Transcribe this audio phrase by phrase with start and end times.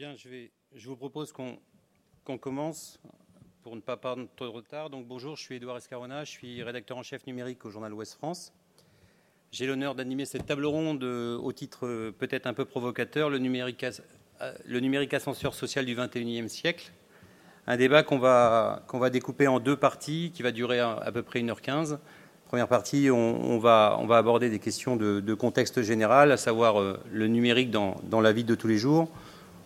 [0.00, 2.98] Je, je vous propose qu'on commence
[3.62, 4.88] pour ne pas prendre trop de retard.
[4.88, 8.14] Donc bonjour, je suis Édouard Escarona, je suis rédacteur en chef numérique au journal Ouest
[8.14, 8.54] France.
[9.52, 13.36] J'ai l'honneur d'animer cette table ronde euh, au titre euh, peut-être un peu provocateur, le
[13.36, 16.92] numérique, euh, ascenseur social du 21e siècle.
[17.66, 18.80] Un débat qu'on va,
[19.12, 21.98] découper en deux parties qui va durer à, peu près 1h15.
[22.48, 28.20] Première partie, on, va, aborder des questions de, contexte général, à savoir le numérique dans
[28.20, 29.10] la vie de tous les jours.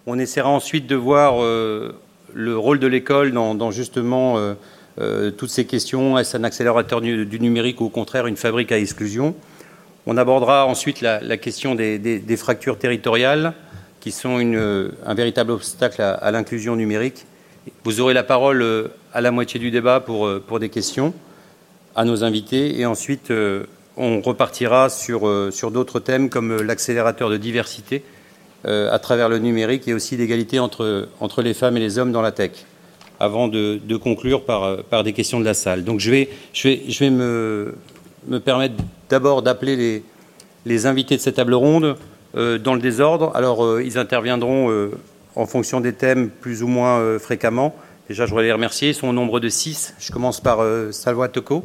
[0.06, 1.94] On essaiera ensuite de voir euh,
[2.34, 4.54] le rôle de l'école dans, justement euh,
[5.00, 6.18] euh, toutes ces questions.
[6.18, 9.34] Est-ce un accélérateur du, numérique ou au contraire une fabrique à exclusion?
[10.06, 13.54] On abordera ensuite la, question des, fractures territoriales
[14.00, 17.24] qui sont un véritable obstacle à, l'inclusion numérique.
[17.84, 21.14] Vous aurez la parole à la moitié du débat pour, des questions
[21.96, 23.32] à nos invités et ensuite
[23.96, 28.04] on repartira sur d'autres thèmes comme l'accélérateur de diversité
[28.66, 32.22] à travers le numérique et aussi l'égalité entre, entre les femmes et les hommes dans
[32.22, 32.52] la tech
[33.20, 35.84] avant de, conclure par, par des questions de la salle.
[35.84, 37.74] Donc je vais, je vais, je vais me,
[38.28, 38.74] me permettre
[39.08, 40.02] d'abord d'appeler les,
[40.66, 41.96] les invités de cette table ronde
[42.36, 43.32] euh, dans le désordre.
[43.34, 44.90] Alors euh, ils interviendront euh,
[45.36, 47.74] en fonction des thèmes plus ou moins fréquemment.
[48.08, 49.94] Déjà je voudrais les remercier, ils sont au nombre de six.
[49.98, 50.60] Je commence par
[50.92, 51.64] Salwa Toko.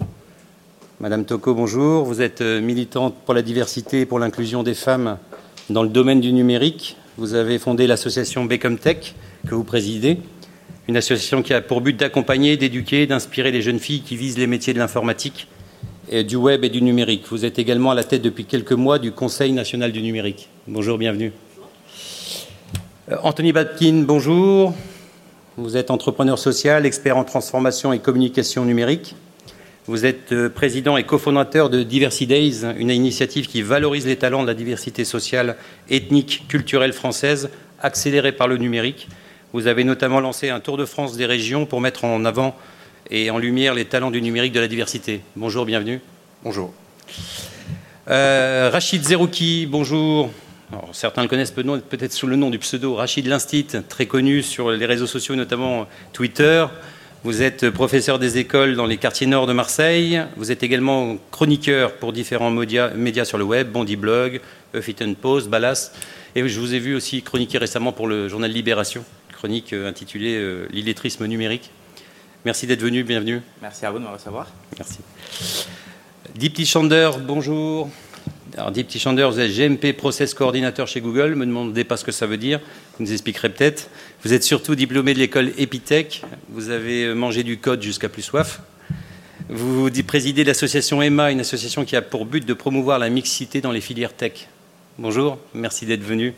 [1.00, 2.04] Madame Toko, bonjour.
[2.04, 5.18] Vous êtes militante pour la diversité et pour l'inclusion des femmes
[5.70, 6.98] dans le domaine du numérique.
[7.18, 9.14] Vous avez fondé l'association Become Tech
[9.48, 10.18] que vous présidez,
[10.88, 14.48] une association qui a pour but d'accompagner, d'éduquer, d'inspirer les jeunes filles qui visent les
[14.48, 15.48] métiers de l'informatique,
[16.12, 17.26] du web et du numérique.
[17.30, 20.50] Vous êtes également à la tête depuis quelques mois du Conseil national du numérique.
[20.68, 21.32] Bonjour, bienvenue.
[23.12, 24.74] Euh, Anthony Batkin, bonjour.
[25.58, 29.16] Vous êtes entrepreneur social, expert en transformation et communication numérique.
[29.90, 34.44] Vous êtes euh, président et cofondateur de Diversity Days, une initiative qui valorise les talents
[34.44, 35.56] de la diversité sociale,
[35.90, 37.50] ethnique, culturelle française,
[37.82, 39.08] accélérée par le numérique.
[39.52, 42.56] Vous avez notamment lancé un tour de France des régions pour mettre en avant
[43.10, 45.22] et en lumière les talents du numérique de la diversité.
[45.36, 46.02] Bonjour, bienvenue.
[46.44, 46.72] Bonjour.
[48.10, 50.30] Euh, Rachid Zerouki, bonjour.
[50.72, 54.70] Alors, certains le connaissent peut-être sous le nom du pseudo Rachid Linstit, très connu sur
[54.70, 56.68] les réseaux sociaux, notamment Twitter.
[57.26, 60.22] Vous êtes professeur des écoles dans les quartiers nord de Marseille.
[60.38, 64.40] Vous êtes également chroniqueur pour différents médias, médias sur le web, Bondi Blog,
[64.74, 65.92] Huffington Post, Ballas.
[66.36, 69.04] Et je vous ai vu aussi chroniquer récemment pour le journal Libération,
[69.34, 71.72] chronique intitulée euh, L'illettrisme numérique.
[72.46, 73.42] Merci d'être venu, bienvenue.
[73.62, 74.48] Merci à vous de me recevoir.
[74.78, 75.00] Merci.
[76.36, 77.90] Dipti Chander, bonjour.
[78.58, 81.32] Alors, Dipti Chander, vous êtes GMP Process Coordinateur chez Google.
[81.32, 82.60] Ne me demandez pas ce que ça veut dire.
[82.98, 83.90] Vous nous expliquerez peut-être.
[84.24, 86.24] Vous êtes surtout diplômé de l'école Epitech.
[86.50, 88.62] Vous avez mangé du code jusqu'à plus soif.
[89.50, 93.72] Vous présidez l'association EMA, une association qui a pour but de promouvoir la mixité dans
[93.72, 94.48] les filières tech.
[94.98, 96.34] Bonjour, merci d'être venu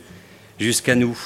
[0.58, 1.18] jusqu'à nous.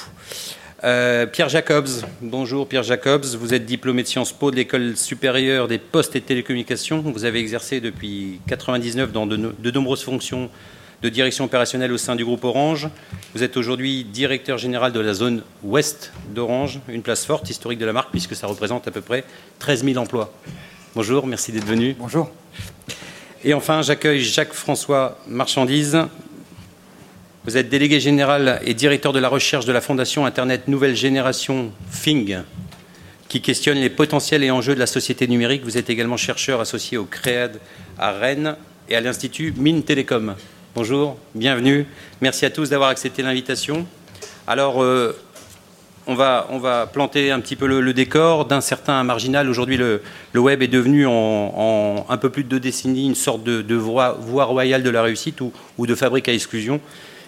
[0.83, 1.87] Euh, Pierre Jacobs,
[2.21, 6.21] bonjour Pierre Jacobs, vous êtes diplômé de Sciences Po de l'école supérieure des postes et
[6.21, 7.01] télécommunications.
[7.01, 10.49] Vous avez exercé depuis 99 dans de, nombreuses fonctions
[11.01, 12.89] de direction opérationnelle au sein du groupe Orange.
[13.33, 17.85] Vous êtes aujourd'hui directeur général de la zone ouest d'Orange, une place forte historique de
[17.85, 19.23] la marque puisque ça représente à peu près
[19.59, 20.33] 13 000 emplois.
[20.95, 21.95] Bonjour, merci d'être venu.
[21.99, 22.31] Bonjour.
[23.43, 26.07] Et enfin, j'accueille Jacques-François Marchandise,
[27.47, 31.71] vous êtes délégué général et directeur de la recherche de la Fondation Internet Nouvelle Génération
[31.89, 32.43] FING,
[33.29, 35.63] qui questionne les potentiels et enjeux de la société numérique.
[35.63, 37.61] Vous êtes également chercheur associé au CREAD
[37.97, 38.57] à Rennes
[38.89, 40.35] et à l'Institut Mines Télécom.
[40.79, 41.87] Bonjour, bienvenue.
[42.21, 43.87] Merci à tous d'avoir accepté l'invitation.
[44.45, 45.17] Alors, euh,
[46.05, 49.49] on va, planter un petit peu le, décor d'un certain marginal.
[49.49, 50.01] Aujourd'hui, le,
[50.35, 54.83] web est devenu en, un peu plus de deux décennies une sorte de, voie, royale
[54.83, 56.79] de la réussite ou, de fabrique à exclusion.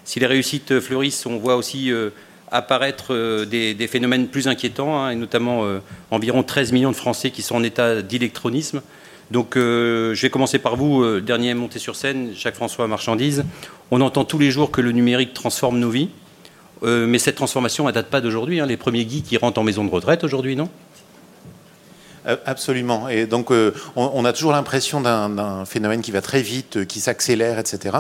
[0.06, 2.12] Si les réussites fleurissent, on voit aussi euh,
[2.52, 5.66] apparaître euh, des, phénomènes plus inquiétants, hein, et notamment
[6.12, 8.84] environ 13 millions de Français qui sont en état d'électronisme.
[9.32, 13.46] Donc euh, je vais commencer par vous, euh, dernier monté sur scène, Jacques-François Marchandise.
[13.92, 16.10] On entend tous les jours que le numérique transforme nos vies,
[16.84, 18.60] euh, mais cette transformation ne date pas d'aujourd'hui.
[18.60, 18.66] Hein.
[18.66, 20.70] Les premiers geeks qui rentrent en maison de retraite aujourd'hui, non?
[22.46, 23.08] Absolument.
[23.08, 27.00] Et donc, euh, on, a toujours l'impression d'un phénomène qui va très vite, euh, qui
[27.00, 27.98] s'accélère, etc.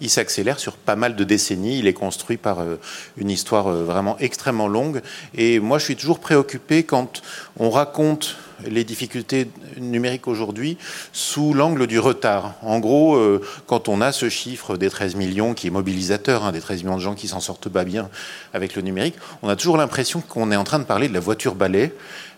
[0.00, 1.78] Il s'accélère sur pas mal de décennies.
[1.78, 2.76] Il est construit par euh,
[3.16, 5.00] une histoire vraiment extrêmement longue.
[5.34, 7.22] Et moi, je suis toujours préoccupé quand
[7.58, 8.36] on raconte
[8.66, 9.48] les difficultés
[9.78, 10.76] numériques aujourd'hui
[11.12, 12.54] sous l'angle du retard.
[12.62, 16.52] En gros, euh, quand on a ce chiffre des 13 millions qui est mobilisateur, hein,
[16.52, 18.08] des 13 millions de gens qui s'en sortent pas bien
[18.52, 21.20] avec le numérique, on a toujours l'impression qu'on est en train de parler de la
[21.20, 21.92] voiture balai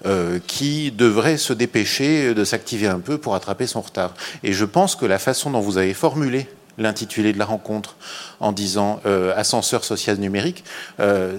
[0.07, 4.15] euh, qui devrait se dépêcher de s'activer un peu pour attraper son retard.
[4.43, 6.49] Et je pense que la façon dont vous avez formulé
[6.79, 7.97] l'intitulé de la rencontre
[8.41, 9.01] en disant
[9.37, 10.65] ascenseur social numérique,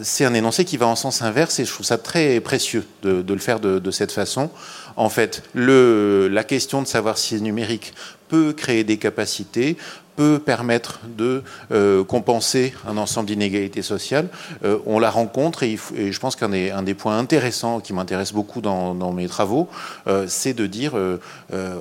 [0.03, 3.23] c'est un énoncé qui va en sens inverse et je trouve ça très précieux de,
[3.27, 4.49] le faire de, cette façon.
[4.95, 7.93] En fait, le, la question de savoir si c'est numérique
[8.29, 9.77] peut créer des capacités,
[10.15, 14.29] peut permettre de euh, compenser un ensemble d'inégalités sociales.
[14.63, 19.11] Euh, on la rencontre et, je pense qu'un des, points intéressants qui m'intéresse beaucoup dans,
[19.11, 19.67] mes travaux,
[20.07, 20.93] euh, c'est de dire,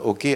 [0.05, 0.27] OK,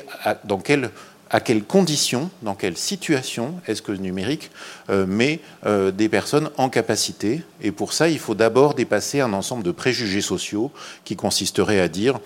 [0.44, 0.90] dans quel
[1.30, 4.50] à quelles conditions, dans quelle situation est-ce que le numérique
[4.88, 9.70] met des personnes en capacité Et pour ça, il faut d'abord dépasser un ensemble de
[9.70, 10.72] préjugés sociaux
[11.04, 12.18] qui consisteraient à dire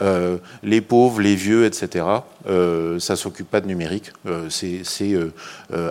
[0.00, 2.04] euh, les pauvres, les vieux, etc.
[2.48, 4.12] Euh, ça s'occupe pas de numérique.
[4.26, 4.82] Euh, c'est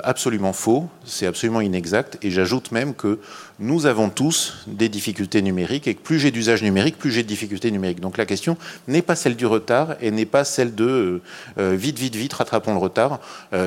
[0.04, 2.18] absolument faux, c'est absolument inexact.
[2.22, 3.20] Et j'ajoute même que
[3.60, 7.28] nous avons tous des difficultés numériques et que plus j'ai d'usage numérique, plus j'ai de
[7.28, 8.00] difficultés numériques.
[8.00, 8.58] Donc la question
[8.88, 11.22] n'est pas celle du retard et n'est pas celle de
[11.58, 13.20] vite, vite, vite, rattrapons le retard.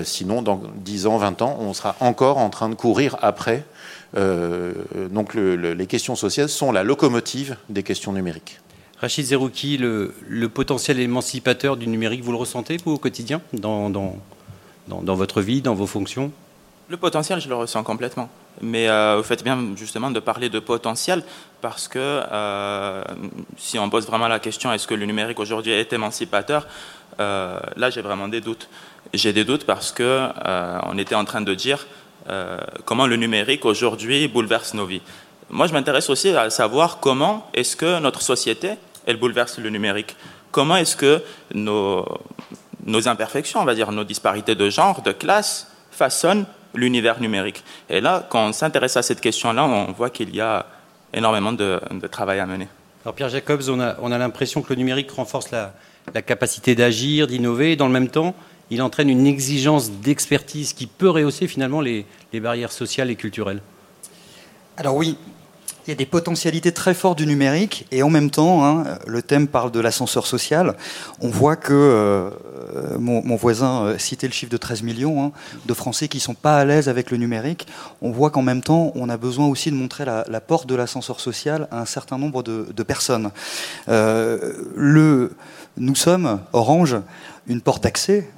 [0.04, 3.64] sinon, dans 10 ans, 20 ans, on sera encore en train de courir après.
[4.14, 8.60] donc les questions sociales sont la locomotive des questions numériques.
[9.00, 14.18] Rachid Zerouki, le, potentiel émancipateur du numérique, vous le ressentez, vous, au quotidien, dans, dans,
[14.88, 16.30] dans, votre vie, dans vos fonctions?
[16.88, 18.28] Le potentiel, je le ressens complètement.
[18.62, 21.22] Mais euh, vous faites bien, justement, de parler de potentiel,
[21.60, 23.02] parce que euh,
[23.56, 26.66] si on pose vraiment la question, est-ce que le numérique aujourd'hui est émancipateur
[27.20, 28.68] euh, Là, j'ai vraiment des doutes.
[29.14, 30.28] J'ai des doutes parce que
[30.84, 31.86] on était en train de dire
[32.84, 35.00] comment le numérique aujourd'hui bouleverse nos vies.
[35.48, 38.74] Moi, je m'intéresse aussi à savoir comment est-ce que notre société
[39.06, 40.14] elle bouleverse le numérique.
[40.50, 41.22] Comment est-ce que
[41.54, 42.04] nos,
[42.84, 48.00] nos imperfections, on va dire nos disparités de genre, de classe, façonnent l'univers numérique Et
[48.00, 50.66] là, quand on s'intéresse à cette question-là, on voit qu'il y a
[51.12, 51.80] énormément de,
[52.10, 52.68] travail à mener.
[53.04, 55.72] Alors Pierre Jacobs, on a, on a l'impression que le numérique renforce la,
[56.14, 58.34] la capacité d'agir, d'innover, et dans le même temps,
[58.70, 63.60] il entraîne une exigence d'expertise qui peut rehausser finalement les, les barrières sociales et culturelles.
[64.76, 65.16] Alors oui,
[65.86, 69.22] il y a des potentialités très fortes du numérique et en même temps, hein, le
[69.22, 70.76] thème parle de l'ascenseur social.
[71.20, 72.30] On voit que euh,
[72.98, 75.32] mon, voisin euh, citait le chiffre de 13 millions hein,
[75.66, 77.66] de Français qui sont pas à l'aise avec le numérique.
[78.02, 81.20] On voit qu'en même temps, on a besoin aussi de montrer la, porte de l'ascenseur
[81.20, 83.30] social à un certain nombre de, personnes.
[83.88, 85.32] Euh, le,
[85.76, 86.96] nous sommes, Orange,
[87.46, 88.28] une porte d'accès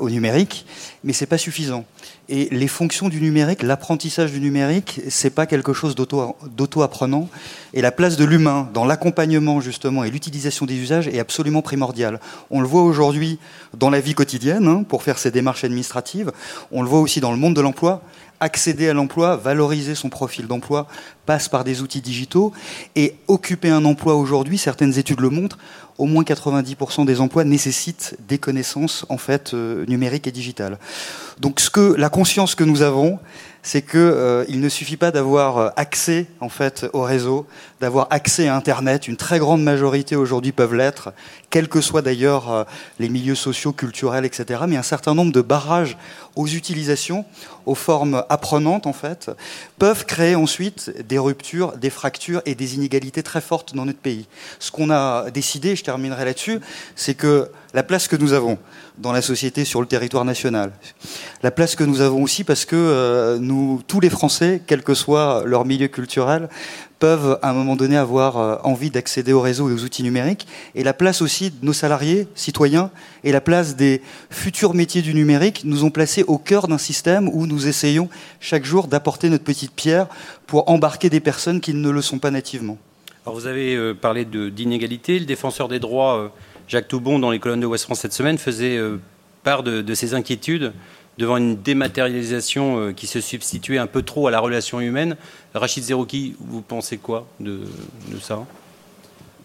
[0.00, 0.66] au numérique,
[1.04, 1.84] mais c'est pas suffisant.
[2.28, 7.28] Et les fonctions du numérique, l'apprentissage du numérique, c'est pas quelque chose d'auto-apprenant.
[7.72, 12.20] Et la place de l'humain dans l'accompagnement justement et l'utilisation des usages est absolument primordiale.
[12.50, 13.38] On le voit aujourd'hui
[13.76, 16.32] dans la vie quotidienne hein, pour faire ses démarches administratives.
[16.72, 18.02] On le voit aussi dans le monde de l'emploi.
[18.38, 20.88] Accéder à l'emploi, valoriser son profil d'emploi
[21.24, 22.52] passe par des outils digitaux.
[22.96, 25.58] Et occuper un emploi aujourd'hui, certaines études le montrent,
[25.98, 30.78] au moins 90% des emplois nécessitent des connaissances en fait euh, numériques et digitales.
[31.40, 33.18] Donc que la conscience que nous avons,
[33.66, 36.26] c'est qu'il euh, ne suffit pas d'avoir euh, accès
[36.92, 37.46] au réseau,
[37.80, 39.08] d'avoir accès à Internet.
[39.08, 41.12] Une très grande majorité aujourd'hui peuvent l'être,
[41.50, 42.64] quels que soient d'ailleurs euh,
[42.98, 44.60] les milieux sociaux, culturels, etc.
[44.66, 45.98] Mais un certain nombre de barrages
[46.36, 47.26] aux utilisations,
[47.66, 49.30] aux formes apprenantes en fait,
[49.78, 54.26] peuvent créer ensuite des ruptures, des fractures et des inégalités très fortes dans notre pays.
[54.58, 56.60] Ce qu'on a décidé, je terminerai là-dessus,
[56.94, 58.58] c'est que la place que nous avons
[58.98, 60.72] dans la société sur le territoire national.
[61.42, 64.94] La place que nous avons aussi parce que euh, nous, tous les Français, quel que
[64.94, 66.48] soit leur milieu culturel,
[66.98, 70.46] peuvent à un moment donné avoir euh, envie d'accéder au réseau et aux outils numériques.
[70.74, 72.90] Et la place aussi de nos salariés, citoyens,
[73.24, 77.28] et la place des futurs métiers du numérique nous ont placés au cœur d'un système
[77.28, 78.08] où nous essayons
[78.40, 80.06] chaque jour d'apporter notre petite pierre
[80.46, 82.78] pour embarquer des personnes qui ne le sont pas nativement.
[83.24, 85.18] Alors vous avez euh, parlé d'inégalité.
[85.18, 86.30] Le défenseur des droits
[86.68, 88.98] Jacques Toubon, dans les colonnes de West France cette semaine, faisait euh,
[89.44, 90.72] part de, ses inquiétudes
[91.18, 95.16] devant une dématérialisation euh, qui se substituait un peu trop à la relation humaine.
[95.54, 97.60] Rachid Zerouki, vous pensez quoi de,
[98.20, 98.44] ça?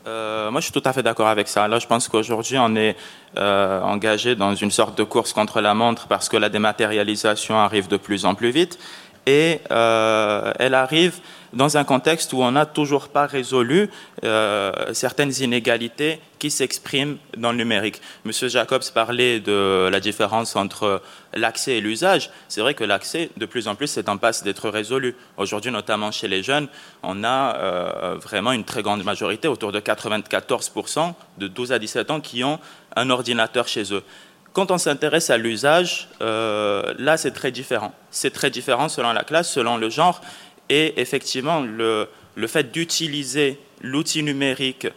[0.07, 1.67] Euh, moi, je suis tout à fait d'accord avec ça.
[1.67, 2.95] Là, je pense qu'aujourd'hui, on est
[3.37, 7.97] engagé dans une sorte de course contre la montre parce que la dématérialisation arrive de
[7.97, 8.77] plus en plus vite
[9.25, 11.19] et elle arrive
[11.53, 13.89] dans un contexte où on n'a toujours pas résolu
[14.23, 18.01] euh, certaines inégalités qui s'expriment dans le numérique.
[18.25, 21.01] Monsieur Jacobs parlait de la différence entre
[21.33, 22.31] l'accès et l'usage.
[22.47, 25.15] C'est vrai que l'accès, de plus en plus, c'est en passe d'être résolu.
[25.37, 26.67] Aujourd'hui, notamment chez les jeunes,
[27.03, 32.11] on a euh, vraiment une très grande majorité, autour de 94% de 12 à 17
[32.11, 32.59] ans, qui ont
[32.95, 34.03] un ordinateur chez eux.
[34.53, 37.93] Quand on s'intéresse à l'usage, euh, là, c'est très différent.
[38.09, 40.19] C'est très différent selon la classe, selon le genre.
[40.67, 42.07] Et effectivement, le,
[42.47, 44.87] fait d'utiliser l'outil numérique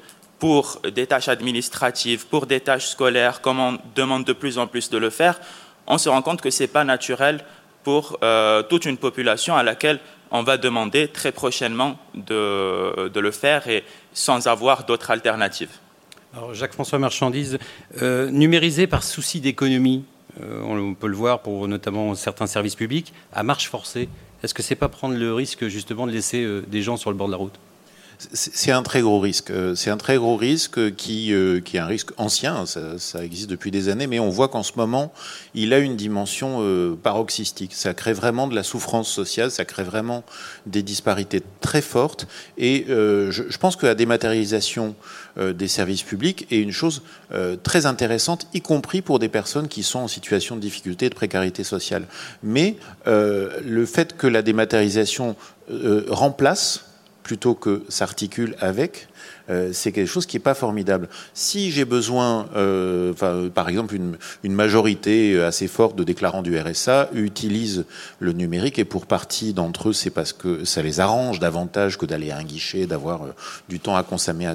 [0.40, 4.90] pour des tâches administratives, pour des tâches scolaires, comme on demande de plus en plus
[4.90, 5.40] de le faire,
[5.86, 7.44] on se rend compte que ce n'est pas naturel
[7.84, 8.18] pour
[8.68, 14.48] toute une population à laquelle on va demander très prochainement de le faire et sans
[14.48, 15.70] avoir d'autres alternatives.
[16.36, 17.58] Alors Jacques-François Marchandise,
[18.02, 20.04] numériser par souci d'économie,
[20.40, 24.08] on peut le voir pour notamment certains services publics, à marche forcée,
[24.42, 27.28] est-ce que c'est pas prendre le risque justement de laisser des gens sur le bord
[27.28, 27.58] de la route?
[28.32, 29.50] C'est un très gros risque.
[29.50, 33.70] Euh, c'est un très gros risque qui, euh, est un risque ancien, ça, existe depuis
[33.70, 35.12] des années, mais on voit qu'en ce moment,
[35.54, 37.74] il a une dimension euh, paroxystique.
[37.74, 40.24] Ça crée vraiment de la souffrance sociale, ça crée vraiment
[40.66, 42.26] des disparités très fortes.
[42.56, 44.94] Et je, pense que la dématérialisation
[45.36, 47.02] des services publics est une chose
[47.62, 51.14] très intéressante, y compris pour des personnes qui sont en situation de difficulté et de
[51.14, 52.06] précarité sociale.
[52.42, 52.76] Mais
[53.06, 55.36] le fait que la dématérialisation
[56.08, 56.86] remplace
[57.22, 59.08] plutôt que s'articule avec,
[59.50, 61.08] euh, c'est quelque chose qui n'est pas formidable.
[61.34, 63.12] Si j'ai besoin, euh,
[63.54, 64.16] par exemple, une,
[64.54, 67.84] majorité assez forte de déclarants du RSA utilise
[68.20, 72.06] le numérique et pour partie d'entre eux, c'est parce que ça les arrange davantage que
[72.06, 73.34] d'aller à un guichet, d'avoir euh,
[73.68, 74.54] du temps à consommer à,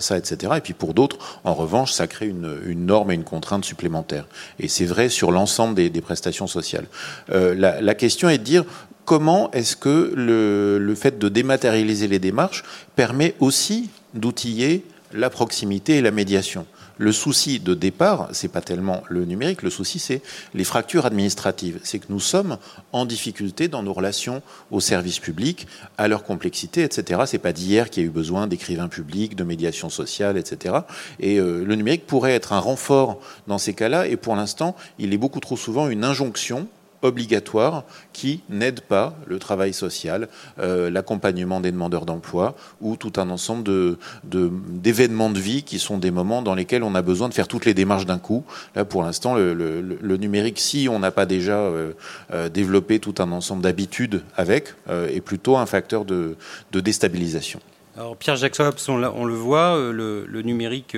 [0.00, 0.54] ça, etc.
[0.56, 4.26] Et puis pour d'autres, en revanche, ça crée une, norme et une contrainte supplémentaire.
[4.58, 6.86] Et c'est vrai sur l'ensemble des, prestations sociales.
[7.28, 8.64] la, la question est de dire
[9.06, 12.64] comment est-ce que le, fait de dématérialiser les démarches
[12.96, 16.66] permet aussi d'outiller la proximité et la médiation.
[16.98, 20.22] Le souci de départ, c'est pas tellement le numérique, le souci c'est
[20.54, 21.78] les fractures administratives.
[21.84, 22.56] C'est que nous sommes
[22.92, 27.20] en difficulté dans nos relations aux services publics, à leur complexité, etc.
[27.26, 30.74] C'est pas d'hier qu'il y a eu besoin d'écrivains publics, de médiation sociale, etc.
[31.20, 34.06] Et euh, le numérique pourrait être un renfort dans ces cas-là.
[34.06, 36.66] Et pour l'instant, il est beaucoup trop souvent une injonction
[37.06, 43.30] obligatoire qui n'aide pas le travail social, euh, l'accompagnement des demandeurs d'emploi ou tout un
[43.30, 47.34] ensemble de, d'événements de, vie qui sont des moments dans lesquels on a besoin de
[47.34, 48.44] faire toutes les démarches d'un coup.
[48.74, 51.92] Là, pour l'instant, le, numérique, si on n'a pas déjà euh,
[52.32, 56.36] euh, développé tout un ensemble d'habitudes avec, est plutôt un facteur de,
[56.72, 57.60] déstabilisation.
[57.96, 58.56] Alors Pierre Jacques
[58.88, 60.96] on, on, le voit, le, numérique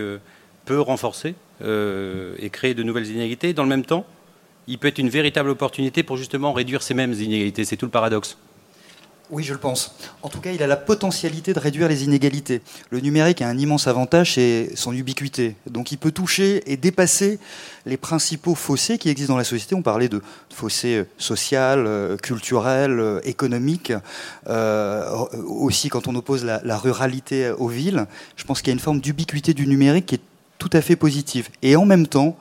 [0.65, 3.53] peut renforcer et créer de nouvelles inégalités.
[3.53, 4.07] Dans le même temps,
[4.69, 7.65] il peut être une véritable opportunité pour justement réduire ces mêmes inégalités.
[7.65, 8.37] C'est tout le paradoxe.
[9.31, 9.95] Oui, je le pense.
[10.23, 12.63] En tout cas, il a la potentialité de réduire les inégalités.
[12.89, 15.55] Le numérique a un immense avantage, c'est son ubiquité.
[15.69, 17.39] Donc il peut toucher et dépasser
[17.85, 19.75] les principaux fossés qui existent dans la société.
[19.75, 23.93] On parlait de fossés euh, social, euh, culturel, euh, économique.
[25.47, 28.07] aussi, quand on oppose la ruralité aux villes,
[28.37, 30.23] je pense qu'il y a une forme d'ubiquité du numérique qui est
[30.59, 31.51] tout à fait positive.
[31.61, 32.37] Et en même temps,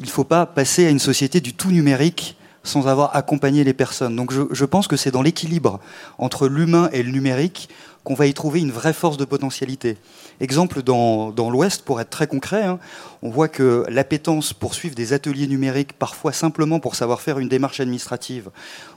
[0.00, 3.72] il ne faut pas passer à une société du tout numérique sans avoir accompagné les
[3.74, 4.16] personnes.
[4.16, 5.78] Donc je, pense que c'est dans l'équilibre
[6.18, 7.68] entre l'humain et le numérique
[8.04, 9.98] qu'on va y trouver une vraie force de potentialité.
[10.40, 12.78] Exemple dans, l'Ouest, pour être très concret, hein,
[13.22, 17.48] on voit que l'appétence pour suivre des ateliers numériques, parfois simplement pour savoir faire une
[17.48, 18.48] démarche administrative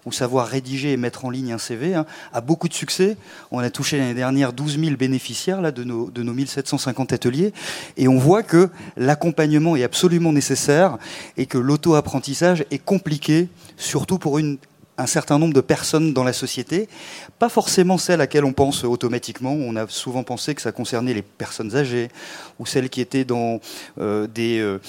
[0.05, 3.17] ou savoir rédiger et mettre en ligne un CV, hein, a beaucoup de succès.
[3.51, 7.53] On a touché l'année dernière 12 000 bénéficiaires de, nos, de nos 1750 ateliers,
[7.97, 10.97] et on voit que l'accompagnement est absolument nécessaire
[11.35, 14.57] et que l'auto-apprentissage est compliqué, surtout pour une
[14.97, 16.87] un certain nombre de personnes dans la société,
[17.39, 19.51] pas forcément celles à laquelle on pense automatiquement.
[19.51, 22.09] On a souvent pensé que ça concernait les personnes âgées
[22.59, 23.59] ou celles qui étaient dans
[23.99, 24.79] euh, des euh,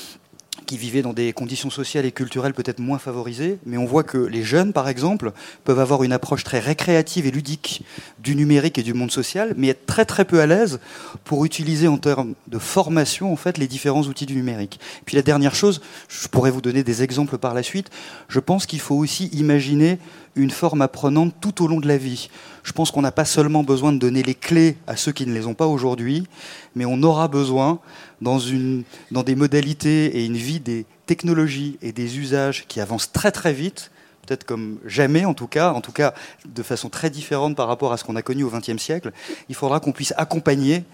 [0.66, 4.18] qui vivaient dans des conditions sociales et culturelles peut-être moins favorisées, mais on voit que
[4.18, 5.32] les jeunes, par exemple,
[5.64, 7.82] peuvent avoir une approche très récréative et ludique
[8.18, 10.80] du numérique et du monde social, mais être très très peu à l'aise
[11.24, 14.80] pour utiliser en termes de formation en fait les différents outils du numérique.
[15.04, 17.90] puis la dernière chose, je pourrais vous donner des exemples par la suite.
[18.28, 19.98] Je pense qu'il faut aussi imaginer
[20.36, 22.28] une forme apprenante tout au long de la vie.
[22.62, 25.32] Je pense qu'on n'a pas seulement besoin de donner les clés à ceux qui ne
[25.32, 26.26] les ont pas aujourd'hui,
[26.74, 27.78] mais on aura besoin,
[28.20, 33.12] dans, une, dans des modalités et une vie des technologies et des usages qui avancent
[33.12, 33.90] très très vite,
[34.26, 36.14] peut-être comme jamais en tout cas, en tout cas
[36.46, 39.12] de façon très différente par rapport à ce qu'on a connu au XXe siècle,
[39.48, 40.84] il faudra qu'on puisse accompagner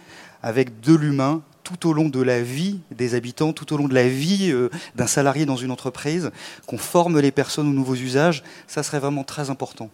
[0.42, 3.94] avec de l'humain tout au long de la vie des habitants, tout au long de
[3.94, 6.30] la vie euh, d'un salarié dans une entreprise,
[6.66, 9.90] qu'on forme les personnes aux nouveaux usages, ça serait vraiment très important.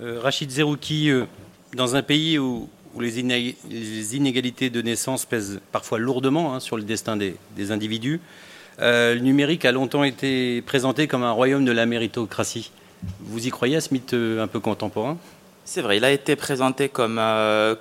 [0.00, 1.24] Euh, Rachid Zerouki, euh,
[1.74, 7.16] dans un pays où, les, inégalités de naissance pèsent parfois lourdement hein, sur le destin
[7.16, 8.20] des, individus,
[8.78, 12.70] le numérique a longtemps été présenté comme un royaume de la méritocratie.
[13.20, 15.16] Vous y croyez à ce mythe un peu contemporain?
[15.64, 17.18] C'est vrai, il a été présenté comme,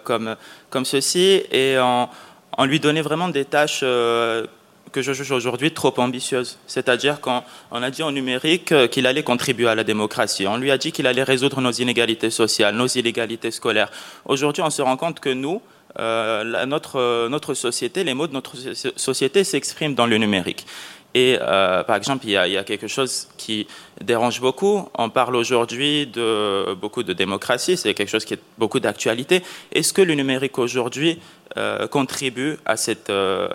[0.06, 0.38] comme,
[0.70, 2.10] comme ceci et en
[2.58, 4.46] on lui donnait vraiment des tâches euh,
[4.92, 6.58] que je juge aujourd'hui trop ambitieuses.
[6.68, 7.42] C'est-à-dire qu'on
[7.72, 10.48] a dit au numérique euh, qu'il allait contribuer à la démocratie.
[10.48, 13.92] On lui a dit qu'il allait résoudre nos inégalités sociales, nos inégalités scolaires.
[14.26, 15.62] Aujourd'hui, on se rend compte que nous,
[16.00, 18.56] euh, notre, notre société, les mots de notre
[18.96, 20.66] société s'expriment dans le numérique.
[21.14, 23.68] Et euh, par exemple, il y, a, quelque chose qui
[24.00, 24.88] dérange beaucoup.
[24.98, 29.44] On parle aujourd'hui de beaucoup de démocratie, c'est quelque chose qui est beaucoup d'actualité.
[29.74, 31.20] Est-ce que le numérique aujourd'hui
[31.58, 33.50] euh, contribue à cette, euh,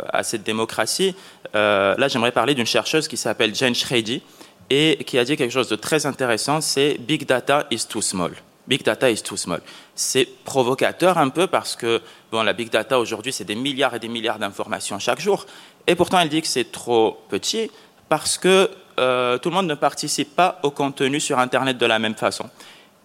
[0.44, 1.14] démocratie?
[1.54, 4.20] Là, j'aimerais parler d'une chercheuse qui s'appelle Jane Shredy
[4.68, 8.32] et qui a dit quelque chose de très intéressant, c'est Big Data is too small.
[8.66, 9.60] Big data is too small.
[9.94, 14.00] C'est provocateur un peu parce que bon, la big data aujourd'hui, c'est des milliards et
[14.00, 15.46] des milliards d'informations chaque jour.
[15.86, 17.70] Et pourtant, elle dit que c'est trop petit
[18.08, 21.98] parce que euh, tout le monde ne participe pas au contenu sur Internet de la
[21.98, 22.48] même façon.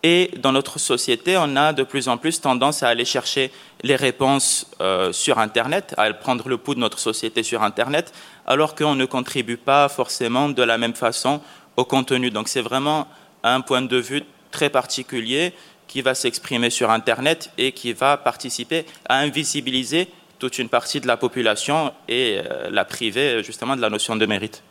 [0.04, 3.52] Et dans notre société, on a de plus en plus tendance à aller chercher
[3.84, 8.12] les réponses euh, sur Internet, à prendre le pouls de notre société sur Internet,
[8.48, 11.40] alors qu'on ne contribue pas forcément de la même façon
[11.78, 12.32] au contenu.
[12.32, 13.08] Donc c'est vraiment
[13.44, 15.54] un point de vue très particulier
[15.88, 20.08] qui va s'exprimer sur Internet et qui va participer à invisibiliser
[20.42, 24.26] toute une partie de la population et euh, la priver justement de la notion de
[24.26, 24.64] mérite.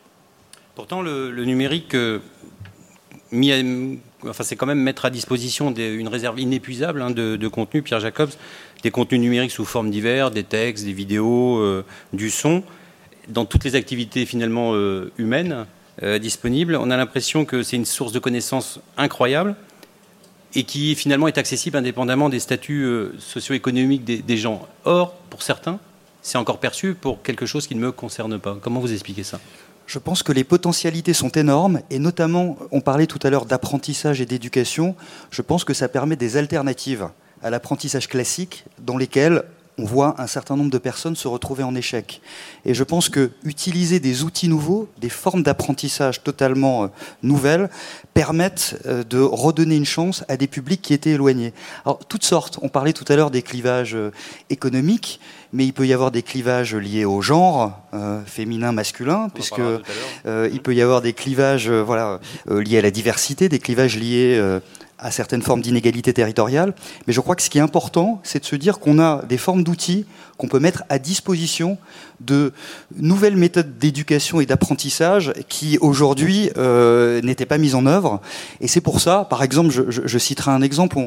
[0.75, 2.19] Pourtant, le, numérique, euh,
[3.31, 8.31] enfin, c'est quand même mettre à disposition une réserve inépuisable hein, de, contenu, Pierre Jacobs,
[8.83, 12.63] des contenus numériques sous forme divers, des textes, des vidéos, euh, du son,
[13.29, 14.73] dans toutes les activités finalement
[15.17, 15.67] humaines
[16.19, 16.75] disponibles.
[16.75, 19.55] On a l'impression que c'est une source de connaissances incroyable
[20.55, 24.67] et qui finalement est accessible indépendamment des statuts euh, socio-économiques des, gens.
[24.85, 25.79] Or, pour certains,
[26.21, 28.57] c'est encore perçu pour quelque chose qui ne me concerne pas.
[28.61, 29.39] Comment vous expliquez ça?
[29.87, 34.21] Je pense que les potentialités sont énormes et notamment, on parlait tout à l'heure d'apprentissage
[34.21, 34.95] et d'éducation,
[35.31, 37.09] je pense que ça permet des alternatives
[37.43, 39.43] à l'apprentissage classique dans lesquelles
[39.81, 42.21] on voit un certain nombre de personnes se retrouver en échec.
[42.65, 46.87] Et je pense que utiliser des outils nouveaux, des formes d'apprentissage totalement euh,
[47.23, 47.69] nouvelles,
[48.13, 51.53] permettent euh, de redonner une chance à des publics qui étaient éloignés.
[51.83, 52.59] Alors, toutes sortes.
[52.61, 54.11] On parlait tout à l'heure des clivages euh,
[54.51, 55.19] économiques,
[55.51, 57.77] mais il peut y avoir des clivages liés au genre,
[58.25, 59.59] féminin, masculin, puisque
[60.25, 64.41] il peut y avoir des clivages voilà, liés à la diversité, des clivages liés
[65.01, 66.73] à certaines formes d'inégalité territoriale.
[67.07, 69.37] Mais je crois que ce qui est important, c'est de se dire qu'on a des
[69.37, 70.05] formes d'outils
[70.41, 71.77] qu'on peut mettre à disposition
[72.19, 72.51] de
[72.95, 78.21] nouvelles méthodes d'éducation et d'apprentissage qui aujourd'hui euh, n'étaient pas mises en œuvre.
[78.59, 80.97] Et c'est pour ça, par exemple, je, citerai un exemple,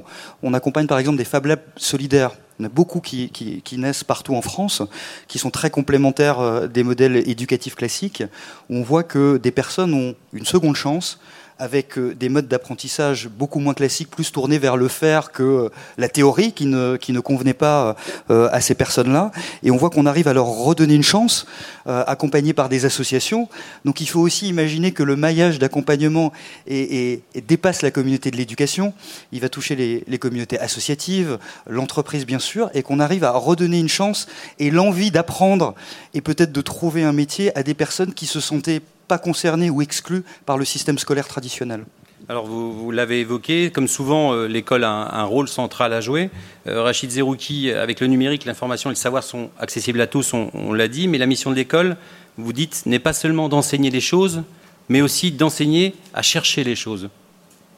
[0.45, 2.31] on, accompagne par exemple des Fab Labs solidaires.
[2.59, 4.83] Il y en a beaucoup qui, qui, naissent partout en France,
[5.27, 8.23] qui sont très complémentaires euh, des modèles éducatifs classiques.
[8.71, 11.19] On voit que des personnes ont une seconde chance
[11.59, 15.69] avec euh, des modes d'apprentissage beaucoup moins classiques, plus tournés vers le faire que euh,
[15.99, 17.97] la théorie qui ne, qui ne convenait pas
[18.31, 19.31] euh, à ces personnes-là.
[19.63, 21.47] Et on voit qu'on arrive à leur redonner une chance,
[21.87, 23.49] accompagnés par des associations.
[23.85, 26.33] Donc il faut aussi imaginer que le maillage d'accompagnement
[26.67, 28.95] dépasse la communauté de l'éducation.
[29.33, 31.39] Il va toucher les communautés associatives,
[31.69, 34.27] l'entreprise bien sûr, et qu'on arrive à redonner une chance
[34.59, 35.75] et l'envie d'apprendre
[36.15, 39.83] et peut-être de trouver un métier à des personnes qui se sentaient pas concernés ou
[39.83, 41.85] exclus par le système scolaire traditionnel.
[42.27, 46.31] Alors vous, l'avez évoqué, comme souvent euh, l'école a un, rôle central à jouer.
[46.67, 50.73] Euh, Rachid Zerouki, avec le numérique, l'information et le savoir sont accessibles à tous, on,
[50.73, 51.99] l'a dit, mais la mission de l'école,
[52.39, 54.43] vous dites, n'est pas seulement d'enseigner les choses,
[54.89, 57.11] mais aussi d'enseigner à chercher les choses.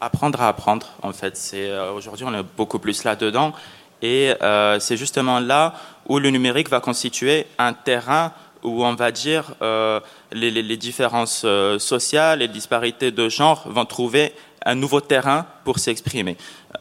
[0.01, 1.37] Apprendre à apprendre, en fait.
[1.37, 3.53] C'est euh, aujourd'hui on est beaucoup plus là-dedans,
[4.01, 4.33] et
[4.79, 5.75] c'est justement là
[6.07, 8.33] où le numérique va constituer un terrain
[8.67, 10.01] où on va dire euh,
[10.33, 14.33] les, différences euh, sociales, les disparités de genre vont trouver
[14.65, 16.37] un nouveau terrain pour s'exprimer.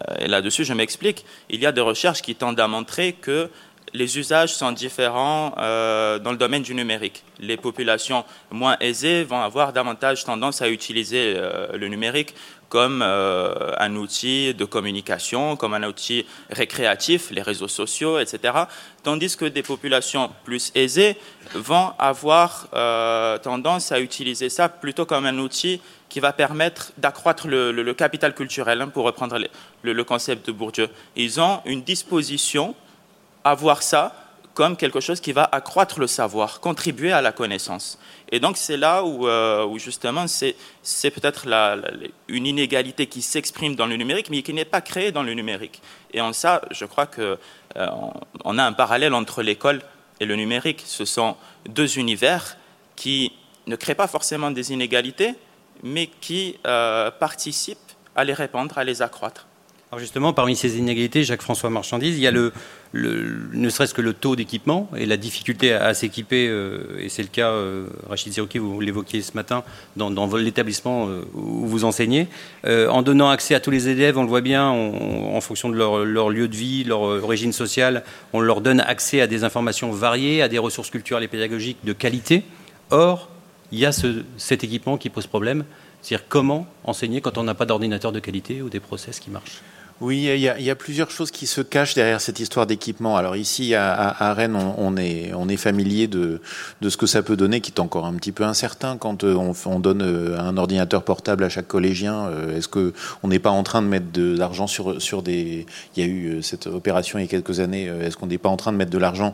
[0.10, 1.26] Euh, et là-dessus, je m'explique.
[1.50, 3.50] Il y a des recherches qui tendent à montrer que
[3.96, 7.24] les usages sont différents dans le domaine du numérique.
[7.40, 11.36] Les populations moins aisées vont avoir davantage tendance à utiliser
[11.74, 12.36] le numérique
[12.70, 18.54] comme euh, un outil de communication, comme un outil récréatif, les réseaux sociaux, etc.
[19.04, 21.18] Tandis que des populations plus aisées
[21.54, 25.80] vont avoir euh, tendance à utiliser ça plutôt comme un outil
[26.10, 29.38] qui va permettre d'accroître le, capital culturel, hein, pour reprendre
[29.82, 30.90] le, concept de Bourdieu.
[31.16, 32.76] Ils ont une disposition
[33.46, 34.14] à voir ça
[34.56, 38.00] comme quelque chose qui va accroître le savoir, contribuer à la connaissance.
[38.32, 40.56] Et donc c'est là où, euh, justement c'est,
[41.12, 41.46] peut-être
[42.30, 45.82] une inégalité qui s'exprime dans le numérique, mais qui n'est pas créée dans le numérique.
[46.14, 47.38] Et en ça, je crois qu'on
[47.76, 49.82] euh, a un parallèle entre l'école
[50.22, 50.84] et le numérique.
[50.86, 51.36] Ce sont
[51.68, 52.58] deux univers
[52.96, 53.34] qui
[53.68, 55.34] ne créent pas forcément des inégalités,
[55.84, 57.78] mais qui euh, participent
[58.16, 59.48] à les répandre, à les accroître.
[59.96, 62.52] Alors justement, parmi ces inégalités, Jacques-François Marchandise, il y a le,
[62.94, 67.30] ne serait-ce que le taux d'équipement et la difficulté à, s'équiper, euh, et c'est le
[67.30, 69.64] cas, euh, Rachid Zerouki, vous l'évoquiez ce matin,
[69.96, 72.28] dans, l'établissement euh, où vous enseignez.
[72.66, 76.04] en donnant accès à tous les élèves, on le voit bien, en fonction de leur,
[76.04, 78.04] leur, lieu de vie, leur origine sociale,
[78.34, 81.94] on leur donne accès à des informations variées, à des ressources culturelles et pédagogiques de
[81.94, 82.44] qualité.
[82.90, 83.30] Or,
[83.72, 85.64] il y a cet équipement qui pose problème.
[86.02, 89.62] C'est-à-dire comment enseigner quand on n'a pas d'ordinateur de qualité ou des process qui marchent
[90.02, 93.16] oui, il y, a, plusieurs choses qui se cachent derrière cette histoire d'équipement.
[93.16, 96.42] Alors ici, à, Rennes, on, est, on est familier de,
[96.82, 99.54] ce que ça peut donner, qui est encore un petit peu incertain quand euh, on,
[99.66, 102.28] on donne euh, un ordinateur portable à chaque collégien.
[102.28, 102.92] Euh, est-ce que
[103.24, 105.66] on n'est pas en train de mettre de l'argent sur, des...
[105.96, 107.86] Il y a eu cette opération il y a quelques années.
[107.86, 109.34] Est-ce qu'on n'est pas en train de mettre de l'argent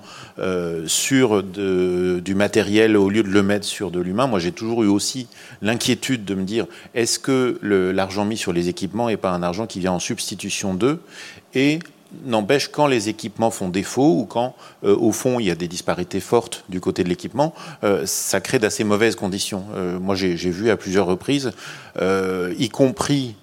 [0.86, 4.28] sur de, du matériel au lieu de le mettre sur de l'humain?
[4.28, 5.26] Moi, j'ai toujours eu aussi
[5.64, 9.66] l'inquiétude de me dire, est-ce que l'argent mis sur les équipements n'est pas un argent
[9.66, 10.51] qui vient en substitution
[11.54, 11.80] et
[12.26, 15.68] n'empêche quand les équipements font défaut ou quand euh, au fond il y a des
[15.68, 19.66] disparités fortes du côté de l'équipement, euh, ça crée d'assez mauvaises conditions.
[19.76, 21.52] Euh, moi j'ai vu à plusieurs reprises,
[22.58, 23.36] y compris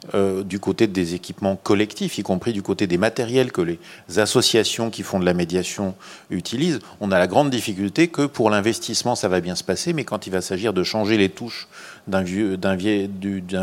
[0.45, 3.79] du côté des équipements collectifs, y compris du côté des matériels que les
[4.17, 5.95] associations qui font de la médiation
[6.31, 10.05] utilisent, on a la grande difficulté que pour l'investissement ça va bien se passer, mais
[10.05, 11.69] quand il va s'agir de changer les touches
[12.09, 13.09] d'un vieux, d'un vieux,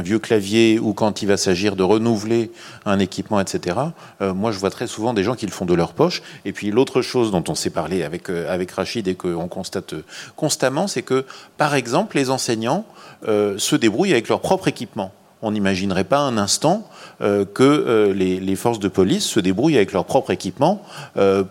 [0.02, 2.52] vieux, clavier ou quand il va s'agir de renouveler
[2.86, 3.78] un équipement, etc.
[4.22, 6.22] Euh, moi, je vois très souvent des gens qui le font de leur poche.
[6.46, 9.96] Et puis l'autre chose dont on s'est parlé avec, euh, avec Rachid et qu'on constate
[10.36, 11.26] constamment, c'est que,
[11.58, 12.86] par exemple, les enseignants
[13.28, 15.12] euh, se débrouillent avec leur propre équipement.
[15.42, 20.06] On n'imaginerait pas un instant que les, les, forces de police se débrouillent avec leur
[20.06, 20.82] propre équipement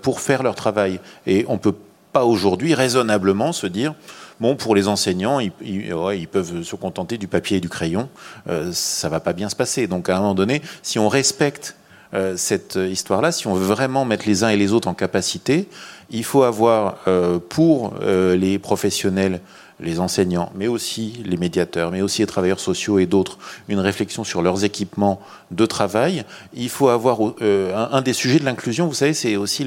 [0.03, 0.99] pour faire leur travail.
[1.27, 1.75] Et on peut
[2.13, 3.95] pas aujourd'hui raisonnablement se dire
[4.41, 8.09] Bon, pour les enseignants, ils, peuvent se contenter du papier et du crayon.
[8.49, 9.87] Euh, ça va pas bien se passer.
[9.87, 11.77] Donc, à un moment donné, si on respecte
[12.15, 15.69] euh, cette histoire-là, si on veut vraiment mettre les uns et les autres en capacité,
[16.11, 19.41] il faut avoir euh, pour les professionnels,
[19.81, 24.25] les enseignants, mais aussi les médiateurs, mais aussi les travailleurs sociaux et d'autres, une réflexion
[24.25, 25.21] sur leurs équipements
[25.53, 26.25] de travail.
[26.55, 29.67] Il faut avoir un, un, des sujets de l'inclusion, vous savez, c'est aussi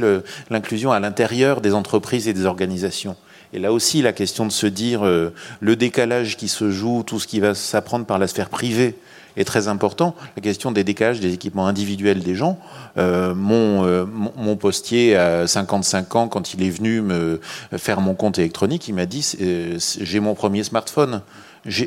[0.49, 3.15] l'inclusion à l'intérieur des entreprises et des organisations.
[3.53, 7.19] Et là aussi, la question de se dire euh, le décalage qui se joue, tout
[7.19, 8.95] ce qui va s'apprendre par la sphère privée
[9.37, 10.15] est très important.
[10.35, 12.59] La question des décalages des équipements individuels des gens.
[12.97, 17.39] Euh, mon, euh, mon, postier à 55 ans, quand il est venu me
[17.77, 19.37] faire mon compte électronique, il m'a dit
[19.77, 21.21] j'ai mon premier smartphone,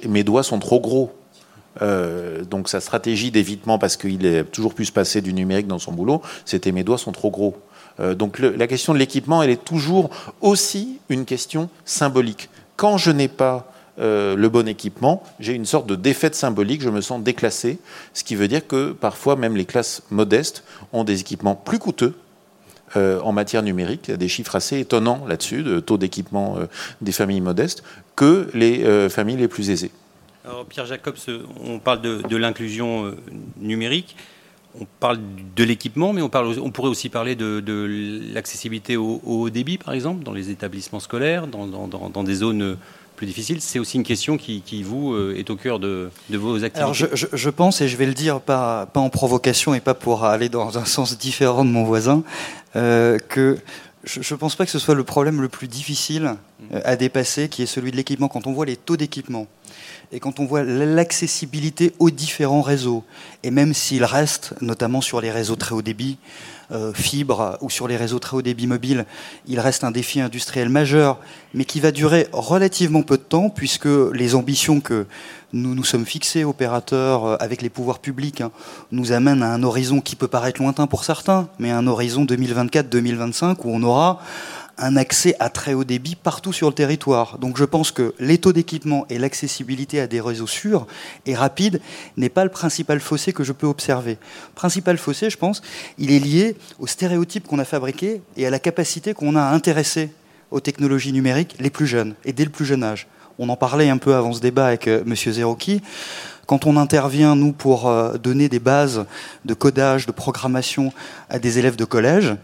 [0.09, 1.13] mes doigts sont trop gros.
[1.81, 5.93] donc sa stratégie d'évitement, parce qu'il a toujours pu se passer du numérique dans son
[5.93, 7.57] boulot, c'était mes doigts sont trop gros.
[7.99, 12.49] Euh, donc la question de l'équipement, elle est toujours aussi une question symbolique.
[12.77, 16.89] Quand je n'ai pas euh, le bon équipement, j'ai une sorte de défaite symbolique, je
[16.89, 17.79] me sens déclassé,
[18.15, 22.15] ce qui veut dire que parfois même les classes modestes ont des équipements plus coûteux
[22.97, 26.57] euh, en matière numérique, il y a des chiffres assez étonnants là-dessus, de taux d'équipement
[27.01, 27.83] des familles modestes,
[28.17, 29.91] que les familles les plus aisées.
[30.45, 31.19] Alors Pierre Jacobs,
[31.63, 33.15] on parle de l'inclusion
[33.59, 34.17] numérique
[34.79, 35.19] on parle
[35.57, 37.63] de l'équipement, mais on, parle, on pourrait aussi parler de,
[38.33, 42.77] l'accessibilité au, haut débit, par exemple, dans les établissements scolaires, dans, des zones
[43.17, 43.61] plus difficiles.
[43.61, 46.79] C'est aussi une question qui, vous, euh, est au cœur de, vos activités.
[46.79, 50.49] Alors je, pense, et je vais le dire pas, en provocation et pas pour aller
[50.49, 52.23] dans un sens différent de mon voisin,
[52.77, 53.59] euh, que
[54.05, 56.37] je ne pense pas que ce soit le problème le plus difficile
[56.73, 58.29] euh, à dépasser, qui est celui de l'équipement.
[58.29, 59.47] Quand on voit les taux d'équipement
[60.13, 63.05] et quand on voit l'accessibilité aux différents réseaux,
[63.45, 66.19] et même s'il reste, notamment sur les réseaux très haut débit,
[66.73, 69.07] euh, fibre ou sur les réseaux très haut débit mobile,
[69.47, 71.19] il reste un défi industriel majeur,
[71.55, 75.07] mais qui va durer relativement peu de temps, puisque les ambitions que
[75.53, 78.51] nous nous sommes fixés, opérateurs, euh, avec les pouvoirs publics, hein,
[78.93, 83.57] nous amènent à un horizon qui peut paraître lointain pour certains, mais un horizon 2024-2025
[83.65, 84.21] où on aura
[84.79, 87.39] un accès à très haut débit partout sur le territoire.
[87.39, 90.87] Donc je pense que les taux d'équipement et l'accessibilité à des réseaux sûrs
[91.27, 91.81] et rapides
[92.17, 94.13] n'est pas le principal fossé que je peux observer.
[94.13, 95.63] Le principal fossé, je pense,
[95.99, 99.53] il est lié aux stéréotypes qu'on a fabriqués et à la capacité qu'on a à
[99.53, 100.11] intéresser
[100.51, 103.07] aux technologies numériques les plus jeunes et dès le plus jeune âge.
[103.39, 105.15] On en parlait un peu avant ce débat avec euh, M.
[106.47, 109.07] Quand on intervient, nous, pour euh, donner des bases
[109.45, 110.93] de codage, de programmation
[111.29, 112.35] à des élèves de collège,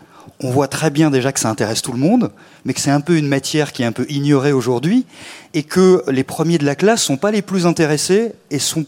[0.41, 2.31] on voit très bien déjà que ça intéresse tout le monde,
[2.65, 5.07] mais que c'est un peu une matière qui est un peu ignorée aujourd'hui,
[5.55, 8.85] et que les premiers de la classe sont pas les plus intéressés et sont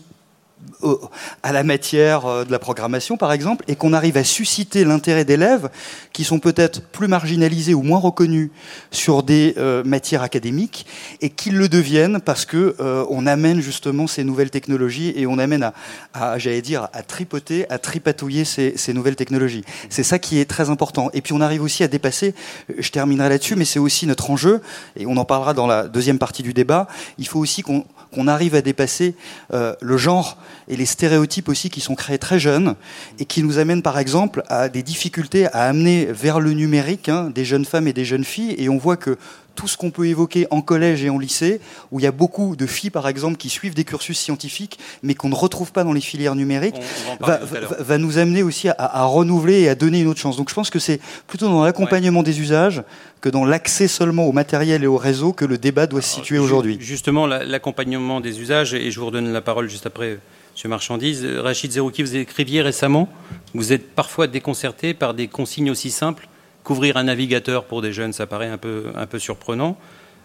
[1.42, 5.24] à la matière euh, de la programmation, par exemple, et qu'on arrive à susciter l'intérêt
[5.24, 5.70] d'élèves
[6.12, 8.50] qui sont peut-être plus marginalisés ou moins reconnus
[8.90, 10.86] sur des euh, matières académiques,
[11.20, 15.38] et qu'ils le deviennent parce que euh, on amène justement ces nouvelles technologies et on
[15.38, 15.72] amène
[16.14, 19.64] à, j'allais dire, à tripoter, à tripatouiller ces, ces nouvelles technologies.
[19.90, 21.10] C'est ça qui est très important.
[21.12, 22.34] Et puis on arrive aussi à dépasser.
[22.76, 24.60] Je terminerai là-dessus, mais c'est aussi notre enjeu,
[24.96, 26.88] et on en parlera dans la deuxième partie du débat.
[27.18, 29.14] Il faut aussi qu'on qu'on arrive à dépasser
[29.52, 32.74] euh, le genre et les stéréotypes aussi qui sont créés très jeunes
[33.18, 37.30] et qui nous amènent par exemple à des difficultés à amener vers le numérique hein,
[37.34, 38.54] des jeunes femmes et des jeunes filles.
[38.58, 39.18] Et on voit que
[39.58, 42.54] tout ce qu'on peut évoquer en collège et en lycée, où il y a beaucoup
[42.54, 45.92] de filles, par exemple, qui suivent des cursus scientifiques, mais qu'on ne retrouve pas dans
[45.92, 46.76] les filières numériques,
[47.18, 50.36] va, nous amener aussi à, renouveler et à donner une autre chance.
[50.36, 52.84] Donc je pense que c'est plutôt dans l'accompagnement des usages
[53.20, 56.38] que dans l'accès seulement au matériel et au réseau que le débat doit se situer
[56.38, 56.76] aujourd'hui.
[56.78, 60.70] Justement, l'accompagnement des usages, et je vous redonne la parole juste après M.
[60.70, 61.26] Marchandise.
[61.26, 63.08] Rachid Zerouki, vous écriviez récemment,
[63.54, 66.28] vous êtes parfois déconcerté par des consignes aussi simples.
[66.64, 69.76] Couvrir un navigateur pour des jeunes, ça paraît un peu, un peu surprenant.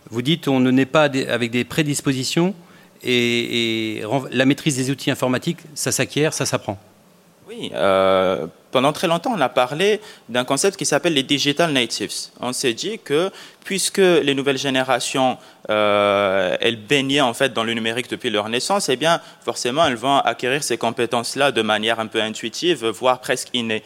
[0.10, 2.54] Vous dites on ne naît pas avec des prédispositions
[3.04, 6.80] et, la maîtrise des outils informatiques, ça s'acquiert, ça s'apprend.
[7.48, 12.12] Oui, euh, pendant très longtemps, on a parlé d'un concept qui s'appelle les digital natives.
[12.39, 13.30] On s'est dit que
[13.65, 15.38] puisque les nouvelles générations,
[15.69, 19.96] euh, elles baignaient en fait dans le numérique depuis leur naissance, eh bien, forcément, elles
[19.96, 23.84] vont acquérir ces compétences-là de manière un peu intuitive, voire presque innée.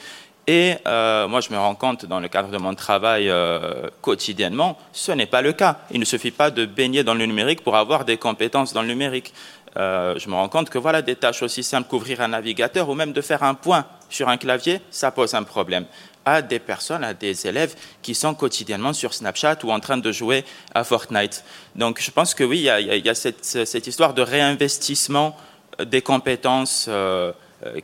[0.47, 4.77] Et euh, moi, je me rends compte dans le cadre de mon travail euh, quotidiennement,
[4.93, 5.79] ce n'est pas le cas.
[5.91, 8.87] Il ne suffit pas de baigner dans le numérique pour avoir des compétences dans le
[8.87, 9.33] numérique.
[9.75, 12.95] Euh, je me rends compte que voilà des tâches aussi simples qu'ouvrir un navigateur ou
[12.95, 15.85] même de faire un point sur un clavier, ça pose un problème
[16.25, 20.11] à des personnes, à des élèves qui sont quotidiennement sur Snapchat ou en train de
[20.11, 21.43] jouer à Fortnite.
[21.75, 25.37] Donc je pense que oui, il y a, cette, histoire de réinvestissement
[25.85, 27.31] des compétences, euh,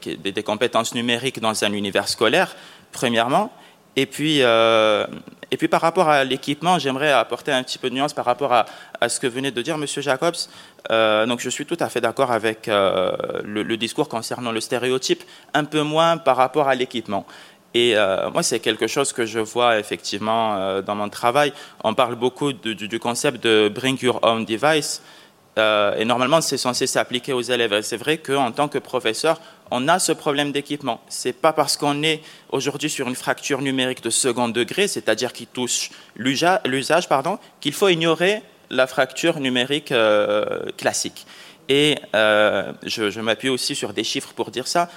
[0.05, 2.55] des compétences numériques dans un univers scolaire,
[2.91, 3.51] premièrement.
[3.95, 5.05] Et puis, euh,
[5.51, 8.51] et puis par rapport à l'équipement, j'aimerais apporter un petit peu de nuance par rapport
[8.51, 8.65] à,
[9.07, 9.85] ce que venait de dire M.
[9.85, 10.35] Jacobs.
[10.89, 13.11] Euh, donc je suis tout à fait d'accord avec euh,
[13.43, 17.25] le, discours concernant le stéréotype, un peu moins par rapport à l'équipement.
[17.75, 17.95] Et
[18.31, 21.53] moi, c'est quelque chose que je vois effectivement dans mon travail.
[21.83, 25.01] On parle beaucoup du concept de bring your own device.
[25.57, 27.81] Euh, et normalement, c'est censé s'appliquer aux élèves.
[27.81, 29.39] c'est vrai qu'en tant que professeur,
[29.71, 31.01] on a ce problème d'équipement.
[31.09, 35.31] Ce n'est pas parce qu'on est aujourd'hui sur une fracture numérique de second degré, c'est-à-dire
[35.31, 41.25] qui touche l'usage, pardon, qu'il faut ignorer la fracture numérique euh, classique.
[41.69, 44.89] Et euh, je, je m'appuie aussi sur des chiffres pour dire ça.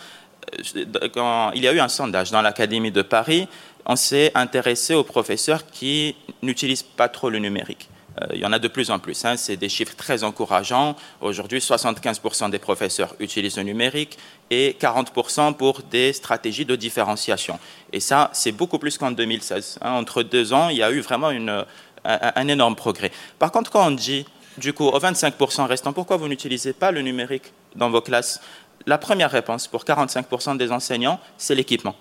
[1.13, 3.49] Quand il y a eu un sondage dans l'Académie de Paris,
[3.85, 7.89] on s'est intéressé aux professeurs qui n'utilisent pas trop le numérique.
[8.21, 9.25] Euh, il y en a de plus en plus.
[9.25, 9.37] Hein.
[9.37, 10.97] C'est des chiffres très encourageants.
[11.21, 14.19] Aujourd'hui, 75% des professeurs utilisent le numérique
[14.51, 17.59] et 40% pour des stratégies de différenciation.
[17.93, 19.79] Et ça, c'est beaucoup plus qu'en 2016.
[19.83, 19.93] Hein.
[19.93, 23.11] Entre deux ans, il y a eu vraiment un, énorme progrès.
[23.39, 24.25] Par contre, quand on dit,
[24.59, 28.41] du coup, aux 25% restants, pourquoi vous n'utilisez pas le numérique dans vos classes?
[28.87, 31.97] La première réponse pour 45% des enseignants, c'est l'équipement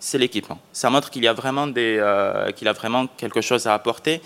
[0.00, 0.58] c'est l'équipement.
[0.72, 4.22] Ça montre qu'il y a vraiment euh, qu'il a vraiment quelque chose à apporter.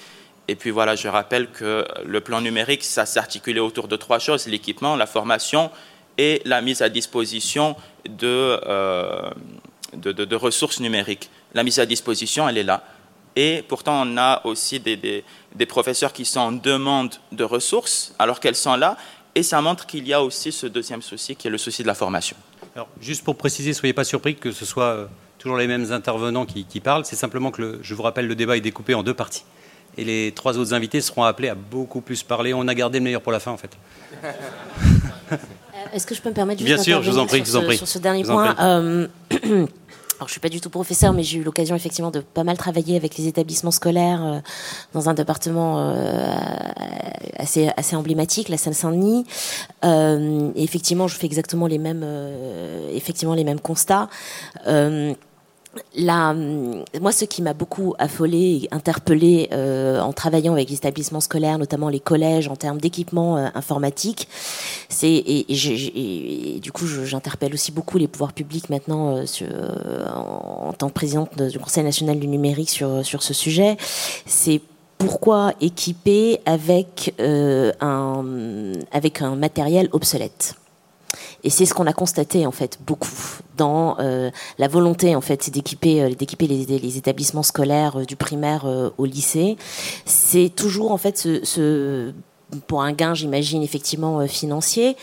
[0.53, 4.47] Et puis voilà, je rappelle que le plan numérique, ça s'articulait autour de trois choses,
[4.47, 5.71] l'équipement, la formation
[6.19, 7.75] et la mise à disposition
[8.07, 9.31] de, euh,
[10.33, 11.31] ressources numériques.
[11.55, 12.85] La mise à disposition, elle est là.
[13.35, 15.25] Et pourtant, on a aussi des,
[15.67, 18.99] professeurs qui sont en demande de ressources alors qu'elles sont là.
[19.35, 21.87] Et ça montre qu'il y a aussi ce deuxième souci qui est le souci de
[21.87, 22.37] la formation.
[22.77, 25.07] Alors, juste pour préciser, soyez pas surpris que ce soit euh,
[25.39, 27.07] toujours les mêmes intervenants qui parlent.
[27.07, 29.45] C'est simplement que, je vous rappelle, le débat est découpé en deux parties
[29.97, 32.55] et les trois autres invités seront appelés à beaucoup plus parler.
[32.55, 33.71] On a gardé le meilleur pour la fin, en fait.
[34.25, 35.37] Euh,
[35.95, 37.89] est-ce que je peux me permettre Bien sûr, je vous en prie, sur, ce, sur
[37.89, 41.75] ce dernier point euh, Alors, je suis pas du tout professeur, mais j'ai eu l'occasion
[41.75, 44.39] effectivement de pas mal travailler avec les établissements scolaires euh,
[44.93, 45.97] dans un département
[47.39, 49.27] assez, assez emblématique, la Seine-Saint-Denis.
[49.83, 52.07] et effectivement, je fais exactement les mêmes,
[52.93, 54.09] effectivement les mêmes constats
[55.97, 61.59] moi, ce qui m'a beaucoup affolé et interpellé euh, en travaillant avec les établissements scolaires,
[61.59, 64.29] notamment les collèges, en termes d'équipement euh, informatique,
[64.89, 70.89] c'est et, du coup, j'interpelle aussi beaucoup les pouvoirs publics maintenant euh, en, en, tant
[70.89, 73.77] que présidente du Conseil national du numérique sur sur ce sujet.
[74.27, 74.61] C'est
[74.99, 80.55] pourquoi équiper avec un avec un matériel obsolète.
[81.45, 83.09] Et c'est ce qu'on a constaté en fait beaucoup
[83.57, 88.65] dans euh, la volonté en fait d'équiper euh, les, établissements scolaires euh, du primaire
[88.99, 89.57] au lycée.
[90.05, 92.13] C'est toujours en fait ce
[92.67, 94.97] pour un gain, j'imagine effectivement financier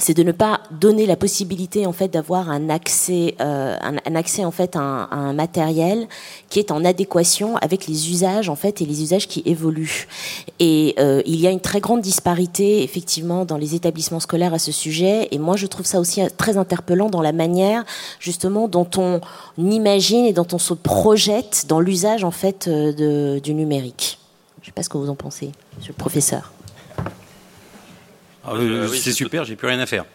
[0.00, 4.44] c'est de ne pas donner la possibilité en fait d'avoir un accès, euh, un, accès
[4.44, 6.08] en fait à un, matériel
[6.48, 10.08] qui est en adéquation avec les usages en fait et les usages qui évoluent.
[10.58, 14.58] Et euh, il y a une très grande disparité effectivement dans les établissements scolaires à
[14.58, 15.28] ce sujet.
[15.30, 17.84] Et moi je trouve ça aussi très interpellant dans la manière
[18.18, 19.20] justement dont on
[19.58, 24.18] imagine et dont on se projette dans l'usage en fait euh, du numérique.
[24.60, 26.52] Je ne sais pas ce que vous en pensez, Monsieur le professeur.
[28.44, 28.52] Ah
[28.92, 30.04] c'est super, j'ai plus rien à faire.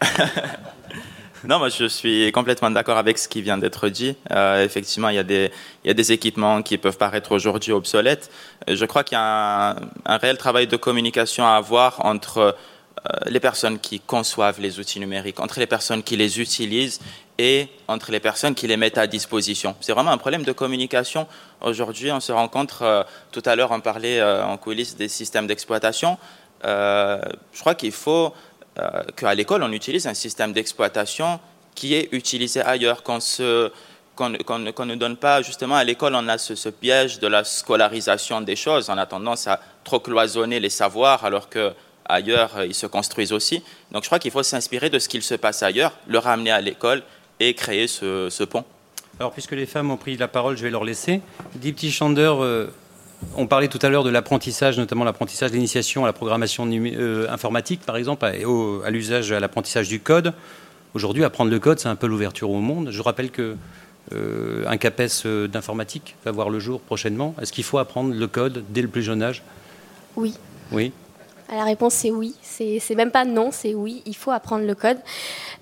[1.44, 4.16] Non, moi je suis complètement d'accord avec ce qui vient d'être dit.
[4.32, 5.52] Euh, effectivement, il y, a des,
[5.84, 8.30] il y a des équipements qui peuvent paraître aujourd'hui obsolètes.
[8.66, 12.56] Je crois qu'il y a un, un, réel travail de communication à avoir entre
[13.06, 16.98] euh, les personnes qui conçoivent les outils numériques, entre les personnes qui les utilisent
[17.38, 19.76] et entre les personnes qui les mettent à disposition.
[19.80, 21.26] C'est vraiment un problème de communication.
[21.60, 25.46] Aujourd'hui, on se rencontre, euh, tout à l'heure on parlait euh, en coulisses des systèmes
[25.46, 26.16] d'exploitation.
[26.66, 27.20] Euh,
[27.52, 28.32] je crois qu'il faut
[28.78, 31.40] euh, qu'à l'école, on utilise un système d'exploitation
[31.74, 33.18] qui est utilisé ailleurs, qu'on
[34.28, 38.88] ne donne pas, justement, à l'école, on a ce, piège de la scolarisation des choses,
[38.88, 41.72] on a tendance à trop cloisonner les savoirs, alors que
[42.08, 43.62] ailleurs, ils se construisent aussi.
[43.92, 46.60] Donc je crois qu'il faut s'inspirer de ce qu'il se passe ailleurs, le ramener à
[46.60, 47.02] l'école
[47.40, 48.64] et créer ce, pont.
[49.18, 51.20] Alors, puisque les femmes ont pris la parole, je vais leur laisser.
[51.62, 52.66] Euh,
[53.36, 57.80] on parlait tout à l'heure de l'apprentissage, notamment l'apprentissage d'initiation à la programmation euh, informatique,
[57.84, 60.32] par exemple, à, à l'usage, à l'apprentissage du code.
[60.94, 62.90] Aujourd'hui, apprendre le code, c'est un peu l'ouverture au monde.
[62.90, 63.56] Je rappelle que
[64.12, 67.34] euh, un CAPES d'informatique va voir le jour prochainement.
[67.40, 69.42] Est-ce qu'il faut apprendre le code dès le plus jeune âge?
[70.16, 70.34] Oui.
[70.72, 70.92] Oui?
[71.54, 72.34] La réponse c'est oui.
[72.42, 74.02] C'est même pas non, c'est oui.
[74.06, 74.98] Il faut apprendre le code.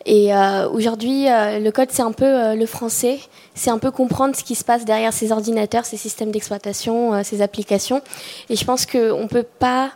[0.07, 3.19] Et euh, aujourd'hui, euh, le code c'est un peu euh, le français.
[3.55, 7.43] C'est un peu comprendre ce qui se passe derrière ces ordinateurs, ces systèmes d'exploitation, ces
[7.43, 8.01] applications.
[8.49, 9.91] Et je pense qu'on ne peut pas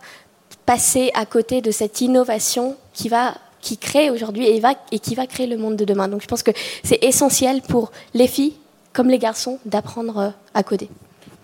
[0.66, 5.26] passer à côté de cette innovation qui va qui crée aujourd'hui et, et qui va
[5.26, 6.06] créer le monde de demain.
[6.06, 6.52] Donc je pense que
[6.84, 8.54] c'est essentiel pour les filles
[8.92, 10.88] comme les garçons d'apprendre à coder.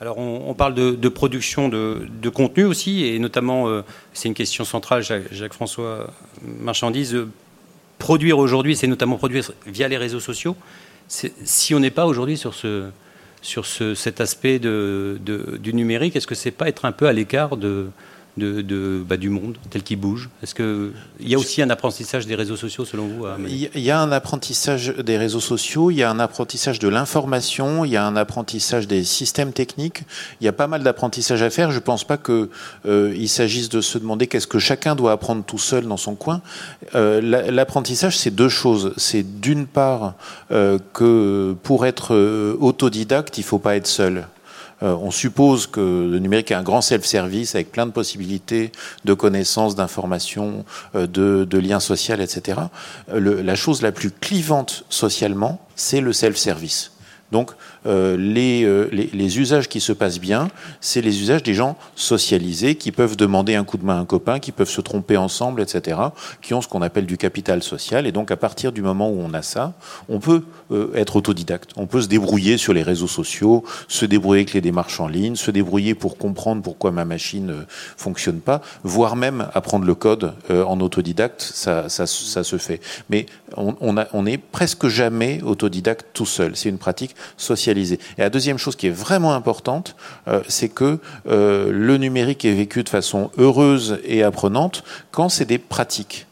[0.05, 3.81] Alors on, parle de, production de, contenu aussi, et notamment, euh,
[4.13, 6.11] c'est une question centrale, Jacques-François
[6.43, 7.31] Marchandise, euh,
[7.99, 10.57] produire aujourd'hui, c'est notamment produire via les réseaux sociaux.
[11.09, 12.91] Si on n'est pas aujourd'hui sur, ce,
[13.41, 17.57] sur ce, cet aspect du numérique, est-ce que c'est pas être un peu à l'écart
[17.57, 17.87] de,
[18.37, 22.27] de, de bah, du monde tel qu'il bouge Est-ce qu'il y a aussi un apprentissage
[22.27, 26.03] des réseaux sociaux selon vous Il y a un apprentissage des réseaux sociaux, il y
[26.03, 30.03] a un apprentissage de l'information, il y a un apprentissage des systèmes techniques.
[30.41, 31.71] Il y a pas mal d'apprentissage à faire.
[31.71, 32.49] Je ne pense pas qu'il
[32.87, 36.41] euh, s'agisse de se demander qu'est-ce que chacun doit apprendre tout seul dans son coin.
[36.95, 38.93] Euh, L'apprentissage, c'est deux choses.
[38.97, 40.15] C'est d'une part
[40.51, 44.27] euh, que pour être euh, autodidacte, il ne faut pas être seul.
[44.85, 48.71] Euh, on suppose que le numérique est un grand self-service avec plein de possibilités
[49.05, 52.61] de connaissances, d'informations, euh, de, liens sociaux, etc.
[53.13, 56.93] Le, la chose la plus clivante socialement, c'est le self-service.
[57.33, 57.51] Donc
[57.87, 60.49] euh, les, euh, les, usages qui se passent bien,
[60.81, 64.05] c'est les usages des gens socialisés qui peuvent demander un coup de main à un
[64.05, 65.99] copain, qui peuvent se tromper ensemble, etc.,
[66.41, 68.07] qui ont ce qu'on appelle du capital social.
[68.07, 69.75] Et donc à partir du moment où on a ça,
[70.09, 71.71] on peut euh, être autodidacte.
[71.77, 75.37] On peut se débrouiller sur les réseaux sociaux, se débrouiller avec les démarches en ligne,
[75.37, 77.65] se débrouiller pour comprendre pourquoi ma machine euh,
[77.97, 82.81] fonctionne pas, voire même apprendre le code en autodidacte, ça, ça, ça, se fait.
[83.11, 86.57] Mais on, on, a, on est presque jamais autodidacte tout seul.
[86.57, 87.74] C'est une pratique socialisée.
[87.79, 89.97] Et la deuxième chose qui est vraiment importante,
[90.29, 95.45] euh, c'est que euh, le numérique est vécu de façon heureuse et apprenante quand c'est
[95.45, 96.27] des pratiques.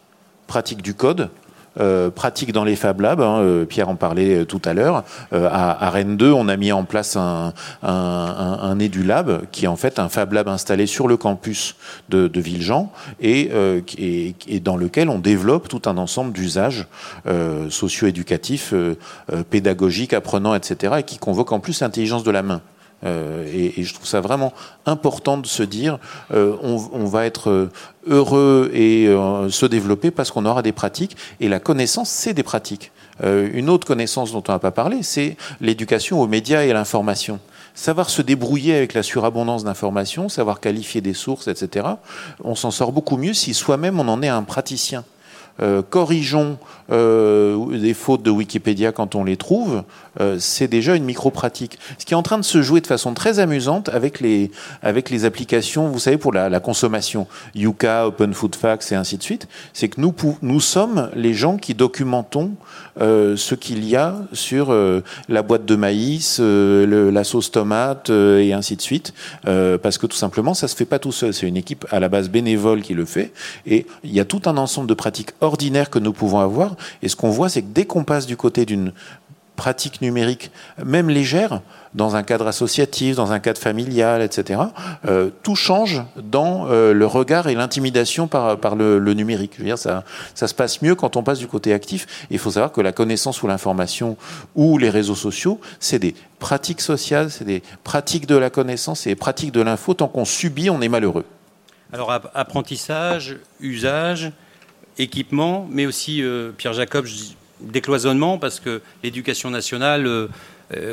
[0.46, 1.30] Pratiques du code,
[1.80, 3.20] euh, pratique dans les Fab Labs.
[3.20, 5.04] Hein, euh, Pierre en parlait tout à l'heure.
[5.32, 9.42] Euh, à, à, Rennes 2, on a mis en place un, un, un, un EduLab
[9.50, 11.76] qui est en fait un Fab Lab installé sur le campus
[12.08, 16.86] de, de Villejean et, euh, et, et, dans lequel on développe tout un ensemble d'usages
[17.26, 18.74] euh, socio-éducatifs,
[19.50, 20.94] pédagogiques, apprenants, etc.
[20.98, 22.60] et qui convoque en plus l'intelligence de la main.
[23.04, 24.52] Euh, et, je trouve ça vraiment
[24.86, 25.98] important de se dire
[26.32, 27.68] euh, on, va être
[28.06, 32.42] heureux et euh, se développer parce qu'on aura des pratiques et la connaissance c'est des
[32.42, 32.92] pratiques.
[33.24, 36.74] Euh, une autre connaissance dont on n'a pas parlé c'est l'éducation aux médias et à
[36.74, 37.40] l'information.
[37.74, 41.86] Savoir se débrouiller avec la surabondance d'informations, savoir qualifier des sources, etc.
[42.44, 45.04] On s'en sort beaucoup mieux si soi-même on en est un praticien.
[45.60, 46.58] Euh, corrigeons
[46.92, 49.82] euh, des fautes de Wikipédia quand on les trouve,
[50.20, 51.78] euh, c'est déjà une micro-pratique.
[51.98, 54.50] Ce qui est en train de se jouer de façon très amusante avec les,
[54.82, 59.22] avec les applications, vous savez, pour la, consommation, Yuka, Open Food Facts et ainsi de
[59.22, 62.52] suite, c'est que nous, nous sommes les gens qui documentons
[63.00, 64.74] euh, ce qu'il y a sur
[65.28, 69.14] la boîte de maïs, la sauce tomate et ainsi de suite,
[69.44, 71.32] parce que tout simplement, ça se fait pas tout seul.
[71.32, 73.32] C'est une équipe à la base bénévole qui le fait,
[73.66, 76.76] et il y a tout un ensemble de pratiques ordinaires que nous pouvons avoir.
[77.02, 78.92] Et ce qu'on voit, c'est que dès qu'on passe du côté d'une
[79.56, 80.50] pratique numérique,
[80.84, 81.60] même légère,
[81.94, 84.60] dans un cadre associatif, dans un cadre familial, etc.,
[85.06, 89.52] euh, tout change dans euh, le regard et l'intimidation par, le, numérique.
[89.54, 90.04] Je veux dire, ça,
[90.34, 92.26] ça se passe mieux quand on passe du côté actif.
[92.30, 94.16] Il faut savoir que la connaissance ou l'information
[94.54, 99.10] ou les réseaux sociaux, c'est des pratiques sociales, c'est des pratiques de la connaissance, c'est
[99.10, 99.94] des pratiques de l'info.
[99.94, 101.24] Tant qu'on subit, on est malheureux.
[101.92, 104.32] Alors, apprentissage, usage,
[104.98, 107.06] équipement, mais aussi, euh, Pierre Jacob,
[107.60, 110.28] décloisonnement parce que l'éducation nationale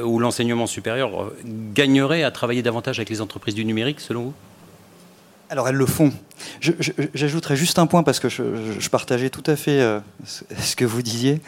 [0.03, 1.31] ou l'enseignement supérieur
[1.73, 4.33] gagnerait à travailler davantage avec les entreprises du numérique, selon vous?
[5.49, 6.11] Alors elles le font.
[6.59, 9.81] J'ajouterais juste un point parce que je, partageais tout à fait
[10.25, 11.41] ce que vous disiez.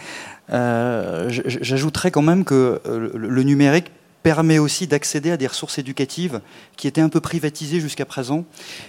[0.50, 3.92] J'ajouterais quand même que le numérique
[4.24, 6.42] permet aussi d'accéder à des ressources éducatives
[6.78, 8.46] qui étaient un peu privatisées jusqu'à présent.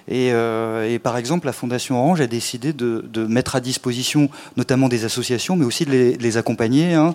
[0.08, 5.04] Et, euh, par exemple, la Fondation Orange a décidé de, mettre à disposition notamment des
[5.04, 7.14] associations, mais aussi de les, accompagner, hein,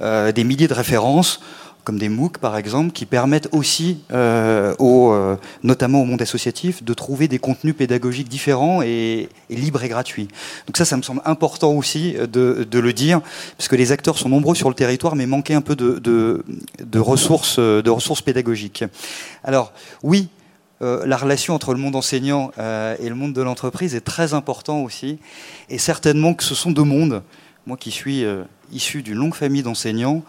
[0.00, 1.40] euh, des milliers de références
[1.84, 6.94] comme des MOOC par exemple, qui permettent aussi, euh, euh, notamment au monde associatif, de
[6.94, 10.28] trouver des contenus pédagogiques différents et, libres et gratuits.
[10.66, 13.20] Donc ça, ça me semble important aussi de, le dire,
[13.58, 16.42] parce que les acteurs sont nombreux sur le territoire, mais manquaient un peu de,
[16.98, 18.84] ressources, de ressources pédagogiques.
[19.44, 19.72] Alors
[20.02, 20.28] oui,
[20.82, 24.82] euh, la relation entre le monde enseignant et le monde de l'entreprise est très important
[24.82, 25.18] aussi,
[25.68, 27.22] et certainement que ce sont deux mondes.
[27.66, 28.24] Moi qui suis
[28.74, 30.22] issu d'une longue famille d'enseignants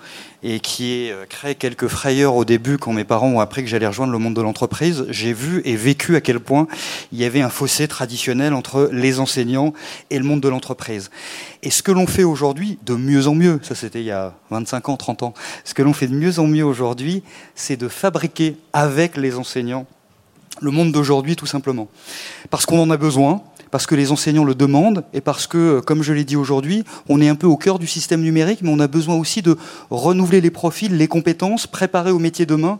[0.43, 3.69] et qui ai euh, créé quelques frayeurs au début quand mes parents ont appris que
[3.69, 6.67] j'allais rejoindre le monde de l'entreprise, j'ai vu et vécu à quel point
[7.11, 9.73] il y avait un fossé traditionnel entre les enseignants
[10.09, 11.09] et le monde de l'entreprise.
[11.63, 14.35] Et ce que l'on fait aujourd'hui, de mieux en mieux, ça c'était il y a
[14.51, 15.33] 25 ans, 30 ans,
[15.63, 17.23] ce que l'on fait de mieux en mieux aujourd'hui,
[17.55, 19.87] c'est de fabriquer avec les enseignants
[20.61, 21.87] le monde d'aujourd'hui tout simplement.
[22.49, 23.41] Parce qu'on en a besoin,
[23.75, 27.19] parce que les enseignants le demandent et parce que, comme je l'ai dit aujourd'hui, on
[27.19, 29.57] est un peu au cœur du système numérique, mais on a besoin aussi de
[29.89, 32.79] renouveler les profils, les compétences, préparer au métier demain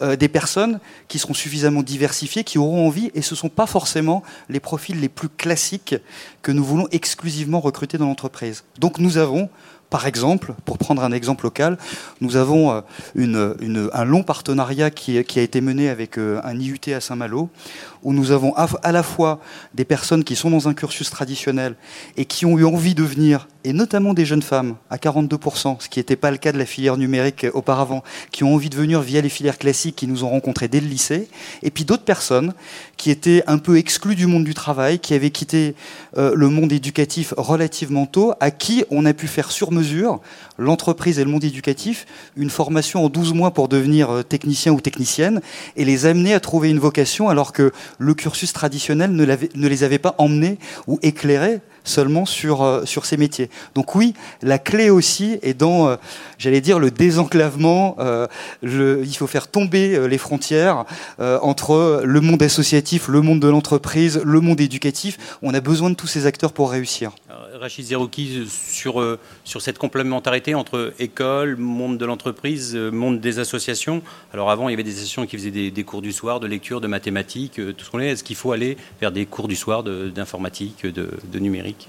[0.00, 3.66] euh, des personnes qui seront suffisamment diversifiées, qui auront envie, et ce ne sont pas
[3.66, 5.94] forcément les profils les plus classiques
[6.40, 8.64] que nous voulons exclusivement recruter dans l'entreprise.
[8.78, 9.50] Donc nous avons
[9.90, 11.76] par exemple, pour prendre un exemple local,
[12.20, 12.82] nous avons
[13.16, 17.50] euh, un long partenariat qui, a été mené avec euh, un IUT à Saint-Malo,
[18.02, 19.40] où nous avons à la fois
[19.74, 21.74] des personnes qui sont dans un cursus traditionnel
[22.16, 25.88] et qui ont eu envie de venir, et notamment des jeunes femmes, à 42%, ce
[25.88, 29.00] qui n'était pas le cas de la filière numérique auparavant, qui ont envie de venir
[29.02, 31.28] via les filières classiques qui nous ont rencontrés dès le lycée,
[31.62, 32.54] et puis d'autres personnes
[32.96, 35.74] qui étaient un peu exclues du monde du travail, qui avaient quitté
[36.16, 40.20] euh, le monde éducatif relativement tôt, à qui on a pu faire sur mesure,
[40.58, 44.80] l'entreprise et le monde éducatif, une formation en 12 mois pour devenir euh, technicien ou
[44.80, 45.40] technicienne,
[45.76, 49.98] et les amener à trouver une vocation alors que le cursus traditionnel ne, les avait
[49.98, 53.50] pas emmenés ou éclairés seulement sur, euh, sur ces métiers.
[53.74, 55.96] Donc oui, la clé aussi est dans, euh,
[56.38, 57.96] j'allais dire, le désenclavement.
[57.98, 58.26] Euh,
[58.62, 60.84] il faut faire tomber les frontières
[61.18, 65.38] entre le monde associatif, le monde de l'entreprise, le monde éducatif.
[65.42, 67.12] On a besoin de tous ces acteurs pour réussir.
[67.60, 74.02] Rachid Zerouki, sur, sur cette complémentarité entre école, monde de l'entreprise, monde des associations.
[74.32, 76.80] Alors avant, il y avait des associations qui faisaient des, cours du soir, de lecture,
[76.80, 78.08] de mathématiques, tout ce qu'on est.
[78.08, 81.88] Est-ce qu'il faut aller vers des cours du soir d'informatique, de numérique?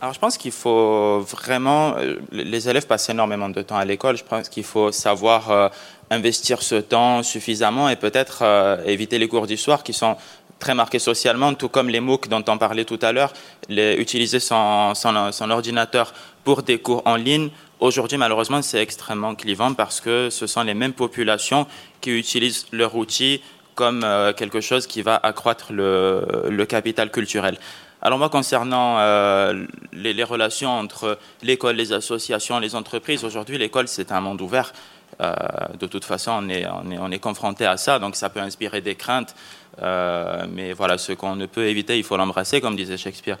[0.00, 4.18] Alors je pense qu'il faut vraiment, euh, les élèves passent énormément de temps à l'école,
[4.18, 5.68] je pense qu'il faut savoir euh,
[6.10, 10.16] investir ce temps suffisamment et peut-être euh, éviter les cours du soir qui sont
[10.58, 13.32] très marqués socialement, tout comme les MOOC dont on parlait tout à l'heure,
[13.68, 16.12] utiliser son, son, ordinateur
[16.44, 17.50] pour des cours en ligne.
[17.80, 21.66] Aujourd'hui, malheureusement, c'est extrêmement clivant parce que ce sont les mêmes populations
[22.00, 23.42] qui utilisent leur outil
[23.74, 24.06] comme
[24.38, 27.58] quelque chose qui va accroître le, le capital culturel.
[28.02, 34.12] Alors moi, concernant euh, les, relations entre l'école, les associations, les entreprises, aujourd'hui, l'école, c'est
[34.12, 34.72] un monde ouvert.
[35.20, 35.34] Euh,
[35.78, 38.94] de toute façon, on est, on, est, confronté à ça, donc ça peut inspirer des
[38.94, 39.34] craintes.
[39.80, 43.38] Euh, mais voilà, ce qu'on ne peut éviter, il faut l'embrasser, comme disait Shakespeare.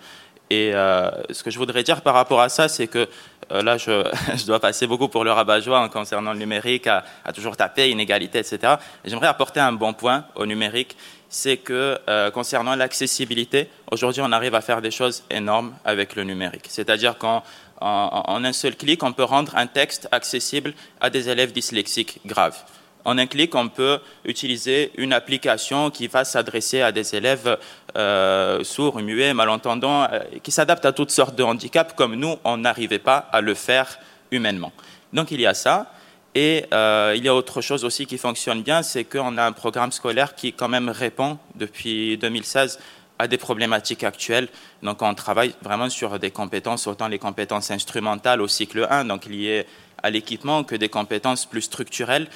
[0.48, 3.08] Et ce que je voudrais dire par rapport à ça, c'est que
[3.50, 7.02] là, je, dois passer beaucoup pour le rabat-joie en concernant le numérique, à,
[7.34, 8.74] toujours taper, inégalité, etc.
[9.04, 10.96] J'aimerais apporter un bon point au numérique,
[11.28, 16.24] c'est que euh, concernant l'accessibilité, aujourd'hui on arrive à faire des choses énormes avec le
[16.24, 16.66] numérique.
[16.68, 17.42] C'est-à-dire qu'en
[17.80, 22.64] en, un seul clic, on peut rendre un texte accessible à des élèves dyslexiques graves.
[23.04, 27.56] En un clic, on peut utiliser une application qui va s'adresser à des élèves
[27.96, 32.56] euh, sourds, muets, malentendants, euh, qui s'adaptent à toutes sortes de handicaps, comme nous, on
[32.56, 33.98] n'arrivait pas à le faire
[34.32, 34.72] humainement.
[35.12, 35.92] Donc il y a ça.
[36.34, 39.52] Et euh, il y a autre chose aussi qui fonctionne bien, c'est qu'on a un
[39.52, 42.78] programme scolaire qui quand même répond depuis 2016
[43.18, 44.48] à des problématiques actuelles.
[44.82, 49.26] Donc on travaille vraiment sur des compétences, autant les compétences instrumentales au cycle 1, donc
[49.26, 49.66] liées
[50.02, 52.28] à l'équipement, que des compétences plus structurelles,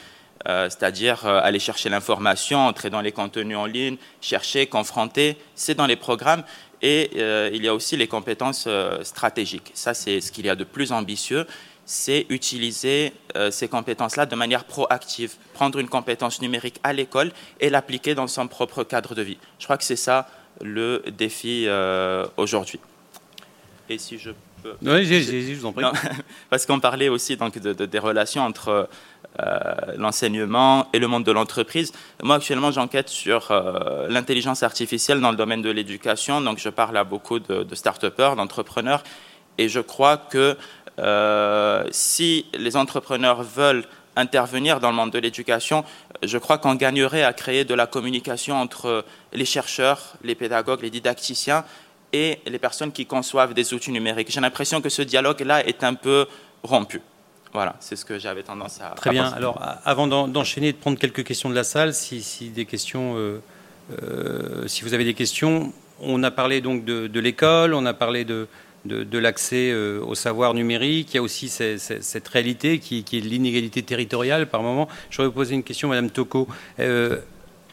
[0.49, 5.75] euh, c'est-à-dire euh, aller chercher l'information, entrer dans les contenus en ligne, chercher, confronter, c'est
[5.75, 6.45] dans les programmes.
[6.83, 7.11] Et
[7.53, 8.67] il y a aussi les compétences
[9.03, 9.71] stratégiques.
[9.75, 11.47] Ça, c'est ce qu'il y a de plus ambitieux
[11.91, 17.69] c'est utiliser euh, ces compétences-là de manière proactive, prendre une compétence numérique à l'école et
[17.69, 19.39] l'appliquer dans son propre cadre de vie.
[19.59, 20.29] Je crois que c'est ça
[20.61, 22.81] le défi euh, aujourd'hui.
[23.89, 24.31] Et si je
[24.83, 25.85] Oui, je vous en prie.
[26.51, 28.89] parce qu'on parlait aussi donc, de, des relations entre
[29.39, 29.63] euh,
[29.97, 31.93] l'enseignement et le monde de l'entreprise.
[32.23, 36.41] Moi, actuellement, j'enquête sur euh, l'intelligence artificielle dans le domaine de l'éducation.
[36.41, 39.03] Donc, je parle à beaucoup de, de start-upers, d'entrepreneurs.
[39.59, 40.57] Et je crois que
[40.99, 43.85] euh, si les entrepreneurs veulent
[44.17, 45.85] intervenir dans le monde de l'éducation,
[46.23, 50.91] je crois qu'on gagnerait à créer de la communication entre les chercheurs, les pédagogues, les
[50.91, 51.65] didacticiens
[52.13, 54.31] et les personnes qui conçoivent des outils numériques.
[54.31, 56.27] J'ai l'impression que ce dialogue-là est un peu
[56.63, 57.01] rompu.
[57.53, 58.91] Voilà, c'est ce que j'avais tendance à.
[58.91, 59.27] Très bien.
[59.33, 63.43] Alors, avant d'enchaîner et de prendre quelques questions de la salle, si, des questions, euh,
[64.03, 68.25] euh, si vous avez des questions, on a parlé donc de, l'école, on a parlé
[68.25, 68.47] de,
[68.85, 71.13] de, l'accès euh, au savoir numérique.
[71.13, 74.89] Il y a aussi cette, réalité qui, est l'inégalité territoriale par moment.
[75.11, 76.49] J'aurais posé une question, Madame Toko.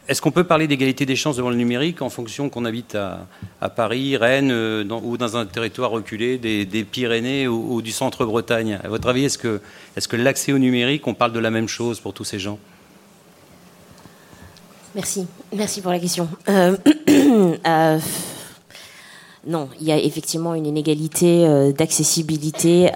[0.08, 3.68] Est-ce qu'on peut parler d'égalité des chances devant le numérique en fonction qu'on habite à,
[3.68, 8.80] Paris, Rennes euh, ou dans un territoire reculé des, Pyrénées ou, du centre-Bretagne?
[8.82, 9.60] À votre avis, est-ce que,
[9.96, 12.58] est que l'accès au numérique, on parle de la même chose pour tous ces gens?
[14.94, 15.26] Merci.
[15.54, 16.26] Merci pour la question.
[19.48, 22.90] Euh, euh, non, il y a effectivement une inégalité d'accessibilité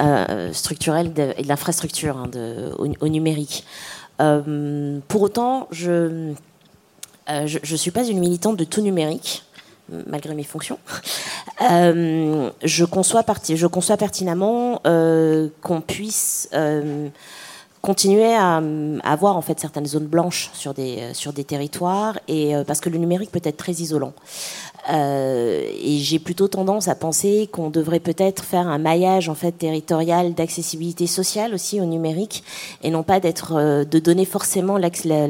[0.52, 2.30] structurelle et de l'infrastructure hein,
[2.78, 3.64] au, numérique.
[4.18, 6.34] pour autant, je
[7.30, 9.44] euh, ne suis pas une militante de tout numérique
[10.06, 10.78] malgré mes fonctions.
[11.70, 16.48] Euh, je, conçois pertinemment euh, qu'on puisse
[17.82, 18.62] continuer à,
[19.02, 22.98] avoir en fait certaines zones blanches sur des sur des territoires et parce que le
[22.98, 24.12] numérique peut être très isolant.
[24.90, 29.52] Euh, et j'ai plutôt tendance à penser qu'on devrait peut-être faire un maillage en fait
[29.52, 32.42] territorial d'accessibilité sociale aussi au numérique
[32.82, 35.28] et non pas d'être euh, de donner forcément l'accès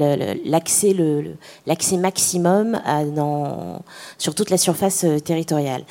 [1.66, 3.02] l'accès maximum à,
[4.16, 5.84] sur toute la surface euh, territoriale.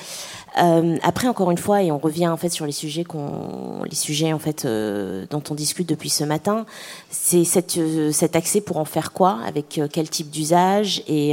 [0.57, 3.95] Euh, après, encore une fois, et on revient en fait sur les sujets qu'on, les
[3.95, 6.65] sujets en fait euh, dont on discute depuis ce matin,
[7.09, 11.31] c'est cette, euh, cet accès pour en faire quoi, avec quel type d'usage et,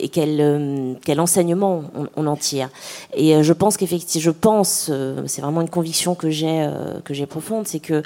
[0.00, 1.84] et quel, quel enseignement
[2.16, 2.70] on, en tire.
[3.14, 4.90] Et je pense qu'effectivement, je pense,
[5.26, 6.68] c'est vraiment une conviction que j'ai
[7.04, 8.02] que j'ai profonde, c'est que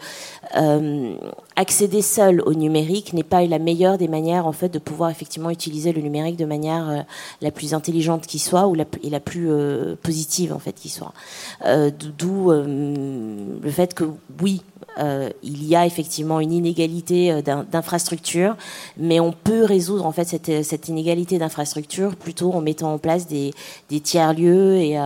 [1.57, 5.51] accéder seul au numérique n'est pas la meilleure des manières en fait de pouvoir effectivement
[5.51, 7.05] utiliser le numérique de manière
[7.41, 10.89] la plus intelligente qui soit ou la, et la plus euh, positive en fait qui
[10.89, 11.13] soit.
[11.65, 12.65] Euh, d'où euh,
[13.63, 14.05] le fait que
[14.43, 14.63] oui,
[15.43, 18.57] il y a effectivement une inégalité d'infrastructure,
[18.97, 23.53] mais on peut résoudre en fait cette, inégalité d'infrastructure plutôt en mettant en place des,
[23.91, 24.97] des tiers lieux et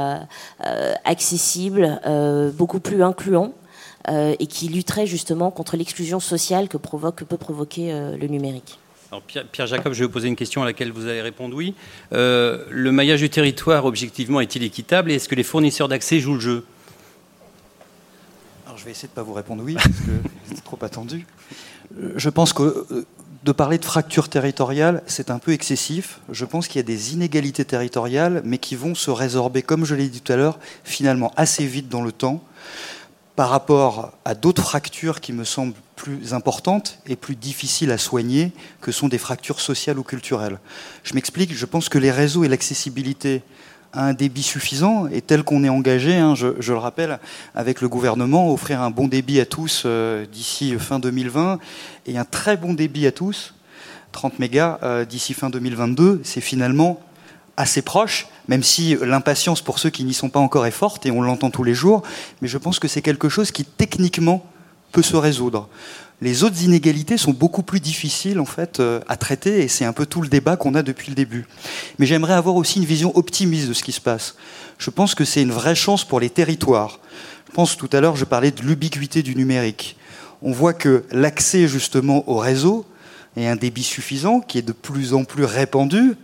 [1.06, 2.02] accessibles,
[2.58, 3.54] beaucoup plus incluants.
[4.08, 8.78] Et qui lutteraient justement contre l'exclusion sociale que, provoque, que peut provoquer le numérique.
[9.52, 11.74] Pierre, Jacob, je vais vous poser une question à laquelle vous allez répondre oui.
[12.12, 16.34] Euh, le maillage du territoire, objectivement, est-il équitable et est-ce que les fournisseurs d'accès jouent
[16.34, 16.64] le jeu?
[18.66, 21.26] Alors, je vais essayer de ne pas vous répondre oui, parce que c'est trop attendu.
[21.98, 23.06] Euh, je pense que euh,
[23.44, 26.20] de parler de fracture territoriale, c'est un peu excessif.
[26.30, 29.94] Je pense qu'il y a des inégalités territoriales, mais qui vont se résorber, comme je
[29.94, 32.44] l'ai dit tout à l'heure, finalement assez vite dans le temps
[33.38, 38.50] par rapport à d'autres fractures qui me semblent plus importantes et plus difficiles à soigner,
[38.80, 40.58] que sont des fractures sociales ou culturelles.
[41.04, 43.42] Je m'explique, je pense que les réseaux et l'accessibilité
[43.92, 47.20] à un débit suffisant, et tel qu'on est engagé, hein, je, le rappelle,
[47.54, 51.60] avec le gouvernement, offrir un bon débit à tous euh, d'ici fin 2020,
[52.06, 53.54] et un très bon débit à tous,
[54.10, 56.98] 30 mégas euh, d'ici fin 2022, c'est finalement
[57.58, 61.10] assez proche, même si l'impatience pour ceux qui n'y sont pas encore est forte, et
[61.10, 62.02] on l'entend tous les jours,
[62.40, 64.46] mais je pense que c'est quelque chose qui techniquement
[64.92, 65.68] peut se résoudre.
[66.20, 69.92] Les autres inégalités sont beaucoup plus difficiles en fait euh, à traiter et c'est un
[69.92, 71.46] peu tout le débat qu'on a depuis le début.
[71.98, 74.34] Mais j'aimerais avoir aussi une vision optimiste de ce qui se passe.
[74.78, 76.98] Je pense que c'est une vraie chance pour les territoires.
[77.48, 79.96] Je pense tout à l'heure je parlais de l'ubiquité du numérique.
[80.42, 82.84] On voit que l'accès justement au réseau
[83.36, 86.16] et un débit suffisant qui est de plus en plus répandu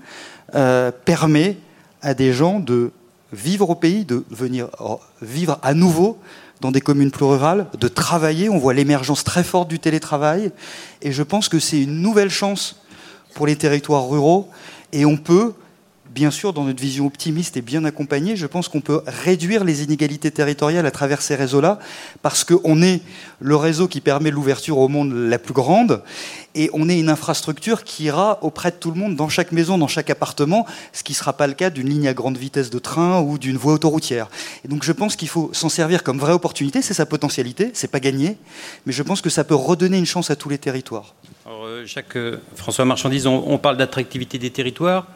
[0.55, 1.57] euh, permet
[2.03, 2.91] à des gens de
[3.33, 6.19] vivre au pays, de venir oh, vivre à nouveau
[6.61, 8.49] dans des communes plus rurales, de travailler.
[8.49, 10.51] On voit l'émergence très forte du télétravail.
[11.03, 12.81] Et je pense que c'est une nouvelle chance
[13.35, 14.49] pour les territoires ruraux.
[14.93, 15.53] Et on peut
[16.15, 19.83] bien sûr, dans notre vision optimiste et bien accompagnée, je pense qu'on peut réduire les
[19.83, 21.81] inégalités territoriales à travers ces réseaux-là,
[22.23, 23.03] parce qu'on est
[23.41, 26.03] le réseau qui permet l'ouverture au monde la plus grande,
[26.55, 29.77] et on est une infrastructure qui ira auprès de tout le monde, dans chaque maison,
[29.77, 32.71] dans chaque appartement, ce qui ne sera pas le cas d'une ligne à grande vitesse
[32.71, 34.29] de train ou d'une voie autoroutière.
[34.65, 37.91] Et donc je pense qu'il faut s'en servir comme vraie opportunité, c'est sa potentialité, c'est
[37.91, 38.39] pas gagné,
[38.87, 41.15] mais je pense que ça peut redonner une chance à tous les territoires.
[41.45, 41.85] Alors, euh,
[42.17, 45.09] euh, François Marchandise, on parle d'attractivité des territoires.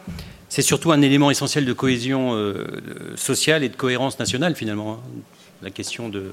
[0.49, 2.35] C'est surtout un élément essentiel de cohésion
[3.15, 4.99] sociale et de cohérence nationale, finalement, hein,
[5.61, 6.31] la question de,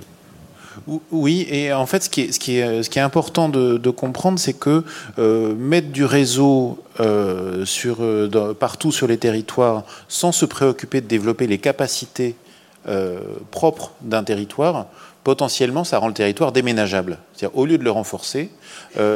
[1.11, 3.91] oui, et en fait, ce qui est, ce qui est, ce qui est important de,
[3.91, 4.85] comprendre, c'est que
[5.19, 11.07] euh, mettre du réseau euh, sur, euh, partout sur les territoires sans se préoccuper de
[11.07, 12.37] développer les capacités
[13.51, 14.87] propres d'un territoire,
[15.25, 17.19] potentiellement, ça rend le territoire déménageable.
[17.35, 18.49] C'est-à-dire, au lieu de le renforcer,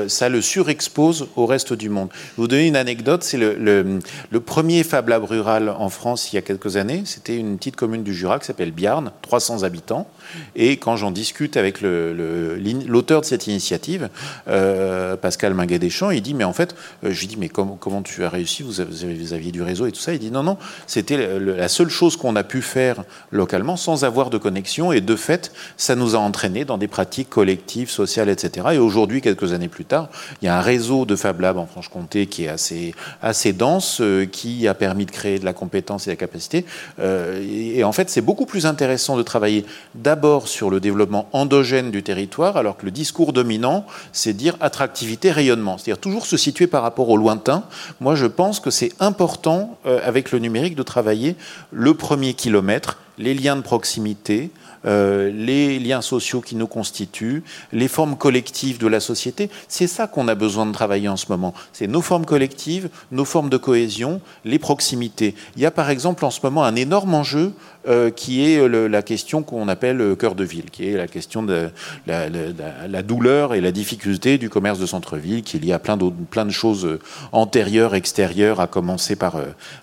[0.09, 2.09] ça le surexpose au reste du monde.
[2.13, 3.23] Je vous donner une anecdote.
[3.23, 4.01] C'est le,
[4.45, 7.03] premier Fab Lab rural en France il y a quelques années.
[7.05, 10.09] C'était une petite commune du Jura qui s'appelle Biarn, 300 habitants.
[10.57, 14.09] Et quand j'en discute avec l'auteur de cette initiative,
[14.49, 18.25] euh, Pascal Minguet-Deschamps, il dit Mais en fait, euh, je lui dis Mais comment, tu
[18.25, 20.57] as réussi vous, aviez du réseau et tout ça Il dit Non, non,
[20.87, 24.93] c'était la seule chose qu'on a pu faire localement sans avoir de connexion.
[24.93, 28.69] Et de fait, ça nous a entraîné dans des pratiques collectives, sociales, etc.
[28.73, 30.09] Et aujourd'hui, quelques années plus tard,
[30.41, 34.01] il y a un réseau de Fab Lab en Franche-Comté qui est assez, assez dense,
[34.01, 36.65] euh, qui a permis de créer de la compétence et de la capacité.
[37.03, 41.31] et, et en fait, c'est beaucoup plus intéressant de travailler d'abord d'abord sur le développement
[41.33, 46.37] endogène du territoire, alors que le discours dominant, c'est dire attractivité, rayonnement, c'est-à-dire toujours se
[46.37, 47.65] situer par rapport au lointain.
[48.01, 51.37] Moi, je pense que c'est important, euh, avec le numérique, de travailler
[51.73, 54.51] le premier kilomètre, les liens de proximité,
[54.87, 59.51] euh, les liens sociaux qui nous constituent, les formes collectives de la société.
[59.69, 61.55] C'est ça qu'on a besoin de travailler en ce moment.
[61.73, 65.35] C'est nos formes collectives, nos formes de cohésion, les proximités.
[65.57, 67.53] Il y a par exemple en ce moment un énorme enjeu
[67.89, 71.71] euh, qui est la question qu'on appelle cœur de ville, qui est la question de
[72.07, 76.51] la, douleur et la difficulté du commerce de centre-ville, qui est lié à plein, de
[76.51, 76.99] choses euh,
[77.33, 79.37] antérieures, extérieures, à commencer par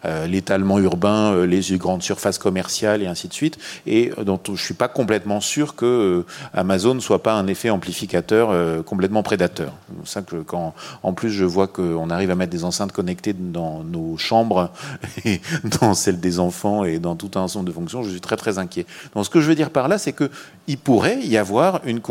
[0.06, 4.76] euh, l'étalement urbain, les grandes surfaces commerciales et ainsi de suite, et dont je suis
[4.76, 6.24] pas complètement sûr que
[6.54, 9.74] Amazon ne soit pas un effet amplificateur complètement prédateur.
[10.04, 13.34] C'est ça que quand, en plus, je vois qu'on arrive à mettre des enceintes connectées
[13.34, 14.72] dans nos chambres
[15.26, 15.42] et
[15.82, 18.58] dans celles des enfants et dans tout un ensemble de fonctions je suis très très
[18.58, 18.86] inquiet.
[19.16, 22.02] Donc ce que je veux dire par là, c'est qu'il pourrait y avoir une,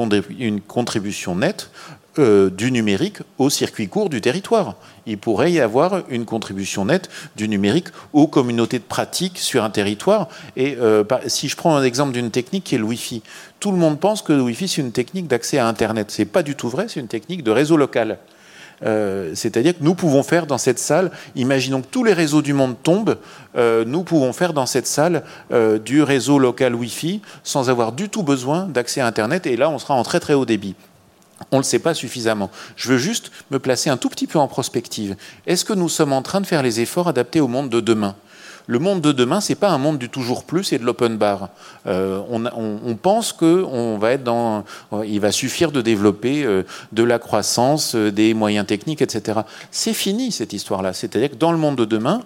[0.60, 1.70] contribution nette
[2.18, 4.74] euh, du numérique au circuit court du territoire.
[5.06, 9.70] Il pourrait y avoir une contribution nette du numérique aux communautés de pratique sur un
[9.70, 10.28] territoire.
[10.56, 13.22] Et euh, si je prends un exemple d'une technique qui est le Wi-Fi,
[13.60, 16.10] tout le monde pense que le Wi-Fi c'est une technique d'accès à Internet.
[16.10, 18.18] C'est pas du tout vrai, c'est une technique de réseau local.
[18.84, 22.52] Euh, c'est-à-dire que nous pouvons faire dans cette salle, imaginons que tous les réseaux du
[22.52, 23.16] monde tombent,
[23.56, 25.22] euh, nous pouvons faire dans cette salle
[25.52, 29.70] euh, du réseau local Wi-Fi sans avoir du tout besoin d'accès à Internet, et là
[29.70, 30.74] on sera en très très haut débit.
[31.52, 32.50] On ne le sait pas suffisamment.
[32.76, 35.16] Je veux juste me placer un tout petit peu en prospective.
[35.46, 38.16] Est-ce que nous sommes en train de faire les efforts adaptés au monde de demain?
[38.66, 41.50] Le monde de demain, c'est pas un monde du toujours plus et de l'open bar.
[41.86, 44.64] Euh, on, pense que on va être dans,
[45.04, 49.40] il va suffire de développer euh, de la croissance, euh, des moyens techniques, etc.
[49.70, 50.92] C'est fini cette histoire-là.
[50.92, 52.22] C'est-à-dire que dans le monde de demain,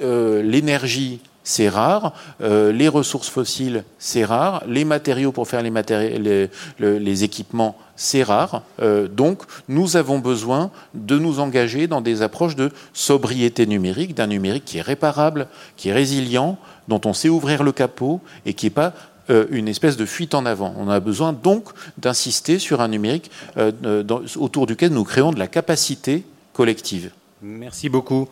[0.00, 2.14] l'énergie c'est rare.
[2.40, 4.62] les ressources fossiles, c'est rare.
[4.66, 8.62] Les matériaux pour faire les, les équipements, c'est rare.
[8.80, 14.26] Euh, donc, nous avons besoin de nous engager dans des approches de sobriété numérique, d'un
[14.26, 18.66] numérique qui est réparable, qui est résilient, dont on sait ouvrir le capot et qui
[18.66, 18.92] n'est pas
[19.30, 20.74] euh, une espèce de fuite en avant.
[20.78, 24.02] On a besoin donc d'insister sur un numérique euh,
[24.36, 27.10] autour duquel nous créons de la capacité collective.
[27.40, 28.28] Merci beaucoup.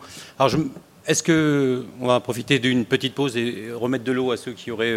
[1.07, 4.71] Est-ce que on va profiter d'une petite pause et remettre de l'eau à ceux qui
[4.71, 4.95] auraient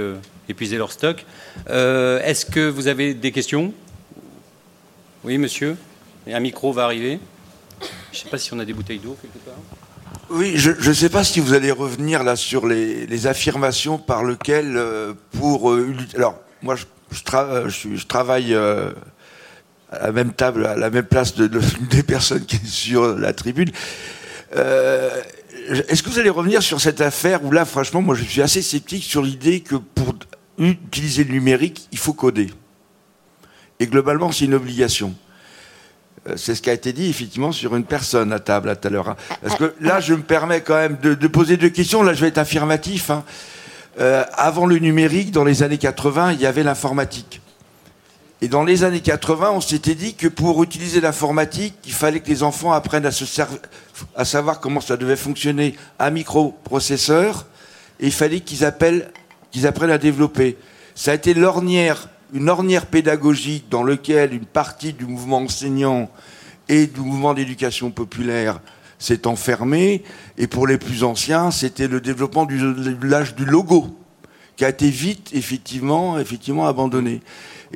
[0.49, 1.25] épuisé leur stock
[1.69, 3.73] Est-ce que vous avez des questions?
[5.25, 5.77] Oui, monsieur.
[6.31, 7.19] un micro va arriver.
[8.13, 9.55] Je ne sais pas si on a des bouteilles d'eau quelque part.
[10.31, 14.77] Oui, je ne sais pas si vous allez revenir là sur les, affirmations par lesquelles,
[14.77, 15.73] euh, pour.
[15.73, 16.85] Euh, alors, moi, je,
[17.69, 18.91] je, travaille euh,
[19.91, 21.49] à la même table, à la même place de,
[21.91, 23.71] des personnes qui sont sur la tribune.
[25.89, 28.63] Est-ce que vous allez revenir sur cette affaire où là, franchement, moi, je suis assez
[28.63, 30.15] sceptique sur l'idée que pour
[30.59, 32.51] utiliser le numérique, il faut coder
[33.81, 35.15] et globalement, c'est une obligation.
[36.29, 38.89] Euh, c'est ce qui a été dit effectivement sur une personne à table à tout
[38.89, 39.17] à l'heure.
[39.43, 42.03] Parce que là, je me permets quand même de, poser deux questions.
[42.03, 43.11] Là, je vais être affirmatif.
[43.11, 43.25] Hein.
[44.01, 47.41] Euh, avant le numérique, dans les années 80, il y avait l'informatique.
[48.43, 52.29] Et dans les années 80, on s'était dit que pour utiliser l'informatique, il fallait que
[52.29, 57.47] les enfants apprennent à, savoir comment ça devait fonctionner un microprocesseur,
[58.01, 58.71] et il fallait qu'ils
[59.51, 60.59] qu'ils apprennent à développer.
[60.95, 66.11] Ça a été l'ornière une ornière pédagogique dans laquelle une partie du mouvement enseignant
[66.69, 68.61] et du mouvement d'éducation populaire
[68.99, 70.03] s'est enfermée.
[70.37, 73.97] Et pour les plus anciens, c'était le développement de l'âge du logo,
[74.57, 77.21] qui a été vite, effectivement, effectivement abandonné.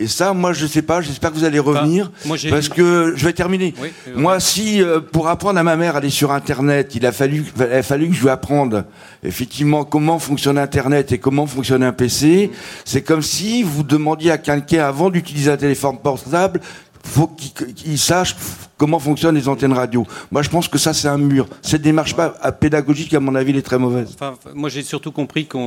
[0.01, 1.01] Et ça, moi, je sais pas.
[1.01, 2.12] J'espère que vous allez revenir,
[2.51, 3.74] parce que je vais terminer.
[4.14, 7.45] moi, si euh, pour apprendre à ma mère à aller sur Internet, il a fallu,
[7.57, 8.85] il a fallu que je lui apprenne
[9.24, 12.51] effectivement comment fonctionne Internet et comment fonctionne un PC.
[12.85, 16.61] C'est comme si vous demandiez à quelqu'un avant d'utiliser un téléphone portable
[17.05, 18.36] faut qu'ils sachent
[18.78, 20.07] comment fonctionnent les antennes radio.
[20.30, 21.49] Moi, je pense que ça, c'est un mur.
[21.62, 24.16] Cette démarche pas pédagogique, à mon avis, elle est très mauvaise.
[24.55, 25.59] moi, j'ai surtout compris que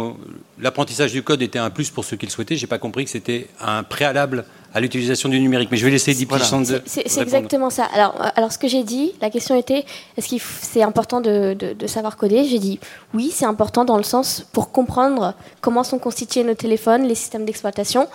[0.60, 2.56] l'apprentissage du code était un plus pour ceux qui le souhaitaient.
[2.56, 5.70] J'ai pas compris que c'était un préalable à l'utilisation du numérique.
[5.72, 6.46] Mais je vais laisser Deep voilà.
[6.86, 7.86] C'est exactement ça.
[7.94, 9.86] Alors, alors ce que j'ai dit, la question était
[10.18, 12.46] est-ce que c'est important de, de, savoir coder?
[12.46, 12.80] J'ai dit
[13.14, 17.46] oui, c'est important dans le sens pour comprendre comment sont constitués nos téléphones, les systèmes
[17.46, 18.08] d'exploitation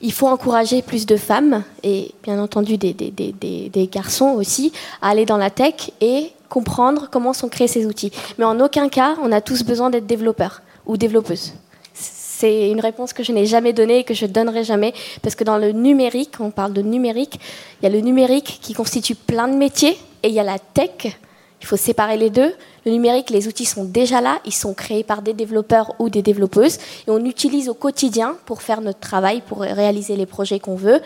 [0.00, 5.36] il faut encourager plus de femmes et bien entendu des, garçons aussi à aller dans
[5.36, 8.12] la tech et comprendre comment sont créés ces outils.
[8.38, 11.54] Mais en aucun cas, on a tous besoin d'être développeurs ou développeuses.
[11.94, 14.92] C'est une réponse que je n'ai jamais donnée et que je donnerai jamais
[15.22, 17.40] parce que dans le numérique, on parle de numérique,
[17.80, 20.58] il y a le numérique qui constitue plein de métiers et il y a la
[20.58, 21.16] tech.
[21.64, 22.52] Il faut séparer les deux.
[22.84, 26.20] Le numérique, les outils sont déjà là, ils sont créés par des développeurs ou des
[26.20, 30.76] développeuses et on utilise au quotidien pour faire notre travail, pour réaliser les projets qu'on
[30.76, 31.00] veut.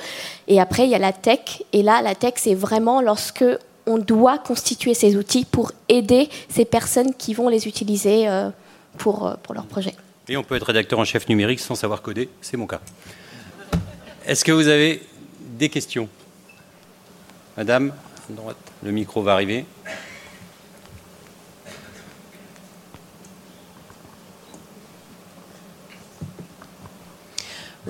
[0.49, 1.63] Et après, il y a la tech.
[1.73, 3.45] Et là, la tech, c'est vraiment lorsque
[3.87, 8.51] on doit constituer ces outils pour aider ces personnes qui vont les utiliser euh,
[8.97, 9.95] pour, euh, pour leur projet.
[10.29, 12.81] Et on peut être rédacteur en chef numérique sans savoir coder, c'est mon cas.
[14.27, 15.07] Est-ce que vous avez
[15.41, 16.09] des questions?
[17.57, 17.93] Madame,
[18.83, 19.65] le micro va arriver.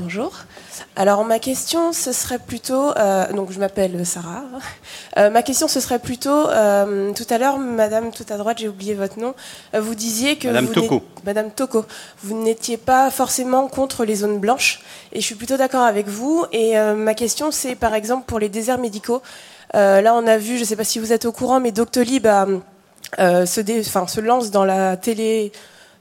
[0.01, 0.33] Bonjour.
[0.95, 4.45] Alors ma question, ce serait plutôt, euh, donc je m'appelle Sarah.
[5.17, 8.69] Euh, ma question, ce serait plutôt, euh, tout à l'heure, Madame tout à droite, j'ai
[8.69, 9.35] oublié votre nom,
[9.75, 11.03] vous disiez que Madame vous Toko.
[11.25, 11.85] Madame Toko,
[12.23, 14.81] vous n'étiez pas forcément contre les zones blanches,
[15.13, 16.45] et je suis plutôt d'accord avec vous.
[16.53, 19.23] Et ma question, c'est par exemple pour les déserts médicaux.
[19.75, 22.29] là, on a vu, je ne sais pas si vous êtes au courant, mais Doctolib
[23.19, 25.51] se, se lance dans la télé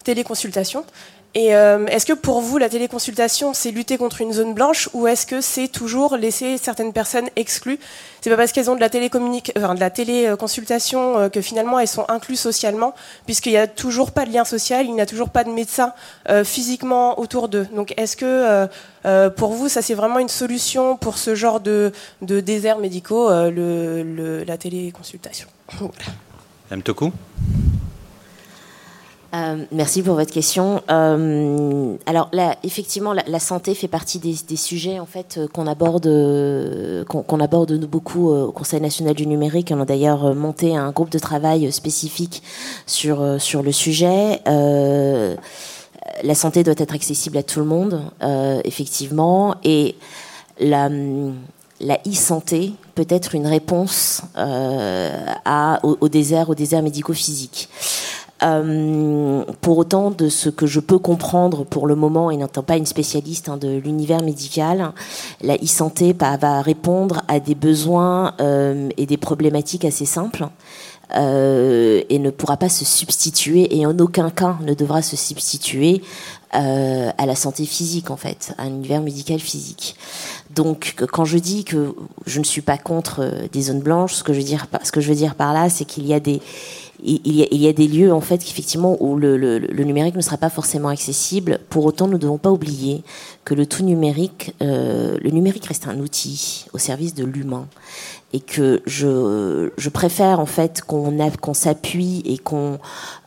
[0.04, 0.86] téléconsultation.
[1.36, 5.08] Et euh, est-ce que pour vous, la téléconsultation, c'est lutter contre une zone blanche ou
[5.08, 7.80] est-ce que c'est toujours laisser certaines personnes exclues?
[8.22, 8.90] C'est pas parce qu'elles ont de la,
[9.58, 14.12] enfin, de la téléconsultation euh, que finalement elles sont incluses socialement, puisqu'il n'y a toujours
[14.12, 15.94] pas de lien social, il n'y a toujours pas de médecin
[16.30, 17.68] euh, physiquement autour d'eux.
[17.76, 18.68] Donc est-ce que
[19.38, 24.58] pour vous, ça c'est vraiment une solution pour ce genre de, de déserts médicaux, la
[24.58, 25.48] téléconsultation?
[25.78, 25.94] Voilà.
[26.70, 27.14] Madame Toku
[29.34, 30.82] euh, merci pour votre question.
[30.90, 36.08] Euh, alors là, effectivement, la, santé fait partie des, sujets en fait euh, qu'on aborde,
[37.08, 37.38] qu'on
[37.88, 39.74] beaucoup au Conseil national du numérique.
[39.76, 42.42] On a d'ailleurs monté un groupe de travail spécifique
[42.86, 44.42] sur sur le sujet.
[44.46, 48.02] la santé doit être accessible à tout le monde,
[48.64, 49.96] effectivement, et
[50.60, 50.90] la
[51.80, 57.70] la e-santé peut être une réponse à, au, au, désert, au désert médico-physique.
[58.44, 62.78] Euh, pour autant, de ce que je peux comprendre pour le moment, et n'étant pas
[62.78, 64.92] une spécialiste hein, de l'univers médical,
[65.42, 70.48] la e-santé va répondre à des besoins euh, et des problématiques assez simples.
[71.16, 76.02] Euh, et ne pourra pas se substituer et en aucun cas ne devra se substituer
[76.52, 79.96] à la santé physique en fait, à un univers médical physique.
[80.50, 81.94] Donc quand je dis que
[82.26, 85.70] je ne suis pas contre des zones blanches, ce que je veux dire par là,
[85.70, 86.42] c'est qu'il y a des
[87.04, 90.90] il y, a, des lieux en fait effectivement où le, numérique ne sera pas forcément
[90.90, 91.60] accessible.
[91.70, 93.04] Pour autant, nous ne devons pas oublier
[93.46, 97.68] que le tout numérique, euh, le numérique reste un outil au service de l'humain
[98.34, 102.80] et que je, préfère en fait qu'on s'appuie et qu'on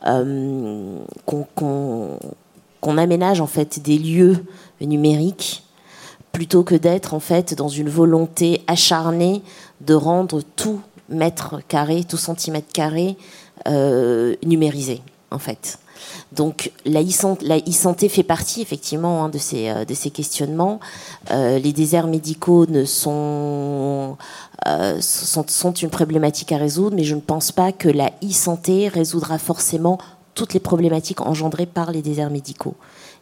[0.05, 4.37] euh, qu'on aménage en fait des lieux
[4.81, 5.63] numériques
[6.31, 9.43] plutôt que d'être en fait dans une volonté acharnée
[9.81, 13.17] de rendre tout mètre carré, tout centimètre carré
[13.67, 15.01] euh, numérisé,
[15.31, 15.77] en fait.
[16.31, 20.79] Donc la e-santé fait partie effectivement hein, de, ces, euh, de ces questionnements.
[21.29, 24.17] Euh, les déserts médicaux ne sont,
[24.99, 29.37] sont, sont, une problématique à résoudre, mais je ne pense pas que la e-santé résoudra
[29.37, 29.97] forcément
[30.33, 32.75] toutes les problématiques engendrées par les déserts médicaux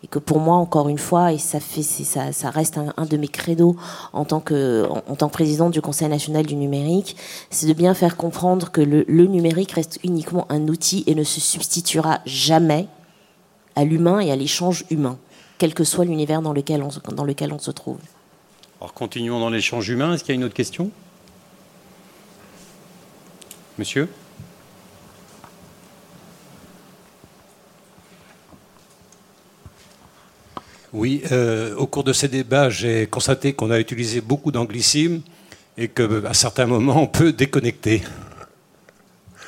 [0.04, 3.28] et que pour moi, encore une fois, et ça fait, ça, reste un, de mes
[3.28, 3.76] credos
[4.14, 5.30] en tant que, en, tant
[5.70, 7.18] du Conseil national du numérique,
[7.50, 11.24] c'est de bien faire comprendre que le, le, numérique reste uniquement un outil et ne
[11.24, 12.88] se substituera jamais
[13.76, 15.18] à l'humain et à l'échange humain,
[15.58, 18.00] quel que soit l'univers dans lequel on, dans lequel on se trouve.
[18.80, 20.14] Alors continuons dans l'échange humain.
[20.14, 20.91] Est-ce qu'il y a une autre question?
[23.78, 24.08] Monsieur?
[30.92, 35.22] Oui, euh, au cours de ces débats, j'ai constaté qu'on a utilisé beaucoup d'anglicismes
[35.78, 38.02] et qu'à certains moments, on peut déconnecter.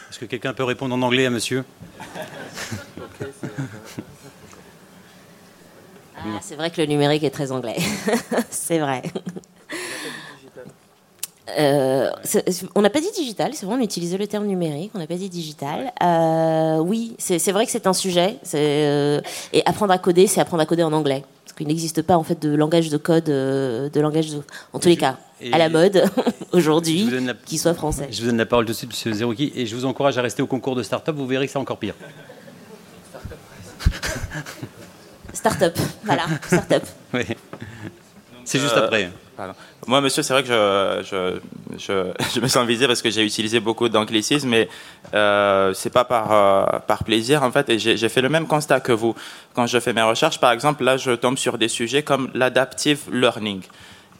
[0.09, 1.63] Est-ce que quelqu'un peut répondre en anglais à monsieur?
[6.15, 7.77] Ah, C'est vrai que le numérique est très anglais.
[8.51, 9.01] c'est vrai.
[11.57, 12.09] Euh,
[12.75, 15.15] on n'a pas dit digital, c'est vrai, on utilisait le terme numérique, on n'a pas
[15.15, 15.91] dit digital.
[16.01, 18.37] Euh, oui, c'est vrai que c'est un sujet.
[18.53, 19.21] Euh,
[19.53, 21.23] et apprendre à coder, c'est apprendre à coder en anglais.
[21.43, 24.27] Parce qu'il n'existe pas en fait de langage de code, de langage
[24.73, 25.17] en tous les cas,
[25.51, 26.03] à la mode
[26.53, 27.09] aujourd'hui,
[27.45, 28.07] qui soit français.
[28.11, 29.13] Je vous donne la parole tout de suite, M.
[29.13, 31.59] Zerouki, et je vous encourage à rester au concours de start-up, vous verrez que c'est
[31.59, 31.95] encore pire.
[35.33, 36.83] Start-up, voilà, start-up.
[37.13, 37.25] Oui.
[38.45, 39.09] C'est juste après.
[39.87, 41.39] Moi, monsieur, c'est vrai que je,
[41.77, 44.69] je, me sens visé parce que j'ai utilisé beaucoup d'anglicismes, mais
[45.13, 47.67] euh, c'est pas par, euh, par plaisir, en fait.
[47.69, 49.15] Et j'ai fait le même constat que vous.
[49.53, 52.99] Quand je fais mes recherches, par exemple, là, je tombe sur des sujets comme l'adaptive
[53.11, 53.61] learning.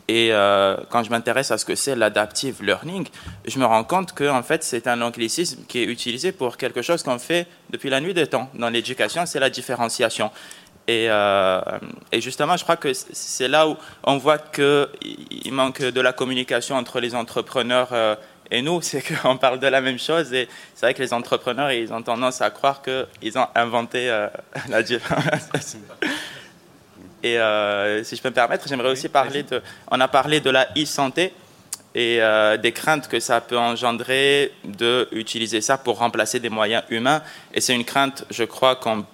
[0.08, 3.08] Et euh, quand je m'intéresse à ce que c'est l'adaptive learning,
[3.48, 6.82] je me rends compte que en fait, c'est un anglicisme qui est utilisé pour quelque
[6.82, 10.30] chose qu'on fait depuis la nuit des temps dans l'éducation, c'est la différenciation.
[10.92, 11.62] Euh,
[12.12, 16.76] et, justement, je crois que c'est là où on voit qu'il manque de la communication
[16.76, 18.16] entre les entrepreneurs euh,
[18.50, 18.82] et nous.
[18.82, 20.34] C'est qu'on parle de la même chose.
[20.34, 24.28] Et c'est vrai que les entrepreneurs, ils ont tendance à croire qu'ils ont inventé euh,
[24.70, 25.26] la différence.
[27.24, 27.38] Et
[28.04, 29.62] si je peux me permettre, j'aimerais aussi parler de.
[29.92, 31.32] On a parlé de la e-santé
[31.94, 32.20] et
[32.60, 37.22] des craintes que ça peut engendrer d'utiliser ça pour remplacer des moyens humains.
[37.54, 39.06] Et c'est une crainte, je crois, qu'on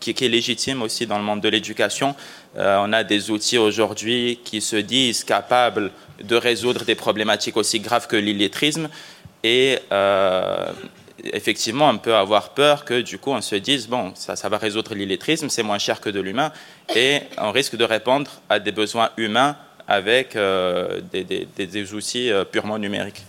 [0.00, 2.14] qui, est légitime aussi dans le monde de l'éducation.
[2.56, 5.90] Euh, on a des outils aujourd'hui qui se disent capables
[6.22, 8.88] de résoudre des problématiques aussi graves que l'illettrisme.
[9.42, 10.70] Et euh,
[11.32, 14.94] effectivement, on peut avoir peur que du coup on se dise, bon, ça, va résoudre
[14.94, 16.52] l'illettrisme, c'est moins cher que de l'humain,
[16.94, 19.56] et on risque de répondre à des besoins humains
[19.88, 23.22] avec euh, des, outils purement numériques.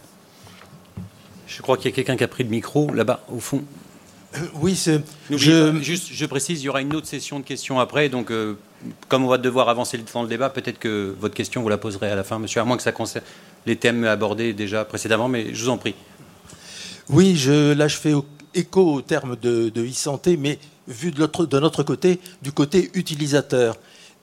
[1.48, 3.64] Je crois qu'il y a quelqu'un qui a pris le micro là-bas, au fond.
[4.36, 5.02] Euh, oui, c'est.
[5.30, 5.80] Je...
[5.82, 8.10] Juste, je précise, il y aura une autre session de questions après.
[8.10, 8.56] Donc, euh,
[9.08, 12.12] comme on va devoir avancer dans le débat, peut-être que votre question, vous la poserez
[12.12, 13.24] à la fin, monsieur, à moins que ça concerne
[13.66, 15.96] les thèmes abordés déjà précédemment, mais je vous en prie.
[17.10, 18.14] Oui, je, là, je fais
[18.54, 23.78] écho au terme de, e-santé, mais vu de, de, notre côté, du côté utilisateur.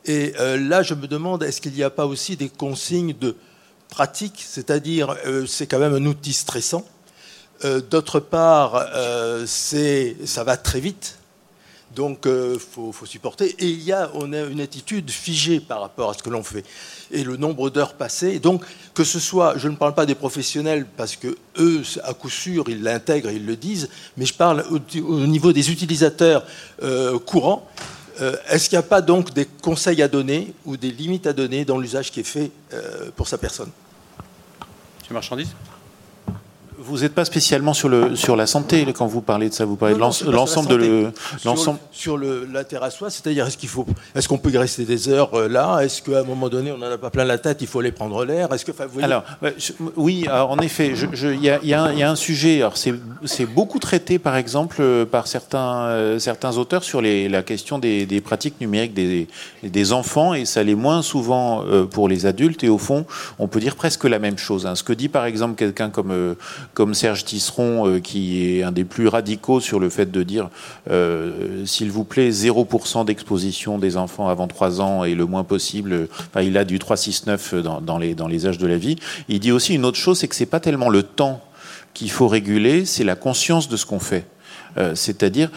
[0.05, 3.37] Et euh, là, je me demande, est-ce qu'il n'y a pas aussi des consignes de
[3.89, 6.85] pratique C'est-à-dire, c'est quand même un outil stressant
[7.65, 11.19] euh, d'autre part, euh, ça va très vite,
[11.97, 13.55] donc il euh, faut, supporter.
[13.59, 16.43] Et il y a, on a une attitude figée par rapport à ce que l'on
[16.43, 16.65] fait
[17.11, 18.39] et le nombre d'heures passées.
[18.39, 22.29] Donc que ce soit, je ne parle pas des professionnels parce que eux, à coup
[22.29, 23.89] sûr, ils l'intègrent, ils le disent,
[24.19, 26.45] mais je parle au, niveau des utilisateurs
[27.25, 27.69] courants.
[28.49, 31.65] Est-ce qu'il n'y a pas donc des conseils à donner ou des limites à donner
[31.65, 32.51] dans l'usage qui est fait
[33.17, 33.71] pour sa personne?
[35.01, 35.55] Monsieur Marchandise?
[36.85, 39.64] Vous n'êtes pas spécialement sur, le, sur la santé quand vous parlez de ça.
[39.64, 41.12] Vous parlez de l'ensemble de
[41.45, 44.59] l'ensemble sur, le, la terre à soi, c'est-à-dire est-ce qu'il faut, est-ce qu'on peut y
[44.59, 45.80] rester des heures euh, là?
[45.80, 47.93] Est-ce qu'à un moment donné, on n'en a pas plein la tête, il faut aller
[47.93, 48.53] prendre l'air?
[48.53, 48.72] Est-ce que,
[49.03, 49.24] alors,
[49.97, 52.61] oui, en effet, il y, y, a un sujet.
[52.61, 57.43] Alors c'est beaucoup traité, par exemple, euh, par certains euh, certains auteurs sur les, la
[57.43, 59.28] question des, des, pratiques numériques des,
[59.62, 62.62] des enfants, et ça l'est moins souvent pour les adultes.
[62.64, 63.07] Et au fond,
[63.39, 64.66] on peut dire presque la même chose.
[64.66, 64.74] Hein.
[64.74, 66.37] Ce que dit, par exemple, quelqu'un comme
[66.75, 70.51] comme Serge Tisseron, euh, qui est un des plus radicaux sur le fait de dire,
[70.91, 76.09] euh, s'il vous plaît, 0% d'exposition des enfants avant 3 ans et le moins possible.
[76.18, 78.97] Enfin, il a du 3-6-9 dans, dans, les, dans les âges de la vie.
[79.29, 81.41] Il dit aussi une autre chose, c'est que c'est pas tellement le temps
[81.95, 84.27] qu'il faut réguler, c'est la conscience de ce qu'on fait.
[84.77, 85.51] Euh, c'est-à-dire,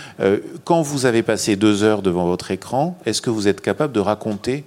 [0.63, 3.99] quand vous avez passé deux heures devant votre écran, est-ce que vous êtes capable de
[3.99, 4.63] raconter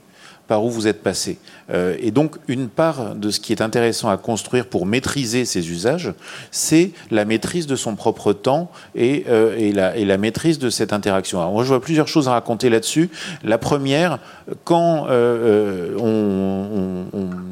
[0.51, 1.39] par où vous êtes passé.
[1.73, 5.71] Euh, et donc, une part de ce qui est intéressant à construire pour maîtriser ces
[5.71, 6.13] usages,
[6.51, 11.39] c'est la maîtrise de son propre temps et, euh, la, maîtrise de cette interaction.
[11.39, 13.11] Alors, moi, je vois plusieurs choses à raconter là-dessus.
[13.45, 14.19] La première,
[14.65, 15.95] quand euh,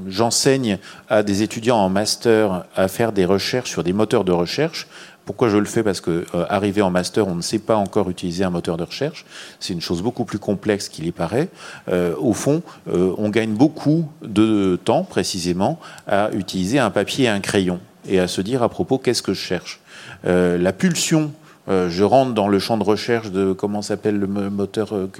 [0.08, 0.78] j'enseigne
[1.08, 4.88] à des étudiants en master à faire des recherches sur des moteurs de recherche,
[5.28, 8.08] pourquoi je le fais Parce que euh, arrivé en master, on ne sait pas encore
[8.08, 9.26] utiliser un moteur de recherche.
[9.60, 11.50] C'est une chose beaucoup plus complexe qu'il y paraît.
[11.90, 17.28] Euh, au fond, euh, on gagne beaucoup de temps, précisément, à utiliser un papier et
[17.28, 19.80] un crayon et à se dire à propos qu'est-ce que je cherche?
[20.24, 21.30] la pulsion
[21.68, 25.10] euh, je rentre dans le champ de recherche de comment s'appelle le moteur euh,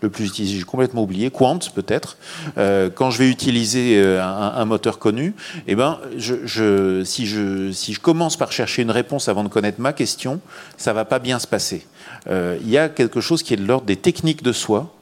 [0.00, 0.58] le plus utilisé.
[0.58, 1.30] J'ai complètement oublié.
[1.30, 2.16] Quant peut-être.
[2.58, 5.34] Euh, quand je vais utiliser un, moteur connu,
[5.66, 10.40] eh ben, si je commence par chercher une réponse avant de connaître ma question,
[10.76, 11.86] ça va pas bien se passer.
[12.28, 14.94] Il y a quelque chose qui est de l'ordre des techniques de soi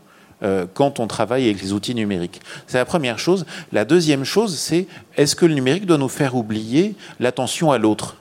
[0.74, 2.40] quand on travaille avec les outils numériques.
[2.66, 3.44] C'est la première chose.
[3.72, 4.86] La deuxième chose, c'est
[5.16, 8.16] est-ce que le numérique doit nous faire oublier l'attention à l'autre?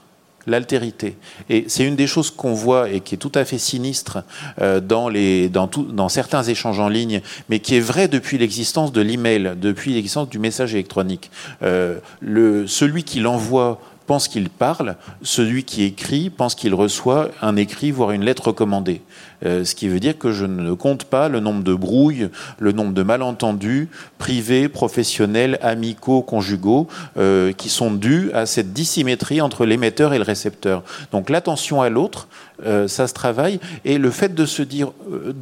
[0.48, 1.16] L'altérité.
[1.48, 4.24] Et c'est une des choses qu'on voit et qui est tout à fait sinistre
[4.60, 8.38] euh, dans, les, dans, tout, dans certains échanges en ligne, mais qui est vrai depuis
[8.38, 11.30] l'existence de l'email, depuis l'existence du message électronique.
[11.62, 17.56] Euh, le, celui qui l'envoie pense qu'il parle, celui qui écrit pense qu'il reçoit un
[17.56, 19.02] écrit, voire une lettre recommandée.
[19.44, 22.72] Euh, ce qui veut dire que je ne compte pas le nombre de brouilles, le
[22.72, 26.88] nombre de malentendus privés, professionnels, amicaux, conjugaux,
[27.18, 30.82] euh, qui sont dus à cette dissymétrie entre l'émetteur et le récepteur.
[31.12, 32.28] Donc l'attention à l'autre,
[32.64, 34.90] euh, ça se travaille, et le fait de se dire,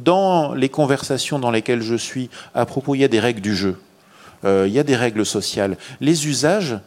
[0.03, 3.55] dans les conversations dans lesquelles je suis, à propos, il y a des règles du
[3.55, 3.77] jeu.
[4.45, 5.77] il y a des règles sociales.
[5.99, 6.77] Les usages,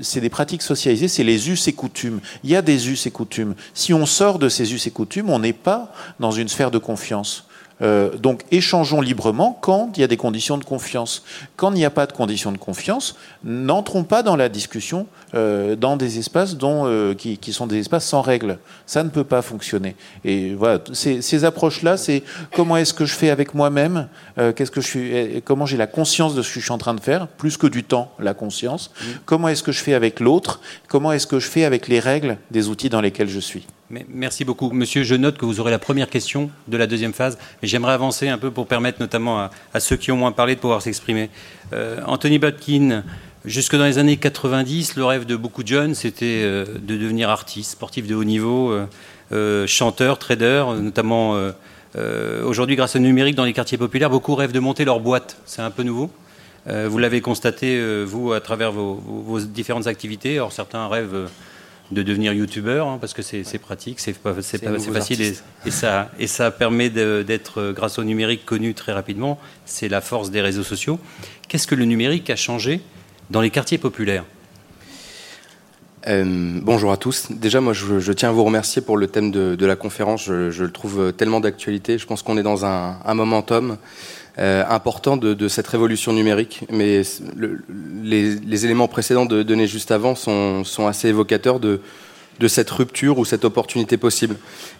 [0.00, 2.20] c'est des pratiques socialisées, c'est les us et coutumes.
[2.44, 3.54] Il y a des us et coutumes.
[3.74, 6.78] Si on sort de ces us et coutumes, on n'est pas dans une sphère de
[6.78, 7.44] confiance.
[7.80, 11.22] Euh, donc échangeons librement quand il y a des conditions de confiance.
[11.56, 15.76] Quand il n'y a pas de conditions de confiance, n'entrons pas dans la discussion euh,
[15.76, 18.58] dans des espaces dont, euh, qui, qui, sont des espaces sans règles.
[18.86, 19.96] Ça ne peut pas fonctionner.
[20.24, 22.22] Et voilà, ces, ces approches-là, c'est
[22.54, 26.34] comment est-ce que je fais avec moi-même, qu'est-ce que je suis, comment j'ai la conscience
[26.34, 28.90] de ce que je suis en train de faire, plus que du temps, la conscience.
[28.90, 29.04] Mmh.
[29.24, 32.38] Comment est-ce que je fais avec l'autre Comment est-ce que je fais avec les règles
[32.50, 34.70] des outils dans lesquels je suis Merci beaucoup.
[34.70, 37.94] Monsieur, je note que vous aurez la première question de la deuxième phase, mais j'aimerais
[37.94, 41.30] avancer un peu pour permettre notamment à, ceux qui ont moins parlé de pouvoir s'exprimer.
[41.72, 43.02] Euh, Anthony Botkin,
[43.48, 47.30] jusque dans les années 90, le rêve de beaucoup de jeunes, c'était euh, de devenir
[47.30, 48.72] artiste, sportif de haut niveau,
[49.32, 51.36] euh, chanteur, trader, notamment
[52.44, 55.38] aujourd'hui grâce au numérique dans les quartiers populaires, beaucoup rêvent de monter leur boîte.
[55.46, 56.10] C'est un peu nouveau.
[56.66, 60.36] vous l'avez constaté, vous, à travers vos, vos, différentes activités.
[60.36, 61.28] Alors certains rêvent
[61.90, 65.22] de devenir youtubeur hein, parce que c'est pratique, c'est pas, facile
[65.64, 69.38] et, ça, et ça permet d'être, euh, grâce au numérique, connu très rapidement.
[69.64, 70.98] C'est la force des réseaux sociaux.
[71.48, 72.80] Qu'est-ce que le numérique a changé
[73.30, 74.24] dans les quartiers populaires
[76.06, 77.26] euh, bonjour à tous.
[77.30, 80.24] Déjà, moi, je, tiens à vous remercier pour le thème de, la conférence.
[80.24, 81.98] Je, le trouve tellement d'actualité.
[81.98, 83.76] Je pense qu'on est dans un, momentum.
[84.38, 86.64] Euh, important de, cette révolution numérique.
[86.70, 87.02] Mais
[88.02, 91.80] les, éléments précédents de, donnés juste avant sont, assez évocateurs de,
[92.46, 94.36] cette rupture ou cette opportunité possible.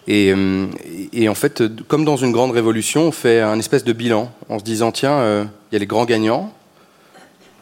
[0.07, 0.67] Euh,
[1.13, 4.57] et, en fait, comme dans une grande révolution, on fait un espèce de bilan en
[4.57, 6.53] se disant tiens, il y a les grands gagnants,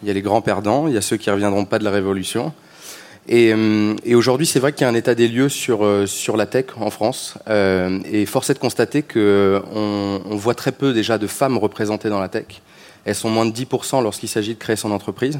[0.01, 1.83] il y a les grands perdants, il y a ceux qui ne reviendront pas de
[1.83, 2.53] la révolution.
[3.29, 6.37] Euh, et, aujourd'hui, c'est vrai qu'il y a un état des lieux sur, euh, sur
[6.37, 7.35] la tech en France.
[7.49, 12.09] Euh, et force est de constater qu'on on voit très peu déjà de femmes représentées
[12.09, 12.61] dans la tech.
[13.05, 15.39] Elles sont moins de 10% lorsqu'il s'agit de créer son entreprise.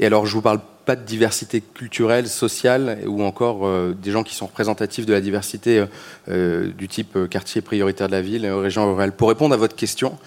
[0.00, 4.22] Et alors, je ne vous parle pas de diversité culturelle, sociale, ou encore des gens
[4.22, 5.84] qui sont représentatifs de la diversité
[6.28, 9.12] du type quartier prioritaire de la ville, région rurale.
[9.12, 10.18] Pour répondre à votre question,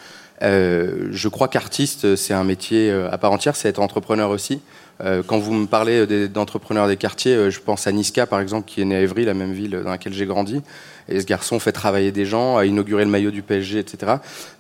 [0.42, 4.62] je crois qu'artiste, c'est un métier à part entière, c'est être entrepreneur aussi.
[5.04, 8.68] Euh, quand vous me parlez d'entrepreneurs des quartiers, euh, je pense à Niska, par exemple,
[8.68, 10.62] qui est né à Évry, la même ville dans laquelle j'ai grandi.
[11.08, 14.14] Et ce garçon fait travailler des gens, a inauguré le maillot du PSG, etc.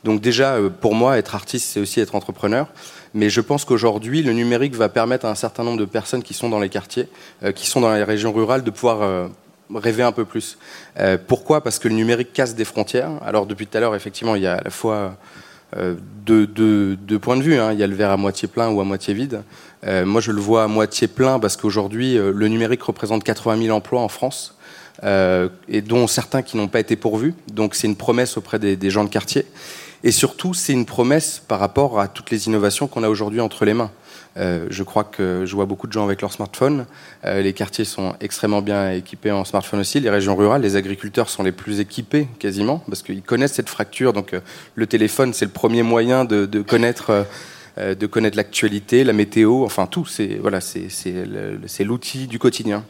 [0.04, 2.68] Donc déjà, euh, pour moi, être artiste, c'est aussi être entrepreneur.
[3.14, 6.34] Mais je pense qu'aujourd'hui, le numérique va permettre à un certain nombre de personnes qui
[6.34, 7.08] sont dans les quartiers,
[7.56, 9.30] qui sont dans les régions rurales, de pouvoir
[9.74, 10.58] rêver un peu plus.
[11.26, 11.64] pourquoi?
[11.64, 13.12] Parce que le numérique casse des frontières.
[13.26, 15.18] Alors depuis tout à l'heure, effectivement, il y a à la fois
[15.76, 17.57] deux, points de vue.
[17.57, 17.74] Hein.
[17.74, 19.43] Il y a le verre à moitié plein ou à moitié vide.
[19.86, 23.63] Euh, moi, je le vois à moitié plein parce qu'aujourd'hui, euh, le numérique représente 80
[23.63, 24.55] 000 emplois en France,
[25.03, 27.34] euh, et dont certains qui n'ont pas été pourvus.
[27.51, 29.45] Donc, c'est une promesse auprès des, gens de quartier.
[30.03, 33.65] Et surtout, c'est une promesse par rapport à toutes les innovations qu'on a aujourd'hui entre
[33.65, 33.91] les mains.
[34.38, 36.86] Je crois que je vois beaucoup de gens avec leur smartphone.
[37.24, 40.00] les quartiers sont extrêmement bien équipés en smartphone aussi.
[40.00, 44.14] Les régions rurales, les agriculteurs sont les plus équipés quasiment parce qu'ils connaissent cette fracture.
[44.14, 44.36] Donc
[44.76, 47.26] le téléphone, c'est le premier moyen de, connaître
[47.78, 50.06] euh, de connaître l'actualité, la météo, enfin tout.
[50.06, 52.84] C'est voilà, c'est l'outil du quotidien.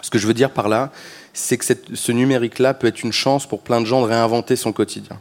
[0.00, 0.92] Ce que je veux dire par là,
[1.32, 4.72] c'est que ce numérique-là peut être une chance pour plein de gens de réinventer son
[4.72, 5.18] quotidien.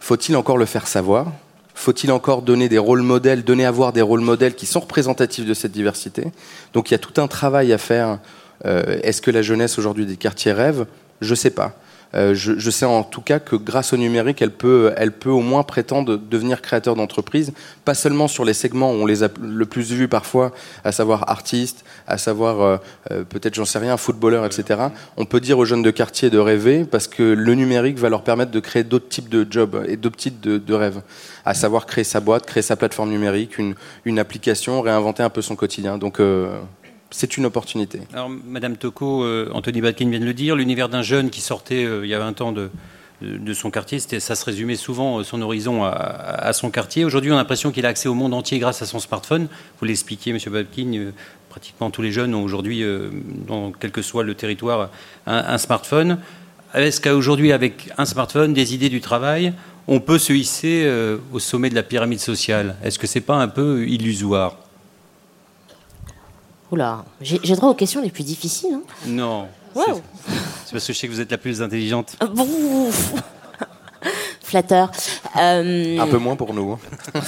[0.00, 1.32] Faut-il encore le faire savoir?
[1.74, 5.44] Faut-il encore donner des rôles modèles, donner à voir des rôles modèles qui sont représentatifs
[5.44, 6.24] de cette diversité?
[6.72, 8.18] Donc il y a tout un travail à faire.
[8.64, 10.86] Euh, est-ce que la jeunesse aujourd'hui des quartiers rêve?
[11.20, 11.76] Je ne sais pas.
[12.14, 15.40] Euh, je, sais en tout cas que grâce au numérique, elle peut, elle peut au
[15.40, 17.52] moins prétendre devenir créateur d'entreprise,
[17.84, 20.52] pas seulement sur les segments où on les a le plus vus parfois,
[20.84, 22.76] à savoir artistes, à savoir euh,
[23.10, 24.80] euh, peut-être, j'en sais rien, footballeur, etc.
[25.16, 28.22] On peut dire aux jeunes de quartier de rêver parce que le numérique va leur
[28.22, 31.00] permettre de créer d'autres types de jobs et d'autres types de, rêves,
[31.44, 33.58] à savoir créer sa boîte, créer sa plateforme numérique,
[34.04, 35.98] une application, réinventer un peu son quotidien.
[35.98, 36.20] Donc
[37.14, 38.00] c'est une opportunité.
[38.12, 41.84] Alors, Madame Tocco, euh, Anthony Batkin vient de le dire, l'univers d'un jeune qui sortait
[41.84, 42.70] euh, il y a 20 ans de,
[43.54, 44.00] son quartier.
[44.00, 47.04] Ça se résumait souvent son horizon à, son quartier.
[47.04, 49.46] Aujourd'hui, on a l'impression qu'il a accès au monde entier grâce à son smartphone.
[49.78, 50.38] Vous l'expliquiez, M.
[50.52, 51.12] Babkin,
[51.48, 52.84] pratiquement tous les jeunes ont aujourd'hui,
[53.46, 54.90] dans quel que soit le territoire,
[55.26, 56.18] un, smartphone.
[56.74, 59.54] Est-ce qu'aujourd'hui, avec un smartphone, des idées du travail,
[59.86, 60.86] on peut se hisser
[61.32, 62.76] au sommet de la pyramide sociale?
[62.84, 64.63] Est-ce que c'est pas un peu illusoire?
[66.72, 68.74] Oula, j'ai droit aux questions les plus difficiles.
[68.74, 68.82] Hein.
[69.06, 69.48] non.
[69.74, 72.16] C'est parce que je sais que vous êtes la plus intelligente.
[72.20, 72.26] Ah,
[74.42, 74.90] Flatteur.
[75.36, 76.78] Euh, Un peu moins pour nous.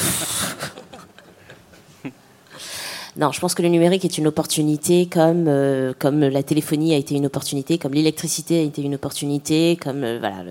[3.19, 6.99] Non, je pense que le numérique est une opportunité comme, euh, comme la téléphonie a
[6.99, 10.45] été une opportunité, comme l'électricité a été une opportunité, comme euh, voilà,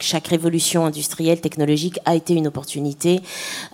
[0.00, 3.22] chaque révolution industrielle, technologique a été une opportunité.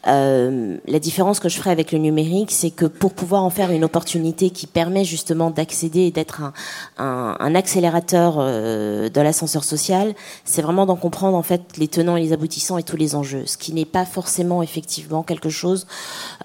[0.07, 3.73] Euh, la différence que je ferai avec le numérique, c'est que pour pouvoir en faire
[3.73, 6.53] une opportunité qui permet justement d'accéder et d'être un,
[6.99, 10.15] un, un, accélérateur de l'ascenseur social,
[10.45, 13.43] c'est vraiment d'en comprendre en fait les tenants et les aboutissants et tous les enjeux,
[13.47, 15.89] ce qui n'est pas forcément effectivement quelque chose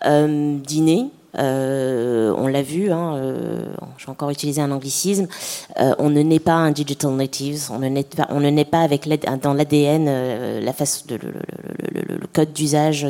[0.04, 1.12] d'inné.
[1.38, 3.66] Euh, on l'a vu, hein, euh,
[3.98, 5.28] je vais encore utiliser un anglicisme,
[5.80, 9.08] euh, on ne naît pas un digital native, on ne naît pas, avec
[9.42, 11.18] dans l'ADN la face le,
[12.34, 13.08] code d'usage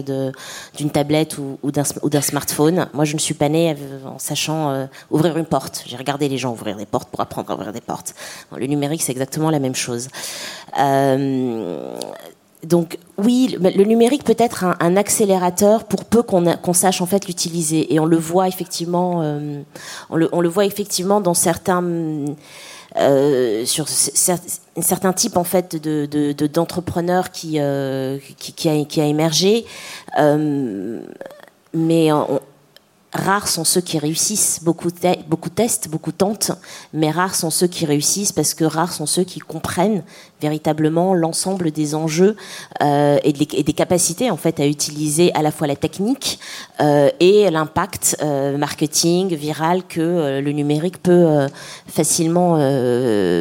[0.78, 2.88] d'une tablette ou, ou d'un smartphone.
[2.94, 5.84] Moi, je ne suis pas née en sachant ouvrir une porte.
[5.88, 8.14] J'ai regardé les gens ouvrir des portes pour apprendre à ouvrir des portes.
[8.56, 10.10] le numérique, c'est exactement la même chose.
[12.66, 17.94] Donc oui, le numérique peut être un, accélérateur pour peu qu'on sache en fait l'utiliser.
[17.94, 19.62] Et on le voit effectivement, euh,
[20.10, 21.84] on, le, voit effectivement dans certains,
[22.98, 29.66] euh, sur certains types en fait de d'entrepreneurs qui, euh, qui, a, qui, a, émergé.
[31.74, 32.12] mais
[33.16, 34.60] rares sont ceux qui réussissent.
[34.64, 34.90] Beaucoup,
[35.28, 36.52] beaucoup testent, beaucoup tentent,
[36.94, 40.04] mais rares sont ceux qui réussissent parce que rares sont ceux qui comprennent
[40.42, 42.36] véritablement l'ensemble des enjeux
[42.82, 46.40] euh, et, des, capacités en fait à utiliser à la fois la technique
[46.82, 51.48] euh, et l'impact euh, marketing viral que le numérique peut
[51.88, 52.58] facilement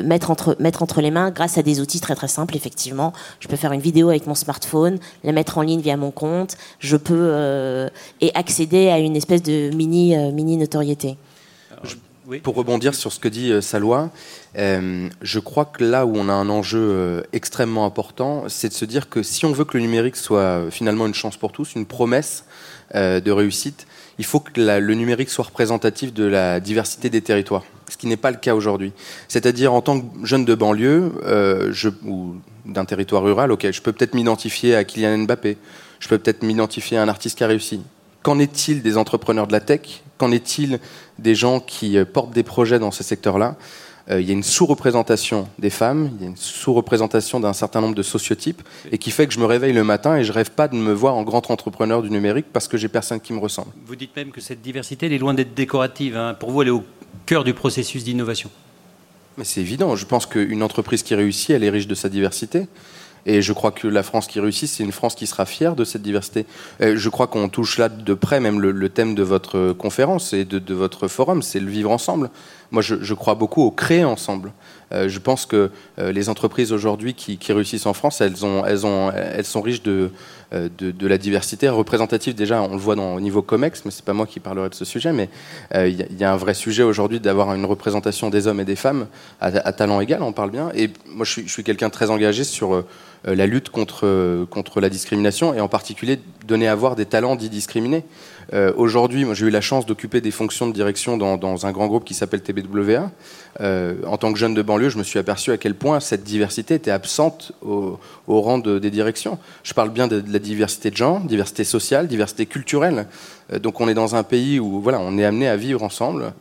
[0.03, 2.57] mettre entre mettre entre les mains grâce à des outils très très simples.
[2.57, 6.11] Effectivement, je peux faire une vidéo avec mon smartphone, la mettre en ligne via mon
[6.11, 7.89] compte, je peux
[8.21, 11.17] et accéder à une espèce de mini mini notoriété.
[12.43, 14.11] Pour rebondir sur ce que dit Salwa,
[14.57, 18.73] euh, je crois que là où on a un enjeu euh, extrêmement important, c'est de
[18.73, 21.53] se dire que si on veut que le numérique soit euh, finalement une chance pour
[21.53, 22.45] tous, une promesse
[22.95, 23.87] de réussite,
[24.19, 28.19] il faut que le numérique soit représentatif de la diversité des territoires, ce qui n'est
[28.19, 28.93] pas le cas aujourd'hui.
[29.27, 31.11] C'est-à-dire en tant que jeune de banlieue
[32.05, 32.35] ou
[32.67, 35.57] d'un territoire rural, ok, je peux peut-être m'identifier à Kylian Mbappé,
[35.99, 37.81] je peux peut-être m'identifier à un artiste qui a réussi.
[38.23, 40.81] Qu'en est-il des entrepreneurs de la tech Qu'en est-il
[41.19, 43.57] des gens qui portent des projets dans ce secteur-là
[44.11, 47.83] euh, il y a une sous-représentation des femmes, il y a une sous-représentation d'un certain
[47.83, 50.51] nombre de sociotypes, et qui fait que je me réveille le matin et je rêve
[50.51, 53.39] pas de me voir en grand entrepreneur du numérique parce que j'ai personne qui me
[53.39, 53.69] ressemble.
[53.87, 56.17] Vous dites même que cette diversité, elle est loin d'être décorative.
[56.17, 56.35] Hein.
[56.39, 56.85] Pour vous, elle est au
[57.27, 58.51] cœur du processus d'innovation.
[59.37, 59.95] Mais c'est évident.
[59.95, 62.67] Je pense qu'une entreprise qui réussit, elle est riche de sa diversité.
[63.27, 65.85] Et je crois que la France qui réussit, c'est une France qui sera fière de
[65.85, 66.47] cette diversité.
[66.81, 70.59] je crois qu'on touche là de près même le, thème de votre conférence et de,
[70.59, 72.31] de votre forum, c'est le vivre ensemble.
[72.75, 74.53] Moi, je, crois beaucoup au créer ensemble.
[74.93, 78.87] Euh, je pense que euh, les entreprises aujourd'hui qui, réussissent en France, elles, ont, elles,
[78.87, 80.11] ont, elles sont riches de,
[80.53, 82.35] euh, de, la diversité représentative.
[82.35, 84.75] Déjà, on le voit dans, au niveau COMEX, mais c'est pas moi qui parlerai de
[84.75, 85.13] ce sujet.
[85.13, 85.29] Mais
[85.75, 89.07] il y, a un vrai sujet aujourd'hui d'avoir une représentation des hommes et des femmes
[89.41, 90.23] à, talent égal.
[90.23, 90.71] On parle bien.
[90.75, 92.85] Et moi, je suis, je suis quelqu'un très engagé sur
[93.25, 97.49] la lutte contre, contre la discrimination et en particulier donner à voir des talents dits
[97.49, 98.05] discriminés.
[98.53, 102.05] Euh, aujourd'hui, j'ai eu la chance d'occuper des fonctions de direction dans, un grand groupe
[102.05, 103.11] qui s'appelle TBWA.
[103.61, 106.25] Euh, en tant que jeune de banlieue, je me suis aperçu à quel point cette
[106.25, 109.39] diversité était absente au, rang des directions.
[109.63, 113.07] Je parle bien de, la diversité de genre, diversité sociale, diversité culturelle.
[113.53, 116.33] Euh, donc on est dans un pays où voilà, on est amené à vivre ensemble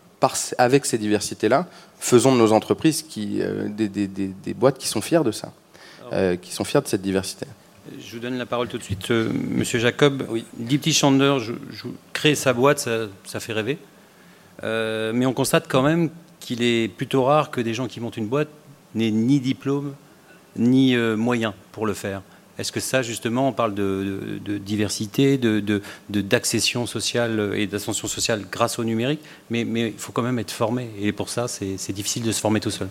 [0.58, 1.68] avec ces diversités-là.
[2.00, 5.52] Faisons de nos entreprises qui, des, des, boîtes qui sont fières de ça,
[6.42, 7.46] qui sont fières de cette diversité.
[8.00, 10.26] Je vous donne la parole tout de suite, euh, Monsieur Jacob.
[10.30, 10.46] Oui.
[10.58, 11.52] Petit Chander, je,
[12.14, 12.88] créer sa boîte,
[13.26, 13.78] ça, fait rêver.
[14.64, 18.18] Euh, mais on constate quand même qu'il est plutôt rare que des gens qui montent
[18.18, 18.50] une boîte
[18.96, 19.96] n'aient ni diplôme
[20.56, 22.22] ni euh, moyens pour le faire.
[22.58, 25.40] Est-ce que ça, justement, on parle de, diversité,
[26.10, 30.88] d'accession sociale et d'ascension sociale grâce au numérique, mais il faut quand même être formé.
[31.02, 32.90] Et pour ça, c'est difficile de se former tout seul.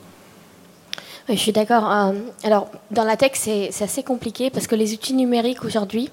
[1.28, 1.90] Je suis d'accord.
[1.90, 2.12] Euh,
[2.42, 6.10] alors, dans la tech, c'est assez compliqué parce que les outils numériques aujourd'hui,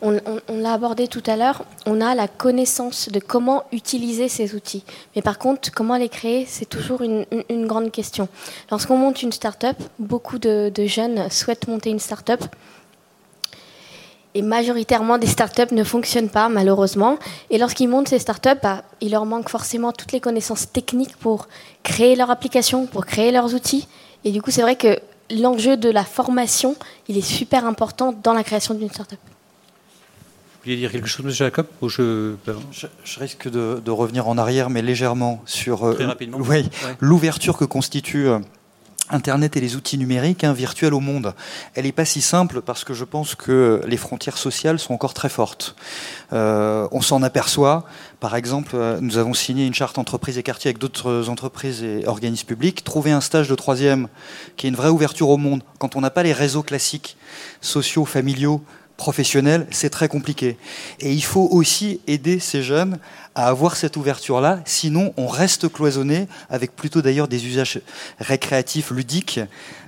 [0.00, 0.18] on,
[0.48, 4.84] l'a abordé tout à l'heure, on a la connaissance de comment utiliser ces outils.
[5.14, 7.26] Mais par contre, comment les créer, c'est toujours une,
[7.66, 8.28] grande question.
[8.70, 12.42] Lorsqu'on monte une start-up, beaucoup de, jeunes souhaitent monter une start-up.
[14.34, 17.18] Et majoritairement, des startups ne fonctionnent pas, malheureusement.
[17.50, 21.48] Et lorsqu'ils montent ces startups, bah, il leur manque forcément toutes les connaissances techniques pour
[21.82, 23.86] créer leur application, pour créer leurs outils.
[24.24, 24.98] Et du coup, c'est vrai que
[25.30, 26.76] l'enjeu de la formation,
[27.08, 29.18] il est super important dans la création d'une startup.
[29.24, 31.32] Vous vouliez dire quelque chose, M.
[31.32, 32.34] Jacob je...
[33.04, 36.14] Je, risque de, revenir en arrière, mais légèrement, sur euh,
[37.00, 38.38] l'ouverture que constitue euh,
[39.10, 41.34] Internet et les outils numériques hein, virtuels au monde.
[41.74, 45.12] Elle n'est pas si simple parce que je pense que les frontières sociales sont encore
[45.12, 45.74] très fortes.
[46.32, 47.84] Euh, on s'en aperçoit.
[48.20, 52.06] Par exemple, euh, nous avons signé une charte entreprise et quartier avec d'autres entreprises et
[52.06, 52.84] organismes publics.
[52.84, 54.08] Trouver un stage de troisième
[54.56, 57.16] qui est une vraie ouverture au monde quand on n'a pas les réseaux classiques,
[57.60, 58.62] sociaux, familiaux,
[58.96, 60.56] professionnels, c'est très compliqué.
[61.00, 62.98] Et il faut aussi aider ces jeunes
[63.34, 67.80] à avoir cette ouverture-là, sinon on reste cloisonné, avec plutôt d'ailleurs des usages
[68.18, 69.40] récréatifs, ludiques,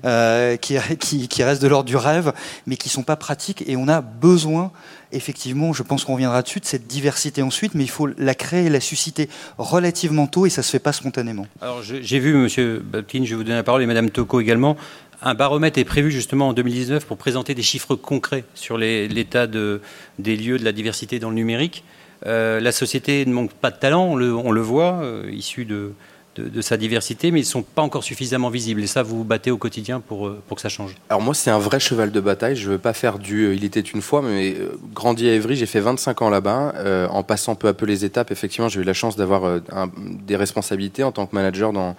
[0.04, 0.78] euh, qui,
[1.42, 2.32] restent de l'ordre du rêve,
[2.66, 4.72] mais qui ne sont pas pratiques, et on a besoin,
[5.12, 8.68] effectivement, je pense qu'on reviendra dessus, de cette diversité ensuite, mais il faut la créer,
[8.70, 11.46] la susciter relativement tôt, et ça ne se fait pas spontanément.
[11.60, 14.76] Alors j'ai vu, Monsieur Babkin, je vais vous donner la parole, et Madame Toko également,
[15.22, 19.80] un baromètre est prévu justement en 2019 pour présenter des chiffres concrets sur l'état de,
[20.18, 21.82] des lieux de la diversité dans le numérique.
[22.26, 25.92] Euh, la société ne manque pas de talent, on le, voit, euh, issu de,
[26.62, 28.82] sa diversité, mais ils ne sont pas encore suffisamment visibles.
[28.82, 30.94] Et ça, vous vous battez au quotidien pour, euh, pour que ça change.
[31.08, 32.56] Alors moi, c'est un vrai cheval de bataille.
[32.56, 34.56] Je ne veux pas faire du Il était une fois, mais
[34.92, 36.74] grandi à Évry, j'ai fait 25 ans là-bas.
[37.10, 39.60] en passant peu à peu les étapes, effectivement, j'ai eu la chance d'avoir
[40.26, 41.94] des responsabilités en tant que manager dans,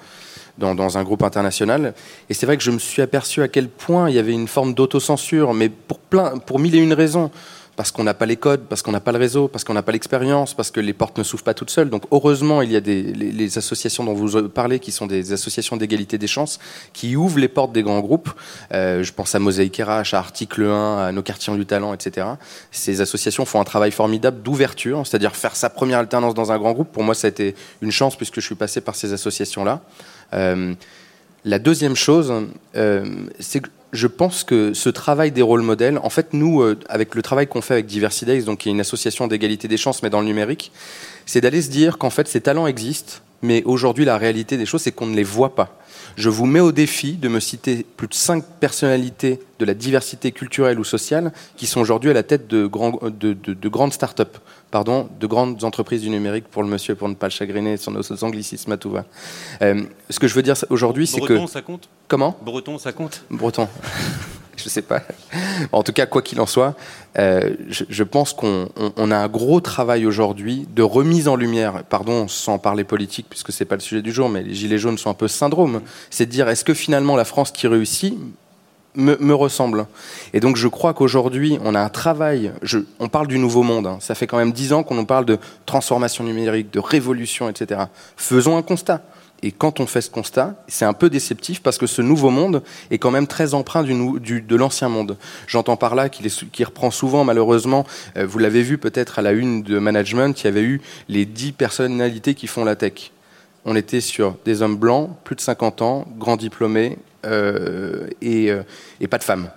[0.58, 1.94] dans, dans, un groupe international.
[2.30, 4.48] Et c'est vrai que je me suis aperçu à quel point il y avait une
[4.48, 7.32] forme d'autocensure, mais pour, plein, pour mille et une raisons
[7.76, 9.82] parce qu'on n'a pas les codes, parce qu'on n'a pas le réseau, parce qu'on n'a
[9.82, 11.90] pas l'expérience, parce que les portes ne s'ouvrent pas toutes seules.
[11.90, 16.18] Donc heureusement, il y a les, associations dont vous parlez, qui sont des associations d'égalité
[16.18, 16.60] des chances,
[16.94, 18.30] qui ouvrent les portes des grands groupes.
[18.74, 22.28] Euh, je pense à Mosaïque RH, à Article 1, à Nos quartiers du talent, etc.
[22.72, 26.74] Ces associations font un travail formidable d'ouverture, c'est-à-dire faire sa première alternance dans un grand
[26.74, 26.92] groupe.
[26.92, 29.82] Pour moi, ça a été une chance puisque je suis passé par ces associations-là.
[30.34, 30.74] Euh,
[31.44, 32.34] la deuxième chose,
[32.76, 33.06] euh,
[33.40, 37.16] c'est que je pense que ce travail des rôles modèles, en fait, nous, euh, avec
[37.16, 40.04] le travail qu'on fait avec Diversity Days, donc qui est une association d'égalité des chances,
[40.04, 40.72] mais dans le numérique,
[41.26, 44.82] c'est d'aller se dire qu'en fait, ces talents existent, mais aujourd'hui, la réalité des choses,
[44.82, 45.78] c'est qu'on ne les voit pas.
[46.16, 50.32] Je vous mets au défi de me citer plus de cinq personnalités de la diversité
[50.32, 52.70] culturelle ou sociale qui sont aujourd'hui à la tête de,
[53.10, 54.38] de, de grandes start-up
[54.76, 57.92] pardon, de grandes entreprises du numérique pour le monsieur, pour ne pas le chagriner sur
[57.92, 59.06] nos anglicismes à tout va.
[59.62, 61.34] Euh, ce que je veux dire aujourd'hui, c'est que.
[61.34, 61.88] Breton, ça compte?
[62.10, 62.38] Comment?
[62.42, 63.24] Breton, ça compte?
[63.30, 63.70] Breton.
[64.58, 65.02] je sais pas.
[65.72, 66.76] En tout cas, quoi qu'il en soit,
[67.18, 68.68] euh, je, pense qu'on
[69.12, 73.66] a un gros travail aujourd'hui de remise en lumière, pardon, sans parler politique, puisque c'est
[73.66, 75.82] pas le sujet du jour, mais les Gilets jaunes sont un peu syndrome.
[76.10, 78.18] C'est de dire, est-ce que finalement la France qui réussit
[78.96, 79.88] me, ressemble?
[80.34, 82.52] Et donc je crois qu'aujourd'hui, on a un travail,
[83.00, 83.98] on parle du nouveau monde, hein.
[84.00, 87.82] ça fait quand même dix ans qu'on nous parle de transformation numérique, de révolution, etc.
[88.16, 89.02] Faisons un constat.
[89.44, 92.64] Et quand on fait ce constat, c'est un peu déceptif parce que ce nouveau monde
[92.90, 95.18] est quand même très empreint du, de l'ancien monde.
[95.48, 97.86] J'entends par là qu'il reprend souvent, malheureusement,
[98.18, 101.26] euh, vous l'avez vu peut-être à la une de management, il y avait eu les
[101.26, 103.12] dix personnalités qui font la tech.
[103.66, 108.64] On était sur des hommes blancs, plus de 50 ans, grands diplômés, euh, euh,
[109.02, 109.50] et, pas de femmes.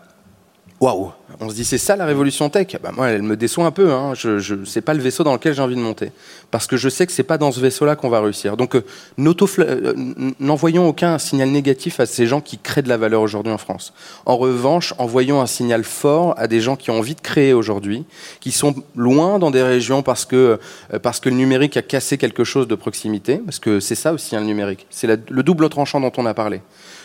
[0.81, 1.11] Waouh
[1.41, 2.69] On se dit, c'est ça la révolution tech?
[2.81, 3.93] Bah, Moi, elle me déçoit un peu.
[3.93, 4.15] Hein.
[4.15, 6.13] Je, je, c'est pas le vaisseau dans lequel j'ai envie de monter.
[6.53, 8.57] Parce que je sais que c'est pas dans ce vaisseau-là qu'on va réussir.
[8.57, 9.95] Donc, euh,
[10.39, 13.93] n'envoyons aucun signal négatif à ces gens qui créent de la valeur aujourd'hui en France.
[14.25, 18.05] En revanche, envoyons un signal fort à des gens qui ont envie de créer aujourd'hui,
[18.39, 20.61] qui sont loin dans des régions parce que,
[21.03, 23.39] parce que le numérique a cassé quelque chose de proximité.
[23.39, 24.87] Parce que c'est ça aussi, hein, le numérique.
[24.91, 26.61] C'est le double tranchant dont on a parlé.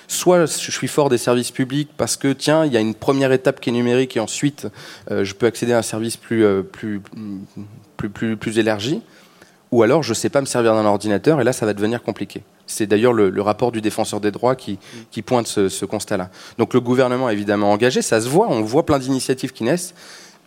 [0.08, 3.32] Soit je suis fort des services publics parce que, tiens, il y a une première
[3.32, 4.68] étape qui est numérique et ensuite
[5.12, 7.02] euh, je peux accéder à un service plus, euh, plus,
[7.98, 9.02] plus, plus, plus élargi.
[9.72, 12.04] Ou alors je ne sais pas me servir d'un ordinateur et là ça va devenir
[12.04, 12.44] compliqué.
[12.68, 14.78] C'est d'ailleurs le, rapport du défenseur des droits qui,
[15.10, 16.30] qui pointe ce, ce constat-là.
[16.58, 19.96] Donc le gouvernement est évidemment engagé, ça se voit, on voit plein d'initiatives qui naissent,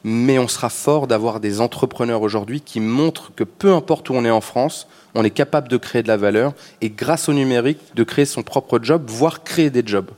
[0.09, 4.25] mais on sera fort d'avoir des entrepreneurs aujourd'hui qui montrent que peu importe où on
[4.25, 7.81] est en France, on est capable de créer de la valeur et grâce au numérique
[7.97, 10.13] de créer son propre job, voire créer des jobs.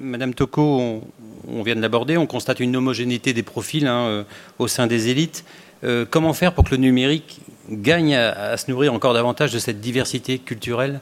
[0.00, 1.02] Madame Toko,
[1.46, 4.24] on, vient de l'aborder, on constate une homogénéité des profils hein, euh,
[4.58, 5.44] au sein des élites.
[5.84, 9.82] Euh, comment faire pour que le numérique gagne à, se nourrir encore davantage de cette
[9.82, 11.00] diversité culturelle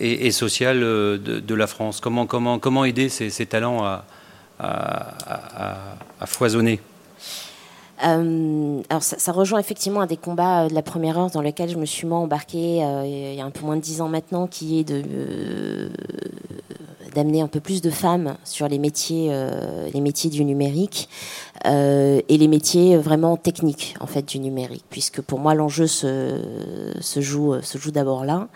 [0.00, 2.00] et, sociale de, la France?
[2.00, 3.84] Comment, comment, comment aider ces, talents
[4.58, 6.80] à foisonner?
[8.04, 11.70] Euh, alors ça, rejoint effectivement un des combats euh, de la première heure dans lequel
[11.70, 14.08] je me suis moi embarquée euh, il y a un peu moins de dix ans
[14.08, 15.90] maintenant, qui est de
[17.14, 19.32] d'amener un peu plus de femmes sur les métiers,
[19.92, 21.08] les métiers du numérique
[21.64, 26.40] et les métiers vraiment techniques en fait du numérique, puisque pour moi l'enjeu se,
[27.00, 28.48] se, joue, se joue d'abord là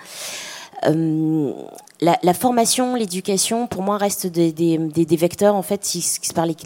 [2.01, 5.97] la, formation, l'éducation, pour moi, restent des, vecteurs en fait,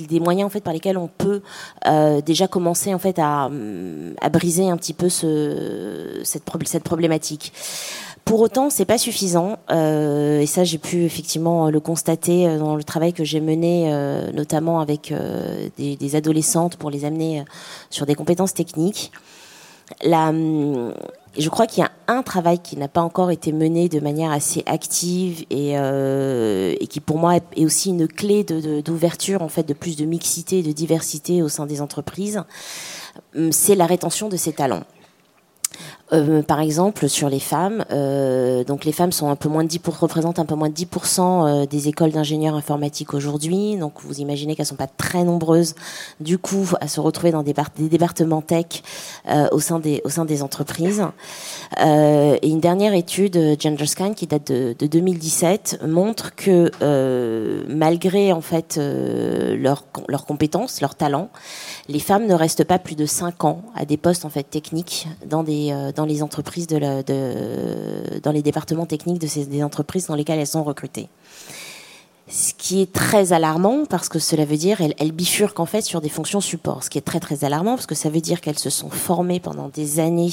[0.09, 1.43] des moyens en fait par lesquels on peut
[1.87, 3.51] euh, déjà commencer en fait à,
[4.31, 6.45] briser un petit peu ce, cette,
[6.85, 7.53] problématique.
[8.25, 12.77] Pour autant, c'est pas suffisant, euh, et ça j'ai pu effectivement le constater euh, dans
[12.77, 13.91] le travail que j'ai mené,
[14.33, 15.13] notamment avec
[15.79, 17.45] des, adolescentes pour les amener
[17.91, 19.13] sur des compétences techniques.
[21.39, 24.31] Je crois qu'il y a un travail qui n'a pas encore été mené de manière
[24.31, 29.63] assez active et, euh, qui pour moi est aussi une clé d'ouverture de, en fait
[29.63, 32.43] de plus de mixité et de diversité au sein des entreprises.
[33.51, 34.85] C'est la rétention de ces talents.
[36.13, 39.69] Euh, par exemple, sur les femmes, euh, donc les femmes sont un peu moins de
[39.69, 43.77] 10 représentent un peu moins de 10% euh, des écoles d'ingénieurs informatiques aujourd'hui.
[43.77, 45.75] Donc vous imaginez qu'elles sont pas très nombreuses,
[46.21, 48.83] du coup, à se retrouver dans des, départements tech
[49.53, 51.03] au sein des au sein des entreprises.
[51.79, 56.71] et une dernière étude, GenderScan, qui date de, de 2017, montre que
[57.69, 61.31] malgré en fait leurs leurs compétences, leurs talents,
[61.89, 65.09] les femmes ne restent pas plus de 5 ans à des postes en fait techniques
[65.27, 65.73] dans des
[66.03, 70.65] dans les entreprises dans les départements techniques de ces des entreprises dans lesquelles elles sont
[70.65, 71.09] recrutées.
[72.29, 76.01] Ce qui est très alarmant parce que cela veut dire elles, bifurquent en fait sur
[76.01, 76.83] des fonctions support.
[76.83, 79.39] Ce qui est très très alarmant parce que ça veut dire qu'elles se sont formées
[79.39, 80.33] pendant des années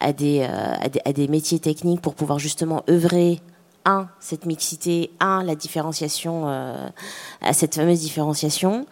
[0.00, 3.40] à des, euh, métiers techniques pour pouvoir justement œuvrer
[3.84, 6.88] un, cette mixité, un, la différenciation, euh,
[7.40, 8.86] à cette fameuse différenciation,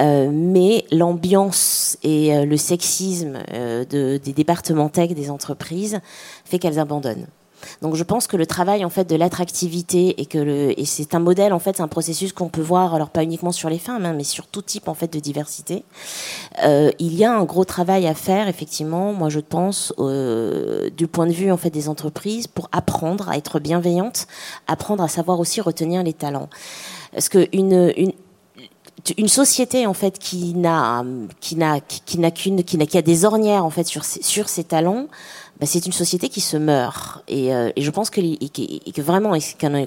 [0.00, 6.00] euh, mais l'ambiance et euh, le sexisme euh, des départements tech des entreprises
[6.44, 7.26] fait qu'elles abandonnent.
[7.80, 11.52] Donc je pense que le travail en fait de l'attractivité et que c'est un modèle
[11.52, 14.14] en fait c'est un processus qu'on peut voir alors pas uniquement sur les femmes hein,
[14.16, 15.84] mais sur tout type en fait de diversité.
[16.64, 21.32] il y a un gros travail à faire effectivement moi je pense du point de
[21.32, 24.26] vue en fait des entreprises pour apprendre à être bienveillante,
[24.66, 26.48] apprendre à savoir aussi retenir les talents.
[27.12, 27.92] Parce que une
[29.18, 31.04] une société en fait qui n'a
[31.40, 34.22] qui n'a qui n'a qu'une qui n'a qui a des ornières en fait sur ses,
[34.22, 35.08] sur ses talents
[35.62, 37.22] bah, c'est une société qui se meurt.
[37.28, 39.32] Et, euh, et je pense que, que vraiment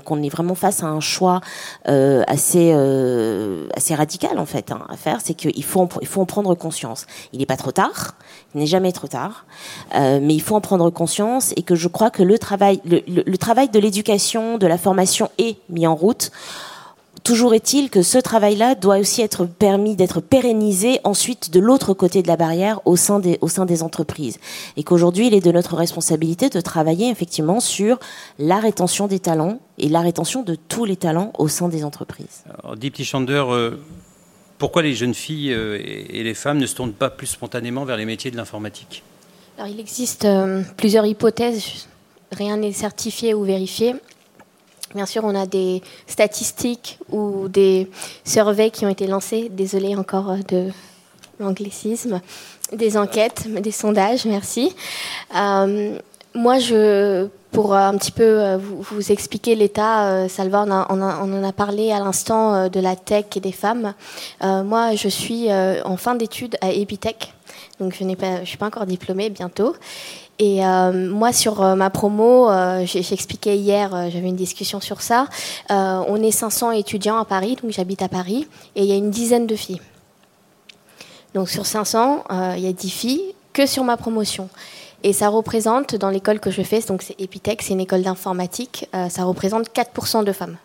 [0.05, 1.41] qu'on est vraiment face à un choix
[1.89, 6.07] euh, assez euh, assez radical en fait hein, à faire c'est qu'il faut en, il
[6.07, 7.07] faut en prendre conscience.
[7.33, 8.15] Il n'est pas trop tard
[8.53, 9.45] il n'est jamais trop tard
[9.93, 13.37] mais il faut en prendre conscience et que je crois que le travail le, le
[13.37, 16.31] travail de l'éducation de la formation est mis en route
[17.25, 22.21] Toujours est-il que ce travail-là doit aussi être permis d'être pérennisé ensuite de l'autre côté
[22.21, 24.37] de la barrière au sein des, au sein des entreprises.
[24.77, 27.97] Et qu'aujourd'hui, il est de notre responsabilité de travailler effectivement sur
[28.37, 32.43] la rétention des talents et la rétention de tous les talents au sein des entreprises.
[32.61, 33.71] Alors, Deep Chander, euh,
[34.59, 37.97] pourquoi les jeunes filles euh, et les femmes ne se tournent pas plus spontanément vers
[37.97, 39.01] les métiers de l'informatique?
[39.57, 41.87] Alors, il existe euh, plusieurs hypothèses.
[42.31, 43.95] Rien n'est certifié ou vérifié.
[44.93, 47.89] Bien sûr, on a des statistiques ou des
[48.23, 49.49] surveys qui ont été lancés.
[49.49, 50.71] Désolée encore euh, de
[51.39, 52.21] l'anglicisme.
[52.71, 54.75] Des enquêtes, des sondages, merci.
[55.35, 55.97] Euh,
[56.33, 61.91] moi, je, pour un petit peu euh, vous, expliquer l'état, Salva, on, en a parlé
[61.91, 63.93] à l'instant de la tech et des femmes.
[64.41, 67.33] moi, je suis en fin d'études à Epitech,
[67.79, 69.75] donc je ne suis pas encore diplômée bientôt.
[70.37, 75.27] Et euh, moi, sur euh, ma promo, euh, j'expliquais hier, j'avais une discussion sur ça.
[75.69, 79.11] on est 500 étudiants à Paris, donc j'habite à Paris, et il y a une
[79.11, 79.81] dizaine de filles.
[81.33, 82.25] Donc sur 500,
[82.57, 84.49] il y a 10 filles que sur ma promotion.
[85.03, 88.89] Et ça représente, dans l'école que je fais, donc c'est Epitech, c'est une école d'informatique,
[89.09, 90.57] ça représente 4% de femmes.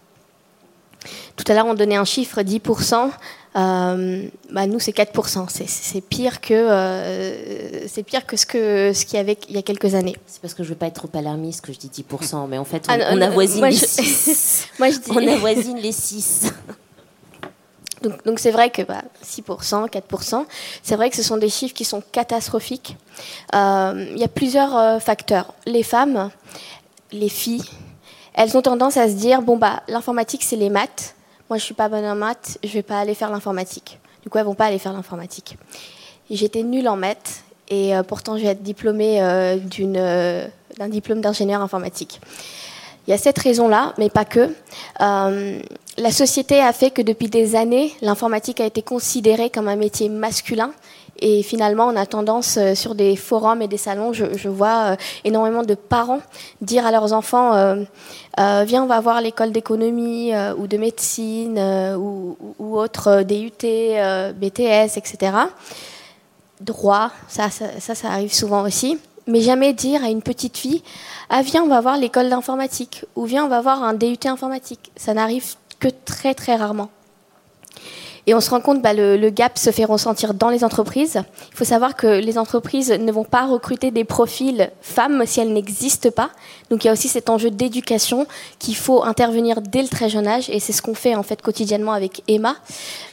[1.36, 3.10] Tout à l'heure, on donnait un chiffre, 10%.
[3.56, 5.46] Euh, bah nous, c'est 4%.
[5.66, 9.58] C'est pire que, euh, c'est pire que ce qu'il ce qu'il y avait il y
[9.58, 10.16] a quelques années.
[10.26, 12.58] C'est parce que je ne veux pas être trop alarmiste que je dis 10%, mais
[12.58, 14.68] en fait, on, ah, avoisine les 6.
[14.78, 15.10] moi, je dis...
[15.10, 16.52] On avoisine les 6.
[18.24, 20.46] Donc, c'est vrai que bah, 6%, 4%,
[20.82, 22.96] c'est vrai que ce sont des chiffres qui sont catastrophiques.
[23.54, 25.52] Euh, il y a plusieurs facteurs.
[25.66, 26.30] Les femmes,
[27.12, 27.68] les filles,
[28.34, 31.14] elles ont tendance à se dire bon bah l'informatique c'est les maths.
[31.50, 33.98] Moi je suis pas bonne en maths, je vais pas aller faire l'informatique.
[34.22, 35.58] Du coup elles vont pas aller faire l'informatique.
[36.30, 40.46] J'étais nulle en maths et euh, pourtant je vais être diplômée euh, euh,
[40.78, 42.20] d'un diplôme d'ingénieur informatique.
[43.06, 44.54] Il y a cette raison-là, mais pas que.
[45.00, 45.60] Euh,
[45.98, 50.08] la société a fait que depuis des années, l'informatique a été considérée comme un métier
[50.08, 50.72] masculin.
[51.18, 54.96] Et finalement, on a tendance euh, sur des forums et des salons, je, vois euh,
[55.24, 56.20] énormément de parents
[56.62, 57.52] dire à leurs enfants
[58.38, 61.58] Viens, on va voir l'école d'économie ou de médecine
[61.98, 65.32] ou, ou, autre DUT, BTS, etc.
[66.60, 68.98] Droit, ça, ça, ça arrive souvent aussi
[69.30, 70.82] mais jamais dire à une petite fille
[71.28, 74.92] Ah, viens, on va voir l'école d'informatique, ou viens, on va voir un DUT informatique.
[74.96, 76.90] Ça n'arrive que très, très rarement.
[78.26, 81.22] Et on se rend compte, bah, le, gap se fait ressentir dans les entreprises.
[81.52, 85.52] Il faut savoir que les entreprises ne vont pas recruter des profils femmes si elles
[85.52, 86.30] n'existent pas.
[86.68, 88.26] Donc il y a aussi cet enjeu d'éducation
[88.58, 90.50] qu'il faut intervenir dès le très jeune âge.
[90.50, 92.56] Et c'est ce qu'on fait en fait quotidiennement avec Emma.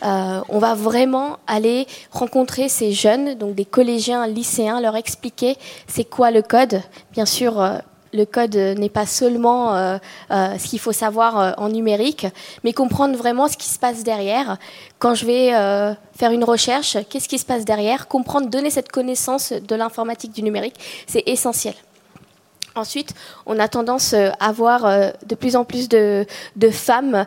[0.04, 5.58] Euh, on va vraiment aller rencontrer ces jeunes, donc des collégiens, lycéens, leur expliquer
[5.88, 6.82] c'est quoi le code.
[7.14, 7.62] Bien sûr.
[7.62, 7.78] Euh,
[8.18, 9.98] le code n'est pas seulement euh,
[10.32, 12.26] euh, ce qu'il faut savoir euh, en numérique,
[12.64, 14.58] mais comprendre vraiment ce qui se passe derrière.
[15.00, 15.52] Quand je vais
[16.16, 18.08] faire une recherche, qu'est-ce qui se passe derrière?
[18.08, 20.76] Comprendre, donner cette connaissance de l'informatique du numérique,
[21.06, 21.76] c'est essentiel.
[22.76, 23.14] Ensuite,
[23.46, 26.26] on a tendance à avoir de plus en plus de,
[26.72, 27.26] femmes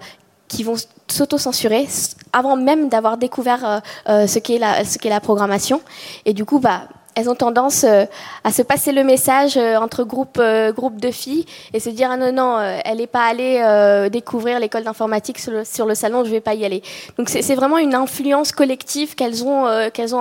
[0.49, 0.75] qui vont
[1.07, 1.87] s'auto-censurer
[2.33, 5.81] avant même d'avoir découvert ce qu'est la programmation.
[6.25, 6.89] Et du coup, bah,
[7.21, 8.07] elles ont tendance euh,
[8.45, 11.45] à se passer le message euh, entre groupes, euh, groupes de filles
[11.75, 15.95] et se dire ah non non elle n'est pas allée découvrir l'école d'informatique sur le,
[15.95, 16.83] salon je vais pas y aller.
[17.19, 19.67] Donc c'est vraiment une influence collective qu'elles ont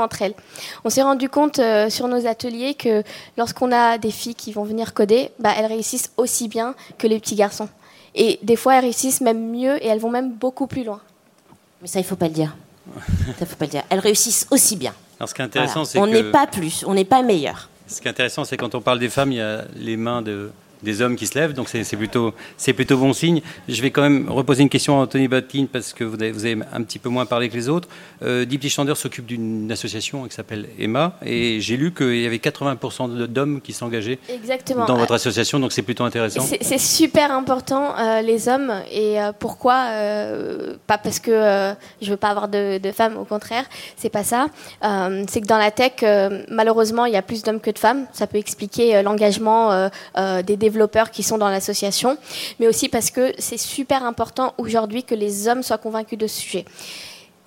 [0.02, 0.34] entre elles.
[0.84, 3.04] On s'est rendu compte sur nos ateliers que
[3.38, 7.20] lorsqu'on a des filles qui vont venir coder bah, elles réussissent aussi bien que les
[7.20, 7.70] petits garçons.
[8.16, 11.00] Et des fois elles réussissent même mieux et elles vont même beaucoup plus loin.
[11.82, 12.56] Mais ça il faut pas le dire.
[13.38, 13.84] Faut pas le dire.
[13.90, 16.94] Elles réussissent aussi bien alors, ce qui est intéressant, c'est On n'est pas plus, on
[16.94, 17.70] n'est pas meilleur.
[17.88, 20.22] Ce qui est intéressant, c'est quand on parle des femmes, il y a les mains
[20.22, 20.52] de,
[20.84, 22.34] des hommes qui se lèvent, donc c'est plutôt,
[22.76, 23.42] plutôt bon signe.
[23.68, 26.46] Je vais quand même reposer une question à Anthony Batkin parce que vous avez, vous
[26.46, 27.88] avez un petit peu moins parlé que les autres.
[28.22, 33.28] Euh, Deep s'occupe d'une association qui s'appelle Emma et j'ai lu qu'il y avait 80%
[33.28, 34.20] d'hommes qui s'engageaient
[34.88, 36.46] dans votre association, donc c'est plutôt intéressant.
[36.62, 42.18] C'est super important, euh, les hommes, et euh, pourquoi euh, Pas parce que je veux
[42.18, 43.66] pas avoir de, de femmes, au contraire,
[43.98, 44.48] c'est pas ça.
[44.82, 46.04] c'est que dans la tech,
[46.50, 48.06] malheureusement, il y a plus d'hommes que de femmes.
[48.14, 50.69] Ça peut expliquer l'engagement des développeurs
[51.12, 52.18] qui sont dans l'association,
[52.60, 56.42] mais aussi parce que c'est super important aujourd'hui que les hommes soient convaincus de ce
[56.42, 56.66] sujet.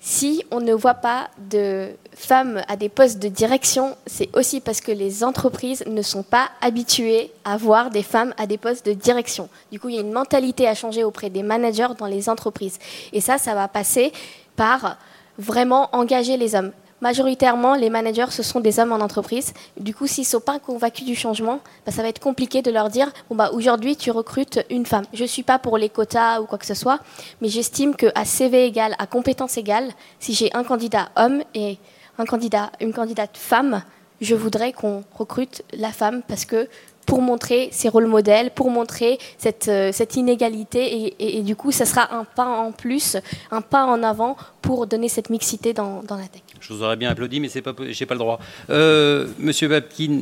[0.05, 4.81] Si on ne voit pas de femmes à des postes de direction, c'est aussi parce
[4.81, 8.91] que les entreprises ne sont pas habituées à voir des femmes à des postes de
[8.91, 9.47] direction.
[9.71, 12.79] Du coup, il y a une mentalité à changer auprès des managers dans les entreprises.
[13.13, 14.11] Et ça, ça va passer
[14.57, 14.97] par
[15.37, 19.53] vraiment engager les hommes majoritairement, les managers, ce sont des hommes en entreprise.
[19.77, 22.71] Du coup, s'ils ne sont pas convaincus du changement, bah, ça va être compliqué de
[22.71, 25.03] leur dire bon, bah, aujourd'hui, tu recrutes une femme.
[25.11, 26.99] Je ne suis pas pour les quotas ou quoi que ce soit,
[27.41, 31.77] mais j'estime qu'à CV égal, à compétence égale, si j'ai un candidat homme et
[32.17, 33.83] un candidat, une candidate femme,
[34.21, 36.69] je voudrais qu'on recrute la femme parce que
[37.05, 41.13] pour montrer ses rôles modèles, pour montrer cette, euh, inégalité.
[41.19, 43.17] Et, du coup, ça sera un pas en plus,
[43.51, 46.43] un pas en avant pour donner cette mixité dans la tech.
[46.63, 48.39] Je vous aurais bien applaudi, mais je n'ai pas, pas le droit.
[48.69, 50.21] Euh, Monsieur Babkin,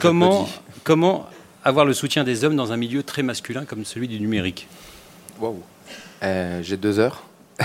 [0.00, 0.48] comment,
[0.84, 1.28] comment
[1.64, 4.68] avoir le soutien des hommes dans un milieu très masculin comme celui du numérique?
[5.40, 5.60] Waouh
[6.22, 7.24] euh, J'ai deux heures.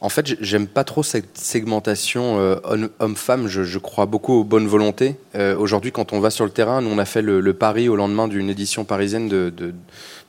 [0.00, 3.48] En fait, j'aime pas trop cette segmentation euh, homme-femme.
[3.48, 5.16] Je, crois beaucoup aux bonnes volontés.
[5.34, 7.96] Euh, aujourd'hui, quand on va sur le terrain, nous on a fait le, pari au
[7.96, 9.74] lendemain d'une édition parisienne de, de,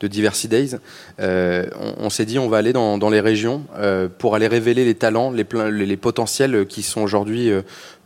[0.07, 0.77] Diversity Days.
[1.19, 1.65] Euh,
[1.97, 3.63] on, s'est dit on va aller dans, les régions
[4.17, 7.51] pour aller révéler les talents, les, les potentiels qui sont aujourd'hui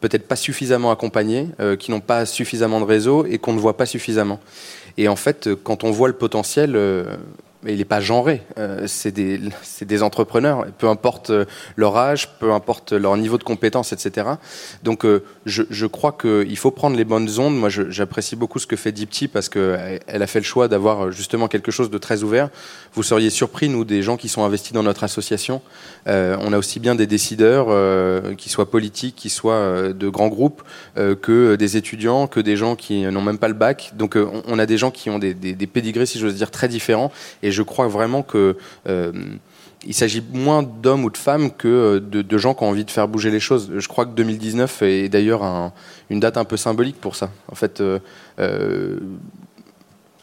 [0.02, 1.50] peut-être pas suffisamment accompagnés,
[1.80, 4.40] qui n'ont pas suffisamment de réseau et qu'on ne voit pas suffisamment.
[4.98, 6.78] Et en fait, quand on voit le potentiel,
[7.64, 8.42] mais il n'est pas genré.
[8.58, 9.40] Euh, c'est des,
[9.82, 11.46] des, entrepreneurs, peu importe euh,
[11.76, 14.28] leur âge, peu importe leur niveau de compétence, etc.
[14.84, 17.58] Donc, euh, je, je, crois qu'il faut prendre les bonnes ondes.
[17.58, 21.48] Moi, j'apprécie beaucoup ce que fait Dipti parce qu'elle a fait le choix d'avoir justement
[21.48, 22.50] quelque chose de très ouvert.
[22.94, 25.62] Vous seriez surpris, nous, des gens qui sont investis dans notre association.
[26.06, 27.68] on a aussi bien des décideurs,
[28.36, 30.64] qui soient politiques, qui soient de grands groupes,
[30.96, 33.94] que des étudiants, que des gens qui n'ont même pas le bac.
[33.96, 37.12] Donc, on, a des gens qui ont des, des, pédigrés, si j'ose dire, très différents.
[37.54, 38.58] Je crois vraiment que
[38.88, 39.12] euh,
[39.86, 42.92] il s'agit moins d'hommes ou de femmes que euh, de, gens qui ont envie de
[42.92, 43.72] faire bouger les choses.
[43.78, 45.72] Je crois que 2019 est d'ailleurs
[46.10, 47.30] une date un peu symbolique pour ça.
[47.52, 49.00] En fait, euh,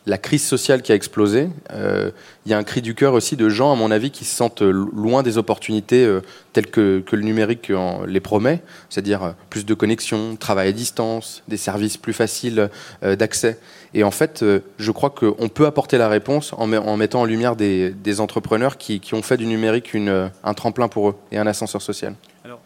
[0.06, 3.48] la crise sociale qui a explosé, il y a un cri du cœur aussi de
[3.48, 6.08] gens, à mon avis, qui se sentent loin des opportunités
[6.52, 7.70] telles que, le numérique
[8.08, 12.70] les promet, c'est-à-dire plus de connexions, travail à distance, des services plus faciles
[13.02, 13.58] d'accès.
[13.92, 14.44] Et en fait,
[14.78, 19.22] je crois qu'on peut apporter la réponse en, mettant en lumière des, entrepreneurs qui, ont
[19.22, 22.14] fait du numérique un tremplin pour eux et un ascenseur social.
[22.44, 22.60] Alors,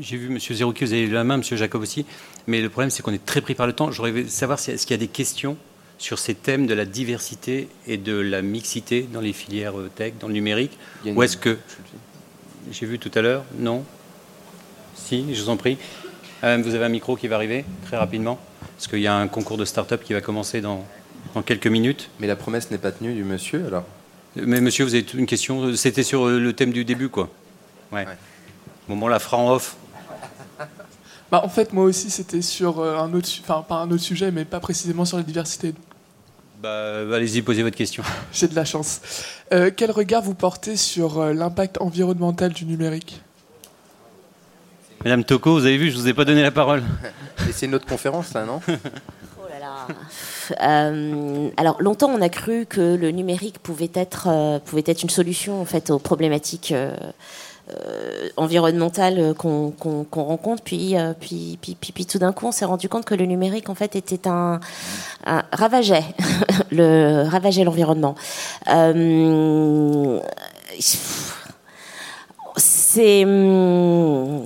[0.00, 0.38] j'ai vu M.
[0.38, 1.42] Zerouki, vous avez la main, M.
[1.42, 2.06] Jacob aussi,
[2.46, 3.90] mais le problème c'est qu'on est très pris par le temps.
[3.90, 5.56] J'aurais voulu savoir est-ce qu'il y a des questions
[5.98, 10.14] sur ces thèmes de la diversité et de la mixité dans les filières euh, tech,
[10.18, 10.76] dans le numérique?
[11.06, 11.58] Ou est-ce que...
[12.70, 13.84] J'ai vu tout à l'heure, non?
[14.94, 15.78] Si, je vous en prie.
[16.44, 18.38] Euh, vous avez un micro qui va arriver très rapidement,
[18.82, 20.84] parce qu'il y a un concours de start-up qui va commencer dans,
[21.36, 22.10] dans quelques minutes.
[22.18, 23.84] Mais la promesse n'est pas tenue du monsieur, alors?
[24.34, 25.76] Mais monsieur, vous avez une question?
[25.76, 27.30] C'était sur le thème du début, quoi.
[27.92, 28.04] Ouais.
[28.88, 29.76] Bon, bon, la fera en off.
[31.30, 34.30] Bah, en fait, moi aussi, c'était sur euh, un autre, enfin pas un autre sujet,
[34.30, 35.72] mais pas précisément sur la diversité.
[36.60, 38.02] Bah, allez-y, posez votre question.
[38.34, 39.00] J'ai de la chance.
[39.50, 43.22] Euh, quel regard vous portez sur euh, l'impact environnemental du numérique?
[45.04, 46.82] Madame Toko, vous avez vu, je vous ai pas donné la parole.
[47.52, 49.58] c'est une autre conférence, là, non Oh là
[50.58, 50.92] là.
[51.56, 55.64] alors longtemps, on a cru que le numérique pouvait être pouvait être une solution en
[55.64, 56.74] fait aux problématiques
[57.70, 59.72] euh, environnementale euh, qu'on
[60.10, 60.64] rencontre.
[60.64, 63.68] Puis, euh, puis, puis, puis, tout d'un coup, on s'est rendu compte que le numérique,
[63.68, 64.58] en fait, était un,
[65.24, 66.02] un ravageait
[66.72, 68.16] le ravageait l'environnement.
[72.56, 74.44] c'est hum,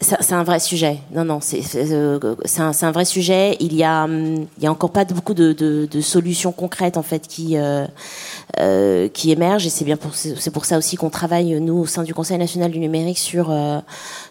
[0.00, 0.98] c'est un vrai sujet.
[1.12, 3.56] Non, non, c'est un, un, vrai sujet.
[3.58, 9.32] Il y a, hum, encore pas beaucoup de, solutions concrètes en fait qui euh, qui
[9.32, 12.70] émergent et c'est bien pour ça aussi qu'on travaille nous au sein du Conseil national
[12.70, 13.80] du numérique sur euh,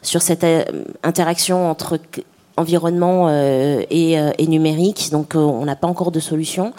[0.01, 0.63] cette euh,
[1.03, 1.99] interaction entre
[2.55, 5.09] environnement et, numérique.
[5.11, 6.73] Donc on n'a pas encore de solution,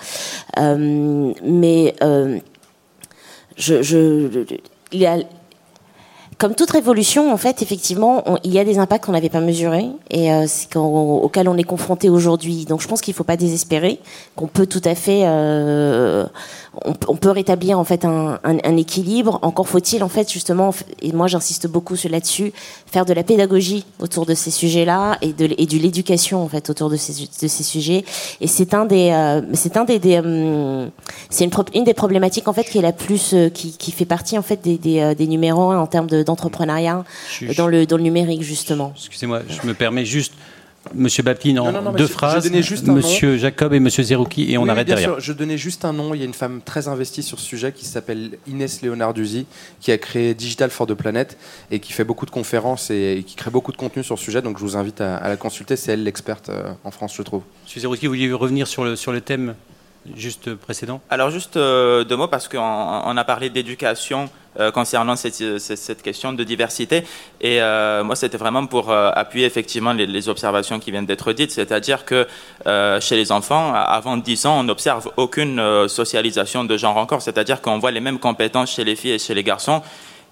[0.56, 1.94] mais
[3.56, 4.44] je, je,
[4.92, 5.18] il y a
[6.38, 9.88] comme toute révolution, en fait, effectivement, il y a des impacts qu'on n'avait pas mesurés
[10.08, 10.46] et euh,
[10.76, 12.64] auxquels on est confronté aujourd'hui.
[12.64, 13.98] Donc, je pense qu'il ne faut pas désespérer,
[14.36, 16.24] qu'on peut tout à fait, euh,
[16.84, 19.40] on, peut rétablir en fait un, équilibre.
[19.42, 22.52] Encore faut-il, en fait, justement, et moi j'insiste beaucoup sur là-dessus,
[22.86, 26.96] faire de la pédagogie autour de ces sujets-là et de, l'éducation en fait autour de
[26.96, 27.12] ces,
[27.48, 28.04] sujets.
[28.40, 29.72] Et c'est un des, euh, c'est
[31.30, 31.44] c'est
[31.74, 35.26] une, des problématiques en fait qui est la plus, qui, fait partie en fait des
[35.26, 37.04] numéros en termes de d'entrepreneuriat
[37.56, 38.92] dans le, dans le numérique, justement.
[38.96, 40.32] Excusez-moi, je me permets juste.
[40.94, 45.20] Monsieur Baptine, en deux phrases, Monsieur Jacob et Monsieur Zerouki, et on arrête derrière.
[45.20, 46.14] je donnais juste un nom.
[46.14, 49.44] Il y a une femme très investie sur ce sujet qui s'appelle Inès Leonarduzzi,
[49.80, 51.36] qui a créé Digital for the Planet
[51.70, 54.40] et qui fait beaucoup de conférences et, qui crée beaucoup de contenu sur ce sujet.
[54.40, 55.76] Donc je vous invite à, la consulter.
[55.76, 57.42] C'est elle l'experte euh, en France, je trouve.
[57.64, 59.54] Monsieur Zerouki, vous vouliez revenir sur le, sur le thème?
[60.16, 65.14] Juste précédent Alors juste euh, deux mots parce qu'on on a parlé d'éducation euh, concernant
[65.16, 67.04] cette, question de diversité.
[67.40, 72.04] Et euh, moi, c'était vraiment pour appuyer effectivement les, observations qui viennent d'être dites, c'est-à-dire
[72.04, 72.26] que
[73.00, 77.78] chez les enfants, avant 10 ans, on n'observe aucune socialisation de genre encore, c'est-à-dire qu'on
[77.78, 79.82] voit les mêmes compétences chez les filles et chez les garçons.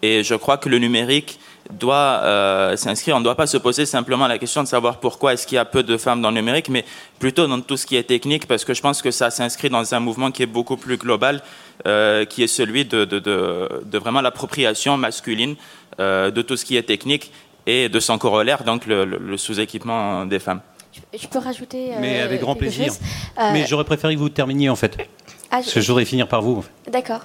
[0.03, 1.39] Et je crois que le numérique
[1.71, 3.17] doit euh, s'inscrire.
[3.17, 5.59] On ne doit pas se poser simplement la question de savoir pourquoi est-ce qu'il y
[5.59, 6.85] a peu de femmes dans le numérique, mais
[7.19, 9.95] plutôt dans tout ce qui est technique, parce que je pense que ça s'inscrit dans
[9.95, 11.43] un mouvement qui est beaucoup plus global,
[11.87, 15.57] euh, qui est celui de, de, de, vraiment l'appropriation masculine
[16.01, 17.33] euh, de tout ce qui est technique
[17.67, 20.61] et de son corollaire, donc le, sous-équipement des femmes.
[21.13, 21.91] Je peux rajouter.
[22.01, 22.93] mais avec grand plaisir.
[23.53, 24.97] Mais j'aurais préféré que vous terminiez en fait.
[25.51, 25.81] Ah, je...
[25.81, 26.65] voudrais finir par vous.
[26.91, 27.21] D'accord.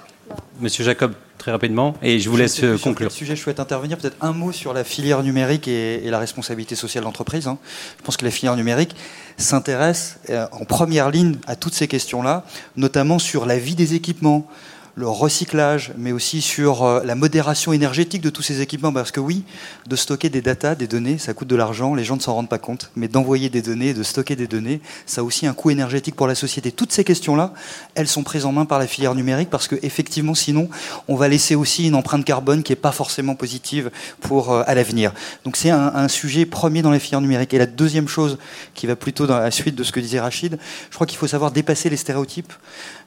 [0.60, 3.10] Monsieur Jacob, très rapidement, et je vous laisse euh, conclure.
[3.10, 6.76] Sur sujet je souhaite intervenir Peut-être un mot sur la filière numérique et, la responsabilité
[6.76, 7.48] sociale d'entreprise.
[7.48, 7.58] Hein.
[7.98, 8.94] Je pense que la filière numérique
[9.38, 12.44] s'intéresse euh, en première ligne à toutes ces questions-là,
[12.76, 14.46] notamment sur la vie des équipements,
[14.94, 18.92] le recyclage, mais aussi sur euh, la modération énergétique de tous ces équipements.
[18.92, 19.44] Parce que oui,
[19.86, 22.48] de stocker des datas, des données, ça coûte de l'argent, les gens ne s'en rendent
[22.48, 22.90] pas compte.
[22.94, 26.26] Mais d'envoyer des données, de stocker des données, ça a aussi un coût énergétique pour
[26.26, 26.72] la société.
[26.72, 27.54] Toutes ces questions-là,
[27.94, 30.68] elles sont prises en main par la filière numérique parce que effectivement, sinon,
[31.08, 33.90] on va laisser aussi une empreinte carbone qui n'est pas forcément positive
[34.20, 35.12] pour euh, à l'avenir.
[35.44, 37.54] Donc c'est un, sujet premier dans la filière numérique.
[37.54, 38.36] Et la deuxième chose
[38.74, 40.58] qui va plutôt dans la suite de ce que disait Rachid,
[40.90, 42.52] je crois qu'il faut savoir dépasser les stéréotypes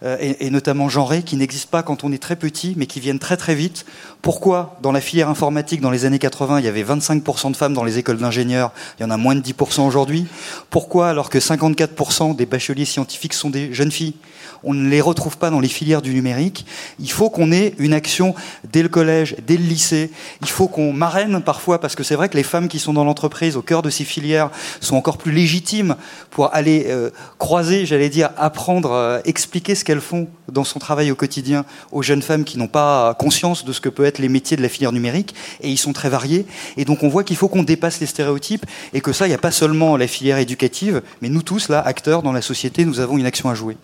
[0.04, 3.00] euh, et, et notamment genrés qui n'existent pas quand on est très petit, mais qui
[3.00, 3.86] viennent très très vite.
[4.22, 7.74] Pourquoi dans la filière informatique, dans les années 80, il y avait 25% de femmes
[7.74, 10.26] dans les écoles d'ingénieurs, il y en a moins de 10% aujourd'hui?
[10.70, 14.16] Pourquoi alors que 54% des bacheliers scientifiques sont des jeunes filles?
[14.64, 16.66] On ne les retrouve pas dans les filières du numérique.
[17.00, 18.34] Il faut qu'on ait une action
[18.72, 20.12] dès le collège, dès le lycée.
[20.42, 23.04] Il faut qu'on marraine parfois, parce que c'est vrai que les femmes qui sont dans
[23.04, 24.50] l'entreprise, au cœur de ces filières,
[24.82, 25.96] sont encore plus légitimes
[26.32, 31.12] pour aller euh, croiser, j'allais dire, apprendre, euh, expliquer ce qu'elles font dans son travail
[31.12, 34.30] au quotidien aux jeunes femmes qui n'ont pas conscience de ce que peut être les
[34.30, 35.36] métiers de la filière numérique.
[35.62, 36.46] Et ils sont très variés.
[36.78, 39.36] Et donc on voit qu'il faut qu'on dépasse les stéréotypes et que ça, il n'y
[39.36, 43.00] a pas seulement la filière éducative, mais nous tous, là, acteurs dans la société, nous
[43.00, 43.78] avons une action à jouer.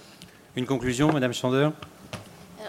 [0.56, 1.70] Une conclusion, Madame Chander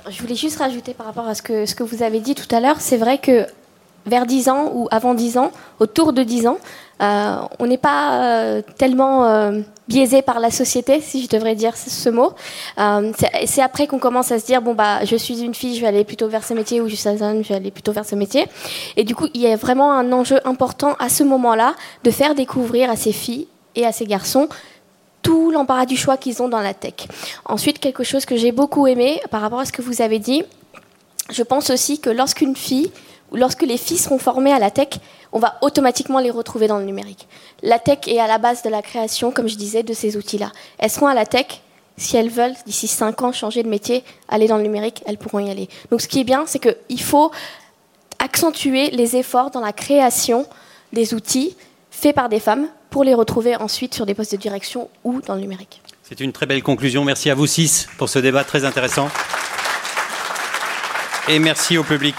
[0.09, 2.53] Je voulais juste rajouter par rapport à ce que, ce que vous avez dit tout
[2.55, 3.47] à l'heure, c'est vrai que
[4.07, 6.59] vers 10 ans ou avant 10 ans, autour de 10 ans,
[7.01, 11.77] euh, on n'est pas euh, tellement euh, biaisé par la société, si je devrais dire
[11.77, 12.33] ce mot.
[13.47, 15.89] c'est après qu'on commence à se dire bon bah je suis une fille, je vais
[15.89, 18.05] aller plutôt vers ce métier ou je suis un homme, je vais aller plutôt vers
[18.05, 18.47] ce métier.
[18.97, 22.35] Et du coup, il y a vraiment un enjeu important à ce moment-là de faire
[22.35, 24.49] découvrir à ces filles et à ces garçons
[25.23, 27.07] tout l'embarras du choix qu'ils ont dans la tech.
[27.45, 30.43] Ensuite, quelque chose que j'ai beaucoup aimé par rapport à ce que vous avez dit,
[31.31, 32.91] je pense aussi que lorsqu'une fille,
[33.33, 34.89] lorsque les filles seront formées à la tech,
[35.33, 37.29] on va automatiquement les retrouver dans le numérique.
[37.63, 40.53] La tech est à la base de la création, comme je disais, de ces outils-là.
[40.79, 41.47] Elles seront à la tech
[41.97, 45.41] si elles veulent, d'ici 5 ans, changer de métier, aller dans le numérique, elles pourront
[45.41, 45.69] y aller.
[45.91, 47.31] Donc ce qui est bien, c'est qu'il faut
[48.19, 50.47] accentuer les efforts dans la création
[50.93, 51.57] des outils
[51.91, 55.35] faits par des femmes pour les retrouver ensuite sur des postes de direction ou dans
[55.35, 55.81] le numérique.
[56.03, 57.05] C'est une très belle conclusion.
[57.05, 59.09] Merci à vous six pour ce débat très intéressant.
[61.29, 62.17] Et merci au public.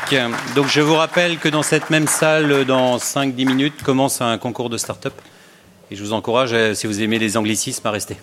[0.55, 4.69] Donc je vous rappelle que dans cette même salle, dans 5-10 minutes, commence un concours
[4.69, 5.13] de start-up.
[5.91, 8.17] Et je vous encourage, si vous aimez les anglicismes, à rester.